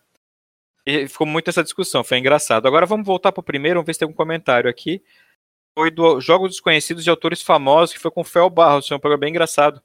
e 0.85 1.07
ficou 1.07 1.27
muito 1.27 1.49
essa 1.49 1.63
discussão, 1.63 2.03
foi 2.03 2.19
engraçado. 2.19 2.67
Agora 2.67 2.85
vamos 2.85 3.07
voltar 3.07 3.31
para 3.31 3.41
o 3.41 3.45
primeiro, 3.45 3.79
vamos 3.79 3.87
ver 3.87 3.95
se 3.95 4.01
tem 4.01 4.07
algum 4.07 4.17
comentário 4.17 4.69
aqui. 4.69 5.03
Foi 5.79 5.91
do 5.91 6.21
Jogos 6.21 6.51
Desconhecidos 6.51 7.05
de 7.05 7.11
Autores 7.11 7.43
Famosos, 7.43 7.95
que 7.95 8.01
foi 8.01 8.11
com 8.11 8.23
o 8.23 8.25
Fel 8.25 8.51
Barros, 8.51 8.89
foi 8.89 8.97
um 8.97 9.01
programa 9.01 9.21
bem 9.21 9.31
engraçado. 9.31 9.81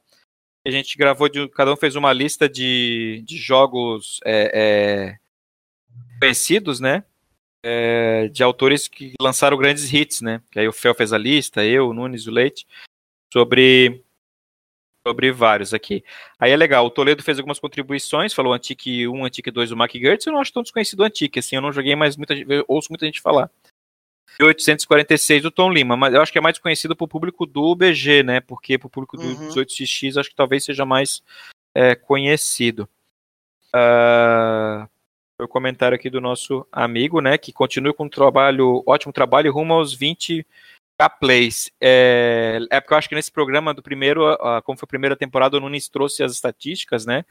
A 0.65 0.71
gente 0.71 0.97
gravou, 0.97 1.29
de, 1.29 1.47
cada 1.49 1.71
um 1.71 1.77
fez 1.77 1.95
uma 1.95 2.11
lista 2.11 2.49
de, 2.49 3.23
de 3.25 3.37
jogos 3.37 4.19
é, 4.25 4.51
é, 4.53 5.19
conhecidos, 6.19 6.79
né? 6.79 7.03
É, 7.63 8.27
de 8.29 8.43
autores 8.43 8.87
que 8.87 9.13
lançaram 9.19 9.57
grandes 9.57 9.91
hits, 9.91 10.21
né? 10.21 10.41
Que 10.51 10.59
aí 10.59 10.67
o 10.67 10.73
Fel 10.73 10.93
fez 10.93 11.11
a 11.11 11.17
lista, 11.17 11.65
eu, 11.65 11.89
o 11.89 11.93
Nunes 11.93 12.23
e 12.23 12.29
o 12.29 12.33
Leite, 12.33 12.65
sobre 13.31 14.03
sobre 15.07 15.31
vários 15.31 15.73
aqui. 15.73 16.03
Aí 16.37 16.51
é 16.51 16.55
legal, 16.55 16.85
o 16.85 16.89
Toledo 16.89 17.23
fez 17.23 17.37
algumas 17.37 17.59
contribuições, 17.59 18.33
falou 18.33 18.53
Antique 18.53 19.07
1, 19.07 19.25
Antique 19.25 19.49
2 19.49 19.69
do 19.69 19.77
Mac 19.77 19.93
Gertz, 19.93 20.25
eu 20.25 20.33
não 20.33 20.41
acho 20.41 20.51
tão 20.51 20.63
desconhecido 20.63 20.99
o 20.99 21.03
Antique, 21.03 21.39
assim, 21.39 21.55
eu 21.55 21.61
não 21.61 21.71
joguei, 21.71 21.95
mas 21.95 22.17
muita, 22.17 22.33
ouço 22.67 22.89
muita 22.89 23.05
gente 23.05 23.21
falar. 23.21 23.49
E 24.37 24.43
846 24.43 25.43
do 25.43 25.49
Tom 25.49 25.71
Lima, 25.71 25.95
mas 25.95 26.13
eu 26.13 26.21
acho 26.21 26.31
que 26.31 26.37
é 26.37 26.41
mais 26.41 26.59
conhecido 26.59 26.95
pro 26.95 27.07
público 27.07 27.45
do 27.45 27.73
BG, 27.73 28.21
né, 28.21 28.41
porque 28.41 28.77
pro 28.77 28.89
público 28.89 29.15
do 29.15 29.23
uhum. 29.23 29.47
18XX 29.49 30.19
acho 30.19 30.29
que 30.29 30.35
talvez 30.35 30.65
seja 30.65 30.85
mais 30.85 31.23
é, 31.73 31.95
conhecido. 31.95 32.87
Uh, 33.73 34.87
o 35.39 35.47
comentário 35.47 35.95
aqui 35.95 36.09
do 36.09 36.19
nosso 36.19 36.65
amigo, 36.71 37.21
né, 37.21 37.37
que 37.37 37.51
continua 37.53 37.93
com 37.93 38.05
um 38.05 38.09
trabalho, 38.09 38.83
ótimo 38.87 39.13
trabalho, 39.13 39.51
rumo 39.51 39.73
aos 39.73 39.93
20 39.93 40.45
Plays. 41.19 41.71
É, 41.79 42.59
é 42.71 42.81
porque 42.81 42.93
eu 42.93 42.97
acho 42.97 43.09
que 43.09 43.15
nesse 43.15 43.31
programa 43.31 43.73
do 43.73 43.83
primeiro, 43.83 44.23
como 44.63 44.77
foi 44.77 44.85
a 44.85 44.87
primeira 44.87 45.15
temporada, 45.15 45.55
o 45.55 45.59
Nunes 45.59 45.87
trouxe 45.87 46.23
as 46.23 46.31
estatísticas, 46.31 47.05
né? 47.05 47.23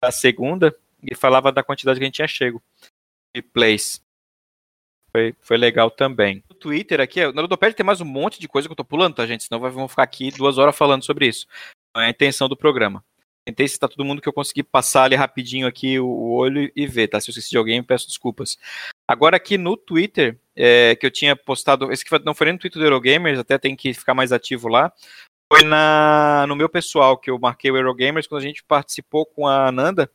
Da 0.00 0.12
segunda, 0.12 0.76
e 1.02 1.16
falava 1.16 1.50
da 1.50 1.64
quantidade 1.64 1.98
que 1.98 2.04
a 2.04 2.06
gente 2.06 2.14
tinha 2.14 2.28
chego 2.28 2.62
de 3.34 3.42
plays. 3.42 4.00
Foi, 5.10 5.34
foi 5.40 5.56
legal 5.56 5.90
também. 5.90 6.44
No 6.48 6.54
Twitter 6.54 7.00
aqui, 7.00 7.20
na 7.32 7.42
Ludopédia 7.42 7.76
tem 7.76 7.84
mais 7.84 8.00
um 8.00 8.04
monte 8.04 8.38
de 8.38 8.46
coisa 8.46 8.68
que 8.68 8.72
eu 8.72 8.76
tô 8.76 8.84
pulando, 8.84 9.16
tá, 9.16 9.26
gente? 9.26 9.44
Senão 9.44 9.58
vamos 9.58 9.90
ficar 9.90 10.04
aqui 10.04 10.30
duas 10.30 10.58
horas 10.58 10.76
falando 10.76 11.04
sobre 11.04 11.26
isso. 11.26 11.46
Não 11.96 12.02
é 12.02 12.06
a 12.06 12.10
intenção 12.10 12.48
do 12.48 12.56
programa. 12.56 13.02
Tentei 13.48 13.66
citar 13.66 13.88
todo 13.88 14.04
mundo 14.04 14.20
que 14.20 14.28
eu 14.28 14.32
consegui 14.32 14.62
passar 14.62 15.04
ali 15.04 15.16
rapidinho 15.16 15.66
aqui 15.66 15.98
o 15.98 16.32
olho 16.32 16.70
e 16.76 16.86
ver, 16.86 17.08
tá? 17.08 17.18
Se 17.18 17.30
eu 17.30 17.32
esqueci 17.32 17.48
de 17.48 17.56
alguém, 17.56 17.82
peço 17.82 18.06
desculpas. 18.06 18.58
Agora 19.08 19.38
aqui 19.38 19.56
no 19.56 19.74
Twitter, 19.74 20.38
é, 20.54 20.94
que 20.94 21.06
eu 21.06 21.10
tinha 21.10 21.34
postado, 21.34 21.90
esse 21.90 22.04
que 22.04 22.18
não 22.26 22.34
foi 22.34 22.44
nem 22.44 22.52
no 22.52 22.58
Twitter 22.58 22.78
do 22.78 22.84
Eurogamers, 22.84 23.38
até 23.38 23.56
tem 23.56 23.74
que 23.74 23.94
ficar 23.94 24.12
mais 24.12 24.32
ativo 24.32 24.68
lá, 24.68 24.92
foi 25.50 25.64
na, 25.64 26.44
no 26.46 26.54
meu 26.54 26.68
pessoal, 26.68 27.16
que 27.16 27.30
eu 27.30 27.38
marquei 27.38 27.70
o 27.70 27.76
Eurogamers, 27.78 28.26
quando 28.26 28.42
a 28.42 28.44
gente 28.44 28.62
participou 28.62 29.24
com 29.24 29.46
a 29.46 29.68
Ananda, 29.68 30.10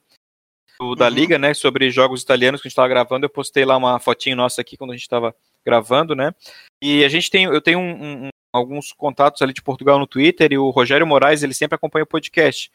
do, 0.79 0.93
da 0.93 1.07
uhum. 1.07 1.11
Liga, 1.15 1.39
né, 1.39 1.55
sobre 1.55 1.89
jogos 1.89 2.21
italianos 2.21 2.61
que 2.61 2.67
a 2.67 2.69
gente 2.69 2.73
estava 2.73 2.87
gravando, 2.87 3.25
eu 3.25 3.31
postei 3.31 3.65
lá 3.65 3.75
uma 3.75 3.99
fotinho 3.99 4.35
nossa 4.35 4.61
aqui 4.61 4.77
quando 4.77 4.91
a 4.91 4.93
gente 4.93 5.01
estava 5.01 5.35
gravando, 5.65 6.13
né, 6.13 6.35
e 6.83 7.03
a 7.03 7.09
gente 7.09 7.31
tem, 7.31 7.45
eu 7.45 7.61
tenho 7.61 7.79
um, 7.79 8.25
um, 8.25 8.29
alguns 8.53 8.93
contatos 8.93 9.41
ali 9.41 9.53
de 9.53 9.63
Portugal 9.63 9.97
no 9.97 10.05
Twitter, 10.05 10.53
e 10.53 10.57
o 10.59 10.69
Rogério 10.69 11.07
Moraes, 11.07 11.41
ele 11.41 11.55
sempre 11.55 11.75
acompanha 11.75 12.03
o 12.03 12.07
podcast, 12.07 12.71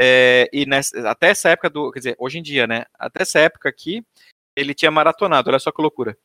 é, 0.00 0.48
e 0.52 0.66
nessa, 0.66 1.08
até 1.08 1.28
essa 1.28 1.50
época 1.50 1.70
do. 1.70 1.90
Quer 1.92 1.98
dizer, 2.00 2.16
hoje 2.18 2.38
em 2.38 2.42
dia, 2.42 2.66
né? 2.66 2.84
Até 2.98 3.22
essa 3.22 3.38
época 3.38 3.68
aqui, 3.68 4.04
ele 4.56 4.74
tinha 4.74 4.90
maratonado, 4.90 5.48
olha 5.48 5.58
só 5.58 5.70
que 5.70 5.82
loucura. 5.82 6.16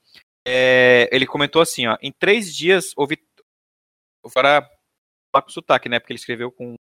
É, 0.48 1.10
ele 1.12 1.28
comentou 1.28 1.62
assim, 1.62 1.88
ó, 1.88 1.98
em 2.02 2.12
três 2.12 2.56
dias 2.56 2.94
ouvi. 2.96 3.18
Vou 4.24 4.32
falar 4.32 4.68
com 5.34 5.50
sotaque, 5.50 5.88
né? 5.88 6.00
Porque 6.00 6.14
ele 6.14 6.20
escreveu 6.20 6.52
com. 6.52 6.76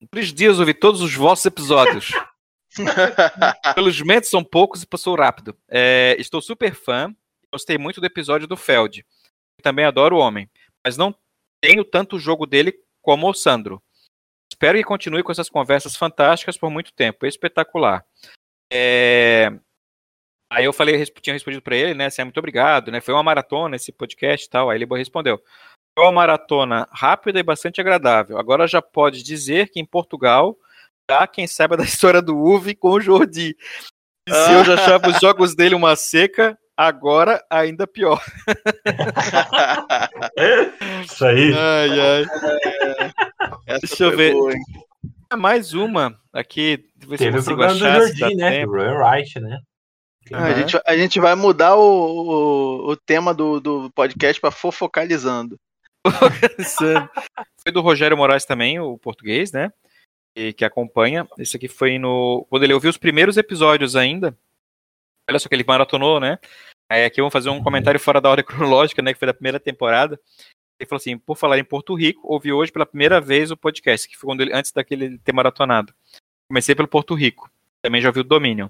Em 0.00 0.06
três 0.06 0.32
dias 0.32 0.60
ouvi 0.60 0.74
todos 0.74 1.00
os 1.00 1.14
vossos 1.14 1.44
episódios. 1.44 2.10
Felizmente 3.74 4.28
são 4.28 4.44
poucos 4.44 4.82
e 4.82 4.86
passou 4.86 5.16
rápido. 5.16 5.56
É, 5.68 6.14
estou 6.18 6.40
super 6.40 6.74
fã. 6.74 7.12
Gostei 7.52 7.78
muito 7.78 8.00
do 8.00 8.06
episódio 8.06 8.46
do 8.46 8.56
Feld. 8.56 9.04
Também 9.62 9.84
adoro 9.84 10.16
o 10.16 10.20
homem. 10.20 10.48
Mas 10.84 10.96
não 10.96 11.14
tenho 11.60 11.84
tanto 11.84 12.18
jogo 12.18 12.46
dele 12.46 12.72
como 13.02 13.28
o 13.28 13.34
Sandro. 13.34 13.82
Espero 14.58 14.76
que 14.76 14.82
continue 14.82 15.22
com 15.22 15.30
essas 15.30 15.48
conversas 15.48 15.94
fantásticas 15.94 16.56
por 16.56 16.68
muito 16.68 16.92
tempo. 16.92 17.24
Espetacular. 17.24 18.04
É... 18.72 19.52
Aí 20.52 20.64
eu 20.64 20.72
falei, 20.72 21.00
tinha 21.22 21.32
respondido 21.32 21.62
para 21.62 21.76
ele, 21.76 21.94
né? 21.94 22.06
Assim, 22.06 22.24
muito 22.24 22.38
obrigado, 22.38 22.90
né? 22.90 23.00
Foi 23.00 23.14
uma 23.14 23.22
maratona 23.22 23.76
esse 23.76 23.92
podcast 23.92 24.44
e 24.44 24.50
tal. 24.50 24.68
Aí 24.68 24.76
ele 24.76 24.96
respondeu: 24.96 25.40
Foi 25.96 26.04
uma 26.06 26.10
maratona 26.10 26.88
rápida 26.90 27.38
e 27.38 27.44
bastante 27.44 27.80
agradável. 27.80 28.36
Agora 28.36 28.66
já 28.66 28.82
pode 28.82 29.22
dizer 29.22 29.70
que 29.70 29.78
em 29.78 29.86
Portugal 29.86 30.58
já 31.08 31.24
quem 31.28 31.46
saiba 31.46 31.76
da 31.76 31.84
história 31.86 32.20
do 32.20 32.36
Uve 32.36 32.74
com 32.74 32.90
o 32.90 33.00
Jordi. 33.00 33.56
Se 34.28 34.52
eu 34.52 34.64
já 34.64 34.74
achava 34.74 35.08
os 35.08 35.20
jogos 35.20 35.54
dele 35.54 35.76
uma 35.76 35.94
seca, 35.94 36.58
agora 36.78 37.44
ainda 37.50 37.88
pior. 37.88 38.24
Isso 41.04 41.24
aí. 41.24 41.52
Ai, 41.52 42.00
ai. 42.00 42.24
Deixa 43.80 44.04
eu 44.04 44.16
ver. 44.16 44.32
Boa, 44.32 44.52
mais 45.36 45.74
uma 45.74 46.16
aqui. 46.32 46.86
Teve 47.18 47.38
o 47.38 47.44
programa 47.44 47.72
do 47.72 47.78
Jordi, 47.80 48.36
né? 48.36 48.64
Do 48.64 48.70
Royal 48.70 48.96
Wright, 48.96 49.40
né? 49.40 49.58
Ah, 50.32 50.44
a, 50.44 50.54
gente, 50.54 50.80
a 50.86 50.96
gente 50.96 51.18
vai 51.18 51.34
mudar 51.34 51.74
o, 51.76 51.80
o, 51.80 52.90
o 52.90 52.96
tema 52.96 53.34
do, 53.34 53.58
do 53.58 53.90
podcast 53.90 54.40
para 54.40 54.50
fofocalizando. 54.50 55.58
Foi 57.62 57.72
do 57.72 57.80
Rogério 57.80 58.16
Moraes 58.16 58.44
também, 58.44 58.78
o 58.78 58.96
português, 58.98 59.50
né? 59.52 59.72
E, 60.36 60.52
que 60.52 60.64
acompanha. 60.64 61.26
Esse 61.38 61.56
aqui 61.56 61.66
foi 61.66 61.98
no. 61.98 62.46
Quando 62.48 62.62
ele 62.62 62.74
ouviu 62.74 62.90
os 62.90 62.96
primeiros 62.96 63.36
episódios 63.36 63.96
ainda. 63.96 64.36
Olha 65.28 65.38
só 65.38 65.48
que 65.48 65.54
ele 65.54 65.64
maratonou, 65.66 66.20
né? 66.20 66.38
Aí 66.90 67.04
aqui 67.04 67.20
vamos 67.20 67.32
fazer 67.32 67.50
um 67.50 67.62
comentário 67.62 68.00
fora 68.00 68.20
da 68.20 68.30
ordem 68.30 68.44
cronológica, 68.46 69.02
né? 69.02 69.12
Que 69.12 69.18
foi 69.18 69.26
da 69.26 69.34
primeira 69.34 69.60
temporada. 69.60 70.18
Ele 70.80 70.88
falou 70.88 70.98
assim: 70.98 71.18
por 71.18 71.36
falar 71.36 71.58
em 71.58 71.64
Porto 71.64 71.94
Rico, 71.94 72.20
ouvi 72.24 72.52
hoje 72.52 72.72
pela 72.72 72.86
primeira 72.86 73.20
vez 73.20 73.50
o 73.50 73.56
podcast, 73.56 74.08
que 74.08 74.16
foi 74.16 74.28
quando 74.28 74.40
ele, 74.40 74.52
antes 74.54 74.72
daquele 74.72 75.18
ter 75.18 75.32
maratonado. 75.32 75.92
Comecei 76.48 76.74
pelo 76.74 76.88
Porto 76.88 77.14
Rico. 77.14 77.50
Também 77.82 78.00
já 78.00 78.08
ouvi 78.08 78.20
o 78.20 78.24
Dominion. 78.24 78.68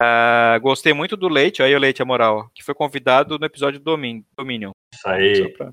Uh, 0.00 0.60
gostei 0.60 0.92
muito 0.92 1.16
do 1.16 1.28
Leite, 1.28 1.62
aí 1.62 1.74
o 1.74 1.78
Leite, 1.78 2.00
a 2.00 2.04
moral, 2.04 2.48
que 2.54 2.62
foi 2.62 2.74
convidado 2.74 3.36
no 3.36 3.44
episódio 3.44 3.80
do 3.80 3.84
Domin, 3.84 4.24
Dominion. 4.36 4.70
Isso 4.94 5.08
aí. 5.08 5.52
Pra... 5.56 5.72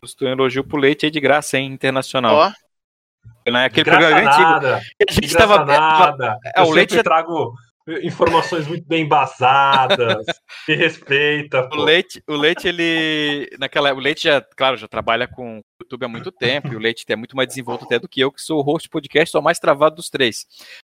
Gostou 0.00 0.28
um 0.28 0.30
elogio 0.30 0.62
pro 0.62 0.78
Leite 0.78 1.06
aí 1.06 1.10
de 1.10 1.20
graça, 1.20 1.58
hein, 1.58 1.72
internacional. 1.72 2.36
Ó. 2.36 2.50
Oh. 2.50 3.56
Aquele 3.56 3.90
programa 3.90 4.22
nada. 4.22 4.76
antigo. 4.76 4.86
A 5.08 5.12
gente 5.12 5.26
estava. 5.26 5.64
Nada. 5.64 6.38
É, 6.54 6.62
o 6.62 6.70
Leite 6.70 6.94
já... 6.94 7.02
trago 7.02 7.54
informações 8.02 8.66
muito 8.66 8.86
bem 8.86 9.04
embasadas, 9.04 10.24
me 10.68 10.74
respeita. 10.74 11.68
Pô. 11.68 11.76
O 11.76 11.84
Leite, 11.84 12.22
o 12.26 12.34
Leite, 12.34 12.68
ele. 12.68 13.48
Naquela, 13.58 13.92
o 13.92 13.98
Leite 13.98 14.24
já, 14.24 14.40
claro, 14.40 14.76
já 14.76 14.88
trabalha 14.88 15.28
com 15.28 15.62
YouTube 15.80 16.04
há 16.04 16.08
muito 16.08 16.32
tempo, 16.32 16.72
e 16.72 16.76
o 16.76 16.78
Leite 16.78 17.04
é 17.08 17.16
muito 17.16 17.36
mais 17.36 17.48
desenvolto 17.48 17.84
até 17.84 17.98
do 17.98 18.08
que 18.08 18.20
eu, 18.20 18.32
que 18.32 18.40
sou 18.40 18.60
o 18.60 18.62
host 18.62 18.88
podcast, 18.88 19.30
sou 19.30 19.40
o 19.40 19.44
mais 19.44 19.58
travado 19.58 19.96
dos 19.96 20.08
três. 20.08 20.46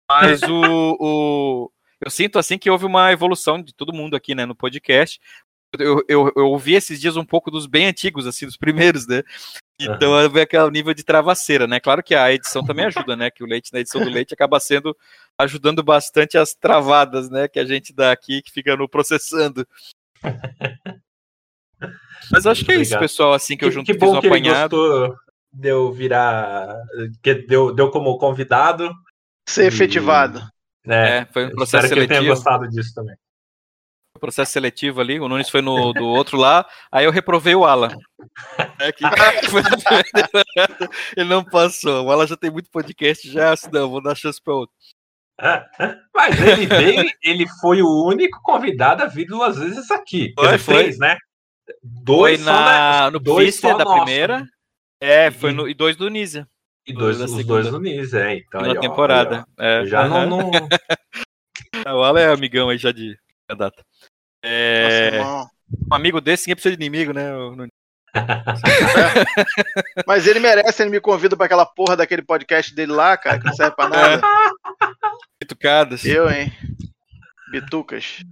Mas 0.09 0.41
o, 0.43 0.97
o, 0.99 1.71
eu 2.03 2.09
sinto 2.09 2.39
assim 2.39 2.57
que 2.57 2.69
houve 2.69 2.85
uma 2.85 3.11
evolução 3.11 3.61
de 3.61 3.73
todo 3.73 3.93
mundo 3.93 4.15
aqui, 4.15 4.33
né, 4.33 4.45
no 4.45 4.55
podcast. 4.55 5.19
Eu, 5.77 6.01
eu, 6.07 6.31
eu 6.37 6.47
ouvi 6.47 6.73
esses 6.73 7.01
dias 7.01 7.17
um 7.17 7.25
pouco 7.25 7.51
dos 7.51 7.65
bem 7.65 7.87
antigos, 7.87 8.25
assim, 8.25 8.45
dos 8.45 8.55
primeiros, 8.55 9.05
né? 9.07 9.23
Então 9.79 10.13
uhum. 10.13 10.29
vê 10.29 10.41
aquele 10.41 10.69
nível 10.71 10.93
de 10.93 11.03
travaceira, 11.03 11.67
né? 11.67 11.81
Claro 11.81 12.01
que 12.01 12.15
a 12.15 12.31
edição 12.31 12.63
também 12.63 12.85
ajuda, 12.85 13.15
né? 13.15 13.29
Que 13.29 13.43
o 13.43 13.47
leite 13.47 13.73
na 13.73 13.81
edição 13.81 14.01
do 14.01 14.09
leite 14.09 14.33
acaba 14.33 14.57
sendo 14.57 14.95
ajudando 15.39 15.83
bastante 15.83 16.37
as 16.37 16.53
travadas, 16.53 17.29
né? 17.29 17.47
Que 17.47 17.59
a 17.59 17.65
gente 17.65 17.93
dá 17.93 18.11
aqui, 18.11 18.41
que 18.41 18.51
fica 18.51 18.75
no 18.75 18.89
processando. 18.89 19.67
Mas 22.31 22.45
acho 22.45 22.65
que 22.65 22.71
é 22.71 22.77
isso, 22.77 22.97
pessoal, 22.97 23.33
assim 23.33 23.57
que, 23.57 23.65
eu 23.65 23.71
junto 23.71 23.85
que 23.85 23.97
bom 23.97 24.17
um 24.17 24.21
que 24.21 24.27
apanhado. 24.27 24.75
Ele 24.75 24.99
gostou 24.99 25.17
de 25.53 25.69
eu 25.69 25.91
virar. 25.91 26.75
Que 27.21 27.35
deu, 27.35 27.73
deu 27.73 27.89
como 27.89 28.17
convidado. 28.17 28.91
Ser 29.47 29.67
efetivado. 29.67 30.41
É, 30.87 31.19
é, 31.19 31.25
foi 31.25 31.45
um 31.45 31.51
processo 31.51 31.87
seletivo. 31.87 32.07
que 32.07 32.13
ele 32.13 32.21
tenha 32.21 32.35
gostado 32.35 32.67
disso 32.69 32.93
também. 32.93 33.15
Processo 34.19 34.53
seletivo 34.53 35.01
ali, 35.01 35.19
o 35.19 35.27
Nunes 35.27 35.49
foi 35.49 35.61
no 35.61 35.91
do 35.91 36.05
outro 36.05 36.37
lá, 36.37 36.65
aí 36.89 37.03
eu 37.03 37.11
reprovei 37.11 37.53
o 37.53 37.65
Alan. 37.65 37.89
É 38.79 38.91
que... 38.91 39.03
ele 41.15 41.29
não 41.29 41.43
passou. 41.43 42.05
O 42.05 42.11
Alan 42.11 42.27
já 42.27 42.35
tem 42.35 42.51
muito 42.51 42.69
podcast, 42.69 43.29
já, 43.29 43.53
assim, 43.53 43.69
não, 43.71 43.89
vou 43.89 44.01
dar 44.01 44.15
chance 44.15 44.41
para 44.41 44.53
outro. 44.53 44.75
Mas 46.13 46.41
ele 46.41 46.65
veio, 46.65 47.11
ele 47.21 47.45
foi 47.61 47.81
o 47.81 48.05
único 48.05 48.39
convidado 48.41 49.03
a 49.03 49.07
vir 49.07 49.25
duas 49.25 49.57
vezes 49.57 49.89
aqui. 49.91 50.33
Foi, 50.35 50.57
foi. 50.57 50.75
Três, 50.75 50.97
né? 50.97 51.17
Dois 51.83 52.41
foi 52.41 52.51
na, 52.51 53.11
no 53.11 53.19
dois 53.19 53.59
da 53.59 53.77
nosso. 53.77 53.95
primeira. 53.95 54.45
É, 54.99 55.29
foi 55.31 55.51
no, 55.51 55.67
e 55.67 55.73
dois 55.73 55.95
do 55.95 56.09
Nízia. 56.09 56.47
E 56.87 56.93
dois, 56.93 57.19
os 57.19 57.45
dois 57.45 57.69
do 57.69 57.79
Nízia, 57.79 58.19
é. 58.19 58.37
Então, 58.37 58.61
na 58.61 58.79
temporada. 58.79 59.45
Ó, 59.59 59.63
é. 59.63 59.85
Já 59.85 60.03
uhum. 60.03 60.29
não, 60.29 60.51
não... 60.51 60.51
o 61.97 62.03
Alan 62.03 62.19
é 62.19 62.31
amigão 62.31 62.69
aí 62.69 62.77
já 62.77 62.91
de 62.91 63.17
data. 63.57 63.83
É... 64.43 65.17
Nossa, 65.17 65.49
um 65.91 65.95
amigo 65.95 66.21
desse 66.21 66.43
ninguém 66.43 66.55
precisa 66.55 66.77
de 66.77 66.83
inimigo, 66.83 67.11
né? 67.11 67.31
Mas 70.07 70.27
ele 70.27 70.39
merece, 70.39 70.81
ele 70.81 70.91
me 70.91 70.99
convida 70.99 71.35
para 71.35 71.45
aquela 71.45 71.65
porra 71.65 71.97
daquele 71.97 72.21
podcast 72.21 72.73
dele 72.73 72.91
lá, 72.91 73.17
cara, 73.17 73.39
que 73.39 73.45
não 73.45 73.53
serve 73.53 73.75
pra 73.75 73.89
nada. 73.89 74.21
Bitucadas. 75.41 76.05
Eu, 76.05 76.29
hein? 76.29 76.51
Bitucas. 77.51 78.23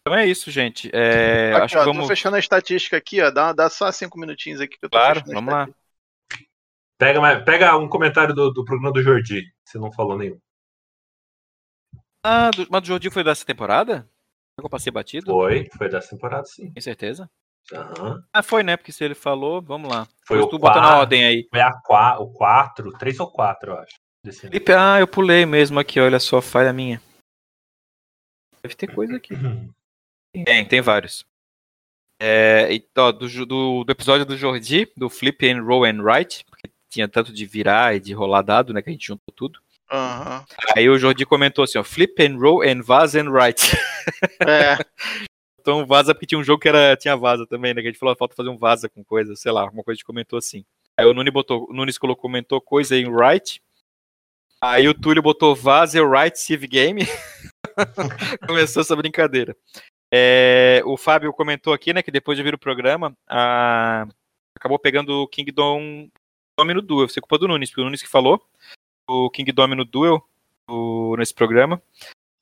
Então 0.00 0.14
é 0.14 0.26
isso, 0.26 0.50
gente. 0.50 0.90
É, 0.92 1.52
aqui, 1.54 1.62
acho 1.62 1.78
ó, 1.78 1.80
que 1.80 1.86
vamos... 1.86 2.02
Tô 2.02 2.08
fechando 2.08 2.36
a 2.36 2.38
estatística 2.38 2.96
aqui, 2.96 3.22
ó. 3.22 3.30
Dá, 3.30 3.52
dá 3.52 3.70
só 3.70 3.90
cinco 3.90 4.18
minutinhos 4.18 4.60
aqui 4.60 4.76
que 4.78 4.84
eu 4.84 4.90
tô 4.90 4.98
Claro, 4.98 5.22
vamos 5.26 5.52
lá. 5.52 5.68
Pega, 6.98 7.40
pega 7.40 7.76
um 7.76 7.88
comentário 7.88 8.34
do, 8.34 8.50
do 8.50 8.64
programa 8.64 8.92
do 8.92 9.02
Jordi, 9.02 9.52
você 9.64 9.78
não 9.78 9.90
falou 9.90 10.16
nenhum. 10.16 10.38
Ah, 12.22 12.50
do, 12.50 12.66
mas 12.70 12.82
do 12.82 12.86
Jordi 12.86 13.10
foi 13.10 13.24
dessa 13.24 13.44
temporada? 13.44 14.08
Eu 14.56 14.68
passei 14.68 14.92
batido? 14.92 15.26
Foi, 15.26 15.68
foi 15.76 15.88
dessa 15.88 16.10
temporada, 16.10 16.44
sim. 16.44 16.70
Tem 16.72 16.82
certeza? 16.82 17.28
Uhum. 17.72 18.22
Ah, 18.32 18.42
foi, 18.42 18.62
né? 18.62 18.76
Porque 18.76 18.92
se 18.92 19.02
ele 19.04 19.14
falou, 19.14 19.62
vamos 19.62 19.90
lá. 19.90 20.06
Foi 20.26 20.38
o 20.38 20.46
tu 20.46 20.58
quatro, 20.58 20.80
na 20.80 20.98
ordem 20.98 21.24
aí. 21.24 21.48
Foi 21.50 21.60
a 21.60 21.72
qua, 21.72 22.18
o 22.18 22.30
4, 22.32 22.92
3 22.92 23.20
ou 23.20 23.30
4, 23.30 23.70
eu 23.70 23.78
acho. 23.78 23.94
Felipe, 24.40 24.72
ah, 24.72 25.00
eu 25.00 25.06
pulei 25.06 25.44
mesmo 25.44 25.78
aqui, 25.78 26.00
olha 26.00 26.18
só, 26.18 26.40
falha 26.40 26.72
minha. 26.72 27.00
Deve 28.62 28.74
ter 28.74 28.86
coisa 28.86 29.16
aqui. 29.16 29.34
tem, 30.44 30.64
tem 30.64 30.80
vários. 30.80 31.24
É, 32.20 32.72
e, 32.72 32.88
ó, 32.96 33.12
do, 33.12 33.28
do, 33.46 33.84
do, 33.84 33.92
episódio 33.92 34.24
do 34.24 34.36
Jordi, 34.36 34.90
do 34.96 35.10
Flip 35.10 35.50
and 35.50 35.62
Roll 35.62 35.84
and 35.84 36.02
Write, 36.02 36.44
porque 36.48 36.70
tinha 36.88 37.06
tanto 37.06 37.32
de 37.32 37.44
virar 37.44 37.94
e 37.94 38.00
de 38.00 38.14
rolar 38.14 38.40
dado, 38.42 38.72
né? 38.72 38.80
Que 38.80 38.88
a 38.88 38.92
gente 38.92 39.06
juntou 39.06 39.34
tudo. 39.34 39.60
Uhum. 39.92 40.44
Aí 40.74 40.88
o 40.88 40.98
Jordi 40.98 41.26
comentou 41.26 41.64
assim, 41.64 41.76
ó, 41.76 41.84
Flip 41.84 42.14
and 42.22 42.38
Roll 42.38 42.62
and 42.62 42.82
Vaz 42.82 43.14
and 43.14 43.30
Write. 43.30 43.76
É. 44.40 44.78
então 45.64 45.86
vaza 45.86 46.14
porque 46.14 46.26
tinha 46.26 46.38
um 46.38 46.44
jogo 46.44 46.60
que 46.60 46.68
era, 46.68 46.94
tinha 46.94 47.16
vaza 47.16 47.46
também, 47.46 47.72
né? 47.72 47.80
Que 47.80 47.88
a 47.88 47.90
gente 47.90 47.98
falou, 47.98 48.14
falta 48.14 48.36
fazer 48.36 48.50
um 48.50 48.58
vaza 48.58 48.86
com 48.86 49.02
coisa, 49.02 49.34
sei 49.34 49.50
lá, 49.50 49.62
alguma 49.62 49.82
coisa 49.82 49.96
gente 49.96 50.04
comentou 50.04 50.38
assim. 50.38 50.62
Aí 50.94 51.06
o 51.06 51.14
Nunes, 51.14 51.32
botou, 51.32 51.66
o 51.70 51.72
Nunes 51.72 51.96
colocou, 51.96 52.20
comentou 52.20 52.60
coisa 52.60 52.94
em 52.94 53.08
Write. 53.08 53.62
Aí 54.62 54.86
o 54.86 54.92
Túlio 54.92 55.22
botou 55.22 55.56
vaza 55.56 56.04
Write 56.04 56.38
Civ 56.38 56.66
Game. 56.66 57.00
Começou 58.46 58.82
essa 58.82 58.94
brincadeira. 58.94 59.56
É, 60.12 60.82
o 60.84 60.98
Fábio 60.98 61.32
comentou 61.32 61.72
aqui, 61.72 61.94
né, 61.94 62.02
que 62.02 62.10
depois 62.10 62.36
de 62.36 62.44
vir 62.44 62.54
o 62.54 62.58
programa, 62.58 63.16
a... 63.26 64.06
acabou 64.54 64.78
pegando 64.78 65.22
o 65.22 65.28
Kingdom 65.28 66.10
Domino 66.58 66.82
Duel. 66.82 67.08
Você 67.08 67.20
é 67.20 67.22
culpa 67.22 67.38
do 67.38 67.48
Nunes, 67.48 67.70
porque 67.70 67.80
o 67.80 67.84
Nunes 67.84 68.02
que 68.02 68.08
falou 68.08 68.40
o 69.08 69.30
King 69.30 69.50
Domino 69.50 69.84
Duel 69.84 70.22
o, 70.68 71.16
nesse 71.16 71.34
programa. 71.34 71.82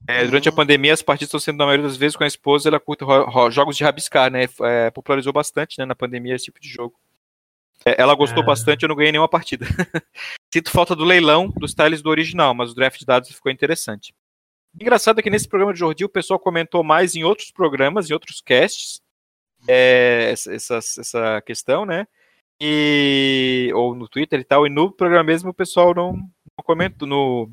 É, 0.07 0.25
durante 0.25 0.49
a 0.49 0.53
pandemia, 0.53 0.93
as 0.93 1.03
partidas 1.03 1.29
estão 1.29 1.41
sendo, 1.41 1.59
na 1.59 1.67
maioria 1.67 1.87
das 1.87 1.97
vezes, 1.97 2.17
com 2.17 2.25
a 2.25 2.27
esposa, 2.27 2.69
ela 2.69 2.81
curta 2.81 3.05
jogos 3.51 3.77
de 3.77 3.85
rabiscar, 3.85 4.31
né? 4.31 4.45
É, 4.63 4.91
popularizou 4.91 5.33
bastante 5.33 5.79
né, 5.79 5.85
na 5.85 5.95
pandemia 5.95 6.35
esse 6.35 6.47
tipo 6.47 6.61
de 6.61 6.69
jogo. 6.69 6.95
É, 7.85 8.01
ela 8.01 8.15
gostou 8.15 8.43
é. 8.43 8.47
bastante, 8.47 8.83
eu 8.83 8.89
não 8.89 8.97
ganhei 8.97 9.13
nenhuma 9.13 9.29
partida. 9.29 9.67
Sinto 10.53 10.71
falta 10.71 10.95
do 10.95 11.05
leilão 11.05 11.49
dos 11.49 11.75
tiles 11.75 12.03
do 12.03 12.11
original, 12.11 12.55
mas 12.55 12.73
o 12.73 12.75
draft 12.75 12.99
de 12.99 13.07
dados 13.07 13.31
ficou 13.31 13.51
interessante. 13.51 14.15
Engraçado 14.81 15.19
é 15.19 15.23
que 15.23 15.31
nesse 15.31 15.49
programa 15.49 15.73
de 15.73 15.79
Jordi 15.79 16.05
o 16.05 16.09
pessoal 16.09 16.39
comentou 16.39 16.83
mais 16.83 17.15
em 17.15 17.25
outros 17.25 17.51
programas, 17.51 18.09
em 18.09 18.15
outros 18.15 18.41
casts, 18.41 19.01
é, 19.69 20.31
essa, 20.33 20.77
essa 20.77 21.43
questão, 21.43 21.85
né? 21.85 22.07
E, 22.61 23.71
ou 23.75 23.95
no 23.95 24.09
Twitter 24.09 24.41
e 24.41 24.45
tal, 24.45 24.67
e 24.67 24.71
no 24.71 24.91
programa 24.91 25.25
mesmo 25.25 25.51
o 25.51 25.55
pessoal 25.55 25.95
não, 25.95 26.13
no, 26.13 26.65
comento, 26.65 27.07
no, 27.07 27.51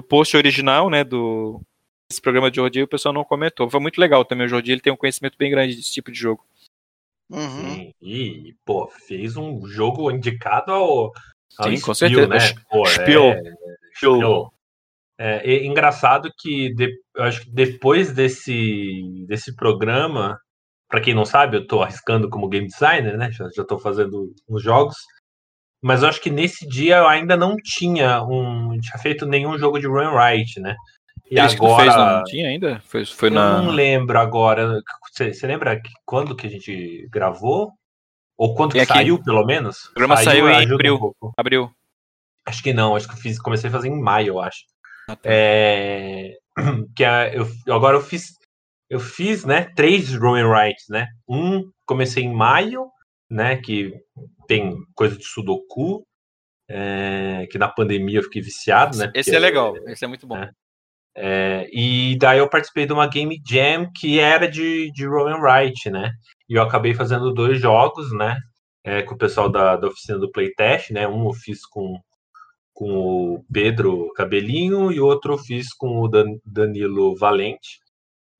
no 0.00 0.02
post 0.02 0.34
original, 0.36 0.88
né, 0.88 1.04
do, 1.04 1.60
esse 2.10 2.20
programa 2.20 2.50
de 2.50 2.56
Jordi 2.56 2.82
o 2.82 2.88
pessoal 2.88 3.12
não 3.14 3.22
comentou. 3.22 3.68
Foi 3.68 3.80
muito 3.80 4.00
legal 4.00 4.24
também. 4.24 4.46
O 4.46 4.48
Jordi 4.48 4.72
ele 4.72 4.80
tem 4.80 4.92
um 4.92 4.96
conhecimento 4.96 5.36
bem 5.38 5.50
grande 5.50 5.76
desse 5.76 5.92
tipo 5.92 6.10
de 6.10 6.18
jogo. 6.18 6.44
Uhum. 7.30 7.70
Sim, 7.70 7.92
e, 8.02 8.56
pô, 8.64 8.88
fez 8.88 9.36
um 9.36 9.64
jogo 9.66 10.10
indicado 10.10 10.72
ao. 10.72 11.12
ao 11.58 11.68
Sim, 11.68 11.76
Spiel, 11.76 11.80
com 11.82 11.94
certeza. 11.94 12.26
Né? 12.26 12.38
Pô, 12.68 12.84
Spiel. 12.86 13.24
É, 13.24 13.42
Spiel. 13.94 14.52
É, 15.16 15.52
é, 15.52 15.64
engraçado 15.64 16.32
que 16.36 16.74
de, 16.74 16.98
eu 17.14 17.22
acho 17.22 17.42
que 17.42 17.50
depois 17.50 18.10
desse, 18.10 19.02
desse 19.28 19.54
programa, 19.54 20.40
para 20.88 21.02
quem 21.02 21.14
não 21.14 21.26
sabe, 21.26 21.58
eu 21.58 21.62
estou 21.62 21.82
arriscando 21.82 22.28
como 22.28 22.48
game 22.48 22.66
designer, 22.66 23.16
né? 23.18 23.30
Já 23.30 23.46
estou 23.46 23.78
fazendo 23.78 24.34
uns 24.48 24.62
jogos. 24.62 24.96
Mas 25.82 26.02
eu 26.02 26.08
acho 26.08 26.20
que 26.20 26.30
nesse 26.30 26.66
dia 26.68 26.98
eu 26.98 27.08
ainda 27.08 27.36
não 27.36 27.56
tinha 27.56 28.22
um. 28.22 28.78
tinha 28.80 28.98
feito 28.98 29.26
nenhum 29.26 29.58
jogo 29.58 29.78
de 29.78 29.86
run 29.86 30.14
right, 30.14 30.60
né? 30.60 30.76
E 31.30 31.38
Esse 31.38 31.56
agora. 31.56 31.84
Fez, 31.84 31.96
não 31.96 32.24
tinha 32.24 32.48
ainda? 32.48 32.82
Foi, 32.84 33.04
foi 33.06 33.28
eu 33.28 33.34
na... 33.34 33.62
não 33.62 33.70
lembro 33.70 34.18
agora. 34.18 34.80
Você, 35.12 35.46
lembra 35.46 35.80
que, 35.80 35.90
quando 36.04 36.36
que 36.36 36.46
a 36.46 36.50
gente 36.50 37.08
gravou? 37.10 37.72
Ou 38.36 38.54
quando 38.54 38.72
que 38.72 38.84
saiu, 38.84 39.22
pelo 39.22 39.44
menos? 39.44 39.84
O 39.84 39.94
programa 39.94 40.16
saiu, 40.16 40.46
saiu 40.46 40.48
em 40.48 40.72
abril. 40.72 41.14
Um 41.22 41.32
abril. 41.36 41.70
Acho 42.46 42.62
que 42.62 42.72
não, 42.72 42.96
acho 42.96 43.06
que 43.06 43.14
eu 43.14 43.18
fiz, 43.18 43.38
comecei 43.38 43.68
a 43.68 43.72
fazer 43.72 43.88
em 43.88 44.00
maio, 44.00 44.28
eu 44.28 44.40
acho. 44.40 44.64
Ah, 45.08 45.16
tá. 45.16 45.22
é, 45.24 46.36
que 46.96 47.04
eu, 47.04 47.74
agora 47.74 47.96
eu 47.96 48.00
fiz, 48.00 48.32
eu 48.88 48.98
fiz, 48.98 49.44
né, 49.44 49.70
três 49.76 50.14
Rowan 50.14 50.50
Rights, 50.50 50.86
né? 50.88 51.06
Um 51.28 51.70
comecei 51.86 52.24
em 52.24 52.34
maio, 52.34 52.86
né, 53.30 53.56
que 53.56 53.94
tem 54.48 54.76
coisa 54.94 55.16
de 55.16 55.24
Sudoku, 55.24 56.04
é, 56.68 57.46
que 57.50 57.58
na 57.58 57.68
pandemia 57.68 58.18
eu 58.18 58.22
fiquei 58.24 58.42
viciado, 58.42 58.96
né? 58.96 59.10
Esse 59.14 59.34
é 59.34 59.38
legal, 59.38 59.74
esse 59.86 60.04
é 60.04 60.08
muito 60.08 60.26
bom. 60.26 60.36
É, 60.36 60.50
é, 61.16 61.68
e 61.72 62.16
daí 62.18 62.38
eu 62.38 62.48
participei 62.48 62.86
de 62.86 62.92
uma 62.92 63.08
Game 63.08 63.40
Jam 63.46 63.90
que 63.94 64.18
era 64.18 64.48
de, 64.48 64.90
de 64.92 65.06
Rowan 65.06 65.40
Wright, 65.40 65.90
né? 65.90 66.12
E 66.48 66.54
eu 66.54 66.62
acabei 66.62 66.94
fazendo 66.94 67.32
dois 67.32 67.60
jogos, 67.60 68.12
né? 68.12 68.36
É, 68.84 69.02
com 69.02 69.14
o 69.14 69.18
pessoal 69.18 69.50
da, 69.50 69.76
da 69.76 69.88
oficina 69.88 70.18
do 70.18 70.30
Playtest, 70.30 70.90
né? 70.90 71.06
Um 71.06 71.26
eu 71.26 71.34
fiz 71.34 71.66
com, 71.66 72.00
com 72.72 73.34
o 73.34 73.44
Pedro 73.52 74.12
Cabelinho 74.14 74.90
e 74.90 75.00
outro 75.00 75.34
eu 75.34 75.38
fiz 75.38 75.74
com 75.74 76.00
o 76.00 76.08
Dan, 76.08 76.38
Danilo 76.44 77.16
Valente. 77.16 77.80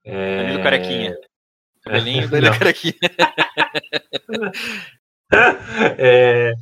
É... 0.05 0.45
Danilo 0.45 0.62
Carequinha. 0.62 1.16
Cabelinho, 1.83 2.28
Danilo 2.28 2.59
Carequinha. 2.59 2.95
é, 5.99 6.55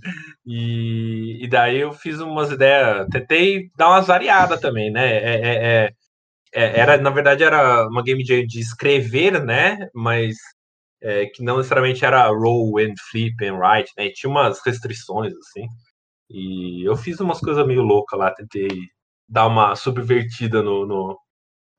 e, 0.47 1.45
e, 1.45 1.49
daí 1.49 1.79
eu 1.79 1.93
fiz 1.93 2.21
umas 2.21 2.51
ideias, 2.51 3.07
tentei 3.09 3.71
dar 3.77 3.89
umas 3.89 4.07
variadas 4.07 4.61
também, 4.61 4.91
né? 4.91 5.17
É, 5.17 5.35
é, 5.35 5.85
é, 5.85 5.93
é, 6.55 6.81
era, 6.81 6.97
na 6.99 7.11
verdade, 7.11 7.45
era 7.45 7.87
uma 7.89 8.03
game 8.03 8.23
de, 8.23 8.47
de 8.47 8.61
escrever, 8.61 9.43
né? 9.45 9.89
Mas 9.95 10.37
é, 11.03 11.27
que 11.27 11.43
não 11.43 11.59
necessariamente 11.59 12.05
era 12.05 12.29
roll 12.29 12.79
and 12.79 12.95
flip 13.11 13.45
and 13.45 13.57
write, 13.57 13.93
né? 13.97 14.07
E 14.07 14.13
tinha 14.13 14.31
umas 14.31 14.61
restrições, 14.65 15.33
assim. 15.35 15.67
E 16.31 16.85
eu 16.87 16.97
fiz 16.97 17.21
umas 17.21 17.41
coisas 17.41 17.67
meio 17.67 17.83
loucas 17.83 18.19
lá, 18.19 18.31
tentei 18.33 18.69
dar 19.29 19.47
uma 19.47 19.77
subvertida 19.77 20.63
no, 20.63 20.87
no 20.87 21.19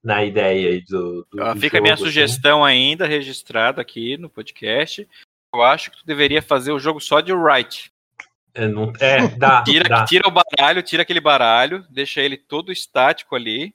na 0.03 0.23
ideia 0.23 0.69
aí 0.69 0.81
do, 0.81 1.27
do, 1.31 1.53
do 1.53 1.59
Fica 1.59 1.77
a 1.77 1.81
minha 1.81 1.93
assim. 1.93 2.03
sugestão 2.03 2.63
ainda 2.63 3.05
registrada 3.05 3.81
aqui 3.81 4.17
no 4.17 4.29
podcast. 4.29 5.07
Eu 5.53 5.61
acho 5.61 5.91
que 5.91 5.97
tu 5.97 6.05
deveria 6.05 6.41
fazer 6.41 6.71
o 6.71 6.79
jogo 6.79 6.99
só 6.99 7.21
de 7.21 7.33
write. 7.33 7.91
É, 8.53 8.67
não, 8.67 8.91
é 8.99 9.27
dá, 9.27 9.61
tira, 9.65 9.89
dá. 9.89 10.05
tira 10.05 10.27
o 10.27 10.31
baralho, 10.31 10.83
tira 10.83 11.03
aquele 11.03 11.19
baralho, 11.19 11.85
deixa 11.89 12.21
ele 12.21 12.37
todo 12.37 12.71
estático 12.71 13.35
ali. 13.35 13.73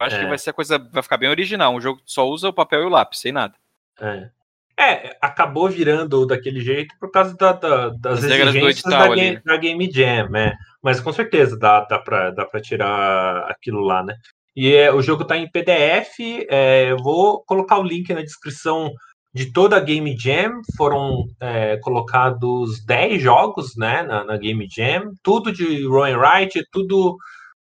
Eu 0.00 0.06
acho 0.06 0.16
é. 0.16 0.20
que 0.20 0.26
vai 0.26 0.38
ser 0.38 0.50
a 0.50 0.54
coisa, 0.54 0.78
vai 0.78 1.02
ficar 1.02 1.16
bem 1.16 1.28
original. 1.28 1.74
Um 1.74 1.80
jogo 1.80 2.00
que 2.00 2.12
só 2.12 2.28
usa 2.28 2.48
o 2.48 2.52
papel 2.52 2.82
e 2.82 2.86
o 2.86 2.88
lápis, 2.88 3.20
sem 3.20 3.32
nada. 3.32 3.54
É. 4.00 4.30
É, 4.76 5.16
acabou 5.20 5.68
virando 5.68 6.26
daquele 6.26 6.60
jeito 6.60 6.96
por 6.98 7.08
causa 7.10 7.36
da, 7.36 7.52
da, 7.52 7.88
das 7.90 8.24
As 8.24 8.24
exigências 8.24 8.82
da 8.82 9.14
game, 9.14 9.40
da 9.44 9.56
game, 9.56 9.90
Jam, 9.90 10.28
né? 10.28 10.56
Mas 10.82 11.00
com 11.00 11.12
certeza 11.12 11.56
dá, 11.56 11.82
dá, 11.84 11.96
pra, 12.00 12.32
dá 12.32 12.44
pra 12.44 12.60
tirar 12.60 13.48
aquilo 13.48 13.80
lá, 13.80 14.02
né? 14.02 14.16
E 14.56 14.72
é, 14.72 14.92
o 14.92 15.02
jogo 15.02 15.24
tá 15.24 15.36
em 15.36 15.50
PDF, 15.50 16.20
é, 16.48 16.90
eu 16.90 16.98
vou 16.98 17.42
colocar 17.44 17.78
o 17.78 17.82
link 17.82 18.12
na 18.12 18.22
descrição 18.22 18.92
de 19.34 19.52
toda 19.52 19.76
a 19.76 19.80
Game 19.80 20.16
Jam. 20.16 20.60
Foram 20.76 21.24
é, 21.40 21.76
colocados 21.78 22.84
10 22.84 23.20
jogos 23.20 23.76
né, 23.76 24.02
na, 24.04 24.24
na, 24.24 24.36
Game 24.36 24.66
Jam, 24.70 25.10
tudo 25.22 25.52
de 25.52 25.84
Rowan 25.86 26.16
Wright, 26.16 26.64
tudo 26.70 27.16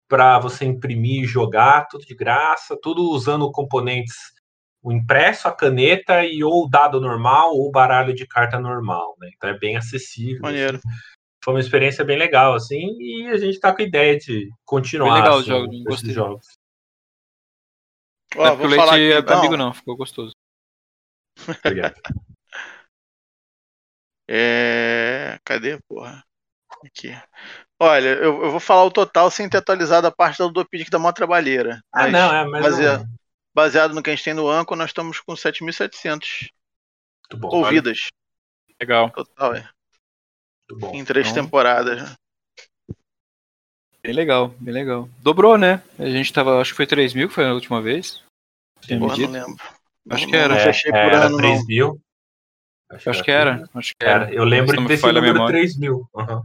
para 0.06 0.38
você 0.38 0.66
imprimir 0.66 1.24
e 1.24 1.26
jogar, 1.26 1.88
tudo 1.88 2.04
de 2.04 2.14
graça, 2.14 2.76
tudo 2.82 3.10
usando 3.10 3.50
componentes 3.50 4.14
o 4.82 4.92
impresso, 4.92 5.46
a 5.46 5.52
caneta 5.52 6.24
e 6.24 6.42
ou 6.42 6.64
o 6.64 6.68
dado 6.68 7.00
normal 7.00 7.54
ou 7.54 7.68
o 7.68 7.70
baralho 7.70 8.12
de 8.12 8.26
carta 8.26 8.58
normal, 8.58 9.14
né? 9.20 9.30
Então 9.34 9.48
é 9.48 9.56
bem 9.56 9.76
acessível. 9.76 10.42
Maneiro. 10.42 10.76
Assim. 10.78 10.88
Foi 11.42 11.54
uma 11.54 11.60
experiência 11.60 12.04
bem 12.04 12.18
legal, 12.18 12.54
assim, 12.54 12.96
e 13.00 13.28
a 13.28 13.36
gente 13.36 13.58
tá 13.58 13.74
com 13.74 13.82
a 13.82 13.84
ideia 13.84 14.18
de 14.18 14.48
continuar 14.64 15.14
legal 15.14 15.38
assim, 15.38 15.50
o 15.50 15.54
jogo, 15.54 15.84
gostei. 15.84 16.12
jogos. 16.12 16.46
Ó, 18.36 18.52
oh, 18.52 18.56
vou 18.56 18.66
o 18.66 18.68
leite 18.68 18.80
falar 18.80 18.94
aqui, 18.94 19.12
é 19.12 19.22
não. 19.22 19.38
amigo 19.38 19.56
não, 19.56 19.72
ficou 19.72 19.96
gostoso. 19.96 20.34
Obrigado. 21.64 22.00
é... 24.28 25.38
Cadê, 25.44 25.78
porra? 25.88 26.24
Aqui. 26.84 27.16
Olha, 27.78 28.10
eu, 28.10 28.44
eu, 28.44 28.50
vou 28.50 28.60
falar 28.60 28.84
o 28.84 28.90
total 28.90 29.30
sem 29.30 29.48
ter 29.48 29.58
atualizado 29.58 30.06
a 30.06 30.12
parte 30.12 30.38
da 30.38 30.46
Ludopedia 30.46 30.84
que 30.84 30.90
dá 30.90 30.98
uma 30.98 31.12
trabalheira. 31.12 31.82
Ah, 31.92 32.08
não, 32.08 32.34
é, 32.34 32.44
mas. 32.46 32.62
Baseado, 32.62 33.00
não... 33.00 33.14
baseado 33.52 33.94
no 33.94 34.02
que 34.02 34.10
a 34.10 34.14
gente 34.14 34.24
tem 34.24 34.34
no 34.34 34.48
Anco, 34.48 34.76
nós 34.76 34.90
estamos 34.90 35.20
com 35.20 35.34
7.700 35.34 36.48
ouvidas. 37.42 38.08
Legal. 38.80 39.10
Total, 39.10 39.54
é. 39.54 39.68
Em 40.92 41.04
três 41.04 41.28
então... 41.28 41.44
temporadas. 41.44 42.14
Bem 44.00 44.14
legal, 44.14 44.54
bem 44.60 44.74
legal. 44.74 45.08
Dobrou, 45.18 45.58
né? 45.58 45.82
A 45.98 46.06
gente 46.06 46.32
tava, 46.32 46.60
acho 46.60 46.70
que 46.70 46.76
foi 46.76 46.86
3 46.86 47.14
mil, 47.14 47.28
que 47.28 47.34
foi 47.34 47.46
a 47.46 47.52
última 47.52 47.80
vez. 47.80 48.21
Porra, 48.88 49.16
não 49.16 49.30
lembro. 49.30 49.64
Acho 50.10 50.26
que 50.26 50.36
era. 50.36 50.54
É, 50.56 50.64
fechei 50.64 50.90
por 50.90 50.98
era 50.98 51.26
ano, 51.26 51.36
3 51.36 51.66
mil. 51.66 52.00
Acho, 52.90 53.10
acho 53.10 53.22
que 53.22 53.30
era. 53.30 53.68
Acho 53.74 53.94
que 53.98 54.04
era. 54.04 54.32
Eu 54.32 54.44
lembro 54.44 54.76
de 54.76 54.86
ter 54.86 54.96
sido 54.96 55.12
número 55.12 55.46
3 55.46 55.78
mil. 55.78 56.08
Uhum. 56.12 56.42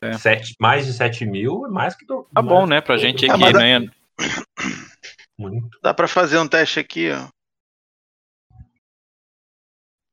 É. 0.00 0.12
Sete, 0.18 0.54
mais 0.60 0.84
de 0.84 0.92
7 0.92 1.24
mil 1.24 1.66
é 1.66 1.70
mais 1.70 1.94
que 1.94 2.04
do, 2.04 2.24
Tá 2.24 2.42
bom, 2.42 2.66
né? 2.66 2.80
Pra 2.80 2.98
gente 2.98 3.30
aqui, 3.30 3.52
né? 3.52 3.88
Muito. 5.38 5.78
Dá 5.82 5.94
pra 5.94 6.08
fazer 6.08 6.38
um 6.38 6.48
teste 6.48 6.80
aqui, 6.80 7.10
ó. 7.10 7.28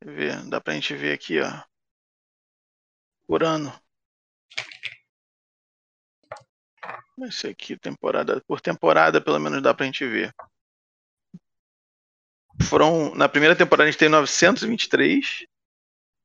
Ver, 0.06 0.42
dá 0.50 0.60
pra 0.60 0.74
gente 0.74 0.94
ver 0.96 1.14
aqui, 1.14 1.40
ó. 1.40 1.64
Por 3.28 3.44
ano. 3.44 3.74
Esse 7.22 7.48
aqui, 7.48 7.78
temporada 7.78 8.42
por 8.46 8.60
temporada, 8.60 9.22
pelo 9.22 9.40
menos 9.40 9.62
dá 9.62 9.74
pra 9.74 9.86
gente 9.86 10.06
ver 10.06 10.34
foram 12.62 13.14
na 13.16 13.28
primeira 13.28 13.56
temporada 13.56 13.88
a 13.88 13.92
gente 13.92 14.00
tem 14.00 14.10
923, 14.10 15.46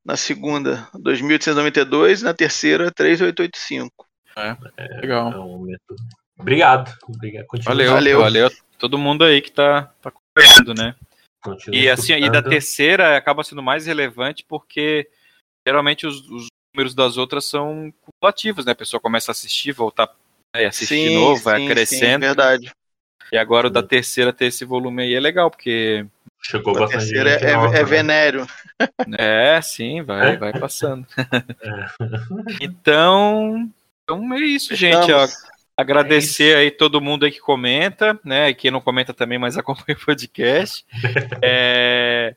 na 0.05 0.17
segunda 0.17 0.89
2.892 0.95 2.21
e 2.21 2.25
na 2.25 2.35
terceira 2.35 2.93
3.885. 2.93 3.91
É, 4.37 4.57
é 4.77 5.01
legal. 5.01 5.33
É 5.33 5.39
um 5.39 5.67
Obrigado. 6.39 6.97
Obrigado. 7.09 7.47
Valeu, 7.65 7.93
valeu, 7.93 8.21
valeu. 8.21 8.51
Todo 8.79 8.97
mundo 8.97 9.25
aí 9.25 9.43
que 9.43 9.51
tá, 9.51 9.93
tá 10.01 10.11
acompanhando, 10.11 10.73
né? 10.75 10.95
Continua 11.43 11.77
e 11.77 11.89
assim, 11.89 12.13
e 12.13 12.31
da 12.31 12.43
terceira 12.43 13.17
acaba 13.17 13.43
sendo 13.43 13.63
mais 13.63 13.87
relevante 13.87 14.45
porque 14.47 15.09
geralmente 15.67 16.07
os, 16.07 16.21
os 16.31 16.47
números 16.75 16.95
das 16.95 17.17
outras 17.17 17.45
são 17.45 17.93
cumulativos, 18.01 18.65
né? 18.65 18.73
A 18.73 18.77
pessoa 18.77 19.01
começa 19.01 19.31
a 19.31 19.33
assistir, 19.33 19.73
voltar 19.73 20.09
né, 20.55 20.67
assistir 20.67 20.95
sim, 20.95 21.09
de 21.09 21.15
novo, 21.15 21.43
vai 21.43 21.67
crescendo. 21.67 22.23
Sim, 22.23 22.29
verdade. 22.29 22.73
E 23.33 23.37
agora 23.37 23.67
o 23.67 23.71
da 23.71 23.83
terceira 23.83 24.33
ter 24.33 24.47
esse 24.47 24.65
volume 24.65 25.03
aí 25.03 25.15
é 25.15 25.21
legal, 25.21 25.51
porque 25.51 26.07
Chegou 26.43 26.77
a 26.77 26.81
bastante 26.81 27.07
gente. 27.07 27.45
É, 27.45 27.55
nova, 27.55 27.77
é, 27.77 27.81
é 27.81 27.85
venéreo. 27.85 28.47
É, 29.19 29.61
sim, 29.61 30.03
vai, 30.03 30.35
é? 30.35 30.37
vai 30.37 30.59
passando. 30.59 31.07
É. 31.17 31.87
Então, 32.61 33.71
então 34.03 34.35
é 34.35 34.41
isso, 34.41 34.75
gente. 34.75 35.13
Ó, 35.13 35.27
agradecer 35.77 36.55
é 36.55 36.61
aí 36.61 36.71
todo 36.71 37.01
mundo 37.01 37.25
aí 37.25 37.31
que 37.31 37.41
comenta, 37.41 38.19
né? 38.25 38.51
E 38.51 38.55
quem 38.55 38.71
não 38.71 38.81
comenta 38.81 39.13
também, 39.13 39.39
mas 39.39 39.57
acompanha 39.59 39.99
o 39.99 40.05
podcast. 40.05 40.85
É 41.43 42.35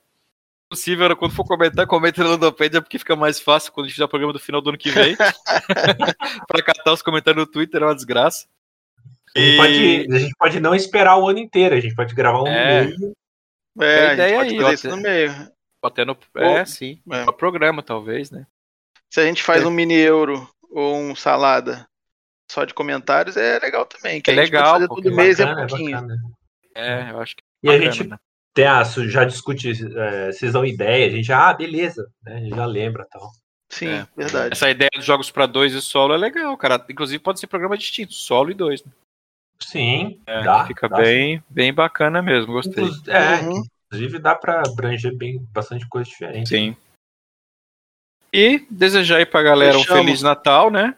possível, 0.72 1.14
quando 1.18 1.34
for 1.34 1.44
comentar, 1.44 1.86
comenta 1.86 2.24
no 2.24 2.30
Ludopédia, 2.30 2.82
porque 2.82 2.98
fica 2.98 3.14
mais 3.14 3.42
fácil 3.42 3.74
quando 3.74 3.86
a 3.86 3.88
gente 3.90 3.96
fizer 3.96 4.06
o 4.06 4.08
programa 4.08 4.32
do 4.32 4.40
final 4.40 4.62
do 4.62 4.70
ano 4.70 4.78
que 4.78 4.90
vem. 4.90 5.18
para 6.48 6.64
catar 6.64 6.94
os 6.94 7.02
comentários 7.02 7.46
no 7.46 7.52
Twitter 7.52 7.82
é 7.82 7.86
uma 7.86 7.96
desgraça. 7.96 8.48
A 9.36 9.40
gente, 9.40 9.54
e... 9.54 9.58
pode, 9.58 10.08
a 10.16 10.20
gente 10.20 10.36
pode 10.40 10.60
não 10.62 10.74
esperar 10.74 11.18
o 11.18 11.28
ano 11.28 11.40
inteiro, 11.40 11.76
a 11.76 11.80
gente 11.80 11.94
pode 11.94 12.16
gravar 12.16 12.44
um 12.44 12.48
é. 12.48 12.86
meio 12.86 13.14
é, 13.80 14.06
a, 14.06 14.10
a 14.10 14.14
ideia 14.14 14.38
pode 14.38 14.50
aí, 14.50 14.62
fazer 14.62 14.74
isso 14.74 14.90
no 14.90 14.98
meio. 14.98 15.52
Até 15.84 16.06
no, 16.06 16.18
é, 16.36 16.66
sim. 16.66 17.02
É. 17.12 17.26
No 17.26 17.34
programa, 17.34 17.82
talvez, 17.82 18.30
né? 18.30 18.46
Se 19.10 19.20
a 19.20 19.26
gente 19.26 19.42
faz 19.42 19.64
é. 19.64 19.68
um 19.68 19.72
mini 19.72 19.96
euro 19.96 20.48
ou 20.70 20.96
um 20.96 21.16
salada 21.16 21.88
só 22.52 22.66
de 22.66 22.74
comentários, 22.74 23.36
é 23.36 23.60
legal 23.60 23.86
também. 23.86 24.22
Que 24.22 24.32
é 24.32 24.34
legal. 24.34 24.88
todo 24.88 25.12
mês 25.12 25.40
é 25.40 25.46
bacana, 25.46 25.64
é 25.64 25.68
pouquinho. 25.68 26.08
É, 26.76 27.12
eu 27.12 27.20
acho 27.20 27.36
que 27.36 27.44
E 27.64 27.70
a 27.70 27.80
gente 27.80 28.08
né? 28.08 28.18
tem 28.54 28.66
a, 28.66 28.84
já 28.84 29.24
discute, 29.24 29.72
é, 29.98 30.32
vocês 30.32 30.54
dão 30.54 30.66
ideia, 30.66 31.08
a 31.08 31.10
gente 31.10 31.26
já, 31.26 31.50
ah, 31.50 31.54
beleza, 31.54 32.08
né? 32.24 32.36
A 32.36 32.40
gente 32.40 32.56
já 32.56 32.66
lembra 32.66 33.08
tal. 33.10 33.32
Sim, 33.70 33.88
é. 33.88 34.08
verdade. 34.16 34.52
Essa 34.52 34.70
ideia 34.70 34.90
dos 34.94 35.06
jogos 35.06 35.32
para 35.32 35.46
dois 35.46 35.74
e 35.74 35.82
solo 35.82 36.14
é 36.14 36.18
legal, 36.18 36.56
cara. 36.58 36.86
Inclusive 36.90 37.24
pode 37.24 37.40
ser 37.40 37.48
programa 37.48 37.78
distinto, 37.78 38.14
solo 38.14 38.52
e 38.52 38.54
dois. 38.54 38.84
Né? 38.84 38.92
Sim, 39.62 40.20
é, 40.26 40.44
dá. 40.44 40.66
Fica 40.66 40.90
dá, 40.90 40.98
bem, 40.98 41.38
sim. 41.38 41.44
bem 41.50 41.74
bacana 41.74 42.22
mesmo, 42.22 42.54
gostei. 42.54 42.84
É, 43.08 43.42
uhum. 43.42 43.64
inclusive 43.88 44.20
dá 44.20 44.36
para 44.36 44.64
abranger 44.66 45.16
bem 45.16 45.40
bastante 45.52 45.88
coisa 45.88 46.10
diferente. 46.10 46.50
Sim. 46.50 46.76
E 48.34 48.66
desejar 48.70 49.18
aí 49.18 49.26
pra 49.26 49.44
galera 49.44 49.78
um 49.78 49.84
Feliz 49.84 50.22
Natal, 50.22 50.72
né? 50.72 50.96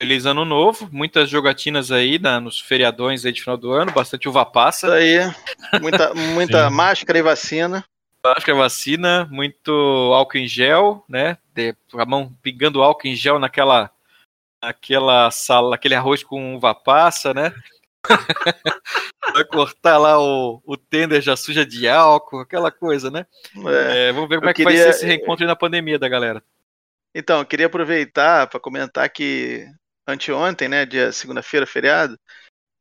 Feliz 0.00 0.26
Ano 0.26 0.44
Novo, 0.44 0.88
muitas 0.90 1.30
jogatinas 1.30 1.92
aí 1.92 2.18
na, 2.18 2.40
nos 2.40 2.58
feriadões 2.58 3.24
aí 3.24 3.32
de 3.32 3.40
final 3.40 3.56
do 3.56 3.70
ano, 3.70 3.92
bastante 3.92 4.28
uva 4.28 4.44
passa. 4.44 5.00
Isso 5.00 5.32
aí, 5.72 5.80
muita, 5.80 6.12
muita 6.34 6.68
máscara 6.68 7.18
e 7.18 7.22
vacina. 7.22 7.84
Máscara 8.24 8.58
e 8.58 8.60
vacina, 8.60 9.28
muito 9.30 9.70
álcool 10.12 10.38
em 10.38 10.48
gel, 10.48 11.04
né? 11.08 11.38
De, 11.54 11.76
a 11.94 12.04
mão 12.04 12.32
pingando 12.42 12.82
álcool 12.82 13.06
em 13.06 13.14
gel 13.14 13.38
naquela, 13.38 13.88
naquela 14.62 15.30
sala, 15.30 15.76
aquele 15.76 15.94
arroz 15.94 16.24
com 16.24 16.56
uva 16.56 16.74
passa, 16.74 17.32
né? 17.32 17.54
Vai 19.32 19.44
cortar 19.44 19.98
lá 19.98 20.20
o, 20.20 20.62
o 20.64 20.76
tender 20.76 21.20
já 21.20 21.36
suja 21.36 21.66
de 21.66 21.88
álcool, 21.88 22.40
aquela 22.40 22.70
coisa, 22.70 23.10
né? 23.10 23.26
É, 23.66 24.08
é, 24.08 24.12
vamos 24.12 24.28
ver 24.28 24.36
como 24.36 24.48
é 24.48 24.54
que 24.54 24.64
queria... 24.64 24.84
vai 24.84 24.92
ser 24.92 24.96
esse 24.96 25.06
reencontro 25.06 25.46
na 25.46 25.56
pandemia 25.56 25.98
da 25.98 26.08
galera. 26.08 26.42
Então, 27.14 27.40
eu 27.40 27.46
queria 27.46 27.66
aproveitar 27.66 28.46
para 28.46 28.60
comentar 28.60 29.08
que 29.08 29.66
anteontem, 30.06 30.68
né, 30.68 30.84
dia 30.84 31.10
segunda-feira, 31.10 31.66
feriado, 31.66 32.18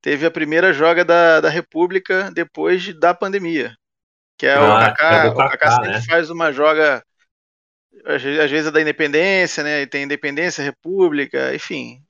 teve 0.01 0.25
a 0.25 0.31
primeira 0.31 0.73
joga 0.73 1.05
da, 1.05 1.41
da 1.41 1.49
República 1.49 2.29
depois 2.31 2.83
de, 2.83 2.93
da 2.93 3.13
pandemia. 3.13 3.75
Que 4.37 4.47
é 4.47 4.55
ah, 4.55 4.63
o 4.63 4.79
Kaká, 4.79 5.25
é 5.25 5.29
o 5.29 5.35
Kaká 5.35 5.71
sempre 5.71 5.89
né? 5.89 6.01
faz 6.01 6.29
uma 6.29 6.51
joga 6.51 7.03
às 8.05 8.21
vezes 8.21 8.67
é 8.67 8.71
da 8.71 8.81
Independência, 8.81 9.63
né? 9.63 9.81
E 9.81 9.87
tem 9.87 10.03
Independência, 10.03 10.63
República, 10.63 11.53
enfim. 11.53 12.03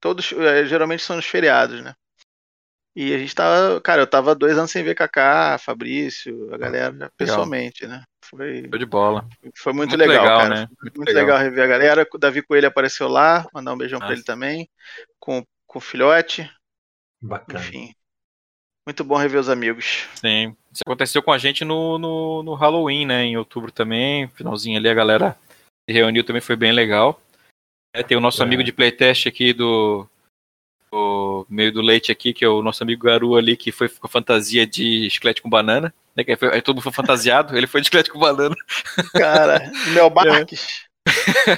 Todos 0.00 0.32
é, 0.32 0.64
geralmente 0.64 1.02
são 1.02 1.16
nos 1.16 1.26
feriados, 1.26 1.82
né? 1.82 1.94
E 2.94 3.14
a 3.14 3.18
gente 3.18 3.34
tava, 3.34 3.80
cara, 3.80 4.02
eu 4.02 4.06
tava 4.06 4.34
dois 4.34 4.58
anos 4.58 4.70
sem 4.70 4.82
ver 4.82 4.96
Kaká, 4.96 5.58
Fabrício, 5.58 6.52
a 6.52 6.58
galera 6.58 7.10
pessoalmente, 7.16 7.86
né? 7.86 8.02
Foi, 8.24 8.68
foi 8.68 8.78
de 8.78 8.86
bola. 8.86 9.28
Foi 9.56 9.72
muito, 9.72 9.90
muito 9.90 9.96
legal, 9.96 10.22
legal, 10.24 10.40
cara. 10.40 10.54
Né? 10.54 10.68
Muito, 10.82 10.96
muito 10.96 11.08
legal. 11.08 11.24
legal. 11.24 11.38
rever 11.38 11.64
a 11.64 11.68
galera. 11.68 12.08
O 12.12 12.18
Davi 12.18 12.42
Coelho 12.42 12.66
apareceu 12.66 13.06
lá, 13.08 13.46
mandar 13.54 13.72
um 13.72 13.78
beijão 13.78 13.98
Nossa. 13.98 14.08
pra 14.08 14.14
ele 14.14 14.24
também, 14.24 14.68
com, 15.20 15.44
com 15.66 15.78
o 15.78 15.82
filhote. 15.82 16.50
Bacana. 17.22 17.60
Enfim. 17.60 17.94
Muito 18.86 19.04
bom 19.04 19.16
rever 19.16 19.40
os 19.40 19.48
amigos. 19.48 20.08
Sim. 20.14 20.56
Isso 20.72 20.82
aconteceu 20.84 21.22
com 21.22 21.32
a 21.32 21.38
gente 21.38 21.64
no, 21.64 21.96
no, 21.96 22.42
no 22.42 22.54
Halloween, 22.54 23.06
né? 23.06 23.22
Em 23.24 23.36
outubro 23.36 23.70
também. 23.70 24.26
Finalzinho 24.28 24.78
ali 24.78 24.88
a 24.88 24.94
galera 24.94 25.36
se 25.88 25.94
reuniu 25.94 26.24
também, 26.24 26.42
foi 26.42 26.56
bem 26.56 26.72
legal. 26.72 27.20
É, 27.94 28.02
tem 28.02 28.16
o 28.16 28.20
nosso 28.20 28.42
é. 28.42 28.44
amigo 28.44 28.64
de 28.64 28.72
playtest 28.72 29.26
aqui 29.26 29.52
do, 29.52 30.08
do 31.30 31.46
meio 31.48 31.72
do 31.72 31.80
leite 31.80 32.10
aqui, 32.12 32.32
que 32.32 32.44
é 32.44 32.48
o 32.48 32.62
nosso 32.62 32.82
amigo 32.82 33.04
Garu 33.04 33.36
ali, 33.36 33.56
que 33.56 33.72
foi 33.72 33.88
com 33.88 34.06
a 34.06 34.10
fantasia 34.10 34.66
de 34.66 35.06
esqueleto 35.06 35.42
com 35.42 35.50
banana. 35.50 35.92
Né, 36.16 36.24
que 36.24 36.36
foi, 36.36 36.52
aí 36.52 36.60
todo 36.60 36.76
mundo 36.76 36.82
foi 36.82 36.92
fantasiado, 36.92 37.56
ele 37.58 37.66
foi 37.66 37.80
de 37.80 37.86
esqueleto 37.86 38.12
com 38.12 38.18
banana. 38.18 38.54
Cara, 39.12 39.70
Mel 39.94 40.10
Marques. 40.10 40.66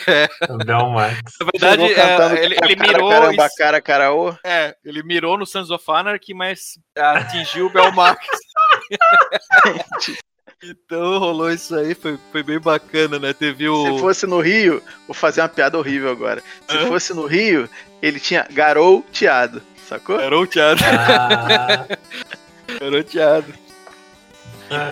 É. 0.06 0.28
Mel 0.64 0.90
Marques. 0.90 1.34
Na 1.40 1.46
verdade, 1.46 1.82
é, 1.94 2.44
ele, 2.44 2.56
ele 2.62 2.76
mirou. 2.76 3.10
Caramba, 3.10 3.48
cara, 3.56 3.80
caraô. 3.80 4.34
É, 4.44 4.74
ele 4.84 5.02
mirou 5.02 5.36
no 5.36 5.46
Sons 5.46 5.70
of 5.70 5.84
Anarchy, 5.88 6.34
mas 6.34 6.78
atingiu 6.96 7.66
o 7.66 7.72
Mel 7.72 7.92
Marques. 7.92 8.28
Então 10.62 11.18
rolou 11.18 11.50
isso 11.50 11.74
aí, 11.74 11.92
foi, 11.92 12.16
foi 12.30 12.42
bem 12.42 12.60
bacana, 12.60 13.18
né? 13.18 13.32
Teve 13.32 13.68
o. 13.68 13.94
Se 13.94 14.00
fosse 14.00 14.26
no 14.26 14.40
Rio, 14.40 14.80
vou 15.08 15.14
fazer 15.14 15.40
uma 15.40 15.48
piada 15.48 15.76
horrível 15.76 16.10
agora. 16.10 16.40
Se 16.68 16.76
Hã? 16.76 16.86
fosse 16.86 17.12
no 17.12 17.26
Rio, 17.26 17.68
ele 18.00 18.20
tinha 18.20 18.46
garouteado, 18.48 19.60
sacou? 19.88 20.18
Garouteado. 20.18 20.80
Ah. 20.84 21.86
garouteado. 22.78 23.52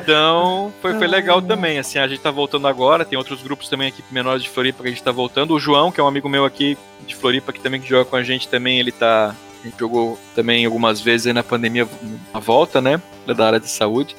Então, 0.02 0.72
foi, 0.82 0.94
foi 0.94 1.06
legal 1.06 1.40
também. 1.40 1.78
Assim, 1.78 1.98
a 1.98 2.06
gente 2.06 2.20
tá 2.20 2.30
voltando 2.30 2.66
agora. 2.68 3.04
Tem 3.04 3.16
outros 3.16 3.42
grupos 3.42 3.68
também 3.68 3.88
aqui 3.88 4.02
menores 4.10 4.42
de 4.42 4.50
Floripa 4.50 4.82
que 4.82 4.88
a 4.88 4.90
gente 4.90 5.02
tá 5.02 5.12
voltando. 5.12 5.54
O 5.54 5.60
João, 5.60 5.90
que 5.90 6.00
é 6.00 6.04
um 6.04 6.08
amigo 6.08 6.28
meu 6.28 6.44
aqui 6.44 6.76
de 7.06 7.16
Floripa, 7.16 7.52
que 7.52 7.60
também 7.60 7.80
que 7.80 7.88
joga 7.88 8.04
com 8.04 8.16
a 8.16 8.22
gente 8.22 8.48
também, 8.48 8.78
ele 8.78 8.92
tá. 8.92 9.34
A 9.60 9.64
gente 9.64 9.78
jogou 9.78 10.18
também 10.34 10.64
algumas 10.64 11.00
vezes 11.00 11.26
aí 11.26 11.32
na 11.32 11.42
pandemia 11.42 11.86
na 12.32 12.40
volta, 12.40 12.80
né? 12.80 13.00
Da 13.26 13.46
área 13.46 13.60
de 13.60 13.68
saúde. 13.68 14.16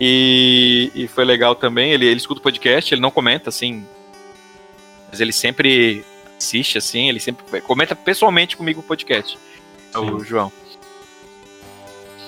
E, 0.00 0.90
e 0.94 1.08
foi 1.08 1.24
legal 1.24 1.54
também. 1.54 1.92
Ele, 1.92 2.06
ele 2.06 2.16
escuta 2.16 2.40
o 2.40 2.42
podcast, 2.42 2.92
ele 2.92 3.00
não 3.00 3.10
comenta, 3.10 3.48
assim. 3.48 3.86
Mas 5.10 5.20
ele 5.20 5.32
sempre 5.32 6.04
assiste, 6.38 6.78
assim, 6.78 7.08
ele 7.08 7.20
sempre 7.20 7.60
comenta 7.62 7.96
pessoalmente 7.96 8.56
comigo 8.56 8.80
o 8.80 8.82
podcast. 8.82 9.38
Sim. 9.92 10.10
O 10.10 10.24
João. 10.24 10.52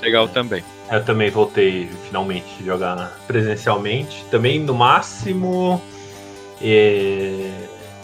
Legal 0.01 0.25
é. 0.27 0.29
também. 0.29 0.65
Eu 0.91 1.05
também 1.05 1.31
voltei 1.31 1.91
finalmente 2.07 2.47
a 2.61 2.65
jogar 2.65 3.19
presencialmente. 3.27 4.25
Também 4.31 4.59
no 4.59 4.75
máximo 4.75 5.83
é, 6.63 7.51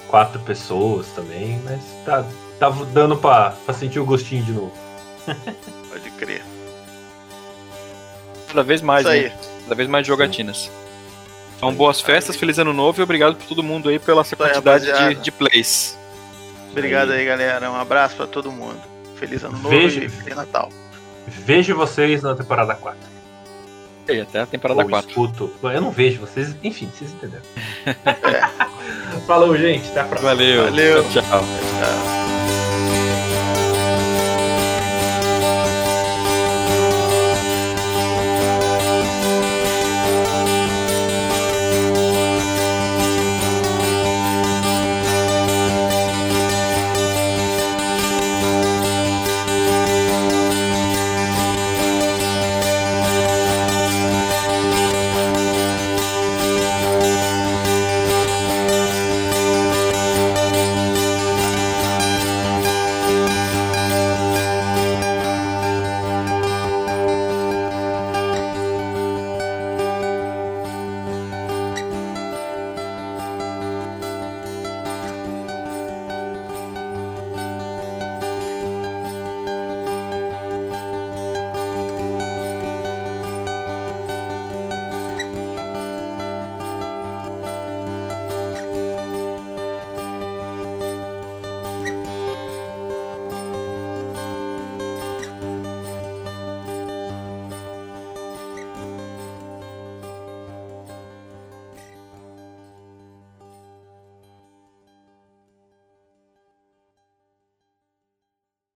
quatro 0.08 0.38
pessoas 0.40 1.06
também, 1.08 1.58
mas 1.64 1.80
tá, 2.04 2.26
tá 2.58 2.70
dando 2.92 3.16
pra, 3.16 3.50
pra 3.64 3.74
sentir 3.74 4.00
o 4.00 4.04
gostinho 4.04 4.44
de 4.44 4.52
novo. 4.52 4.72
Pode 5.88 6.10
crer. 6.10 6.42
Cada 8.48 8.62
vez 8.62 8.82
mais, 8.82 9.06
Isso 9.06 9.14
né? 9.14 9.53
Cada 9.64 9.74
vez 9.74 9.88
mais 9.88 10.06
jogatinas. 10.06 10.70
Então, 11.56 11.72
boas 11.74 12.00
festas, 12.00 12.36
feliz 12.36 12.58
ano 12.58 12.72
novo 12.72 13.00
e 13.00 13.02
obrigado 13.02 13.36
por 13.36 13.46
todo 13.46 13.62
mundo 13.62 13.88
aí 13.88 13.98
pela 13.98 14.20
essa 14.20 14.36
quantidade 14.36 14.86
de, 14.92 15.14
de 15.16 15.32
plays. 15.32 15.98
Obrigado 16.70 17.12
aí, 17.12 17.24
galera. 17.24 17.70
Um 17.70 17.76
abraço 17.76 18.16
para 18.16 18.26
todo 18.26 18.50
mundo. 18.50 18.80
Feliz 19.16 19.42
ano 19.44 19.56
novo 19.56 19.70
Vejo. 19.70 20.02
e 20.02 20.08
feliz 20.08 20.36
Natal. 20.36 20.68
Vejo 21.26 21.74
vocês 21.74 22.22
na 22.22 22.34
temporada 22.34 22.74
4. 22.74 23.14
E 24.08 24.20
até 24.20 24.40
a 24.40 24.46
temporada 24.46 24.82
Ou 24.82 24.88
4. 24.88 25.08
Escuto. 25.08 25.50
Eu 25.62 25.80
não 25.80 25.90
vejo 25.90 26.20
vocês, 26.20 26.54
enfim, 26.62 26.90
vocês 26.94 27.10
entenderam. 27.12 27.44
é. 27.86 28.74
Falou, 29.26 29.56
gente. 29.56 29.88
Até 29.90 30.00
a 30.00 30.04
próxima. 30.04 30.30
Valeu. 30.30 30.64
Valeu. 30.64 31.02
tchau. 31.04 31.22
tchau. 31.22 32.13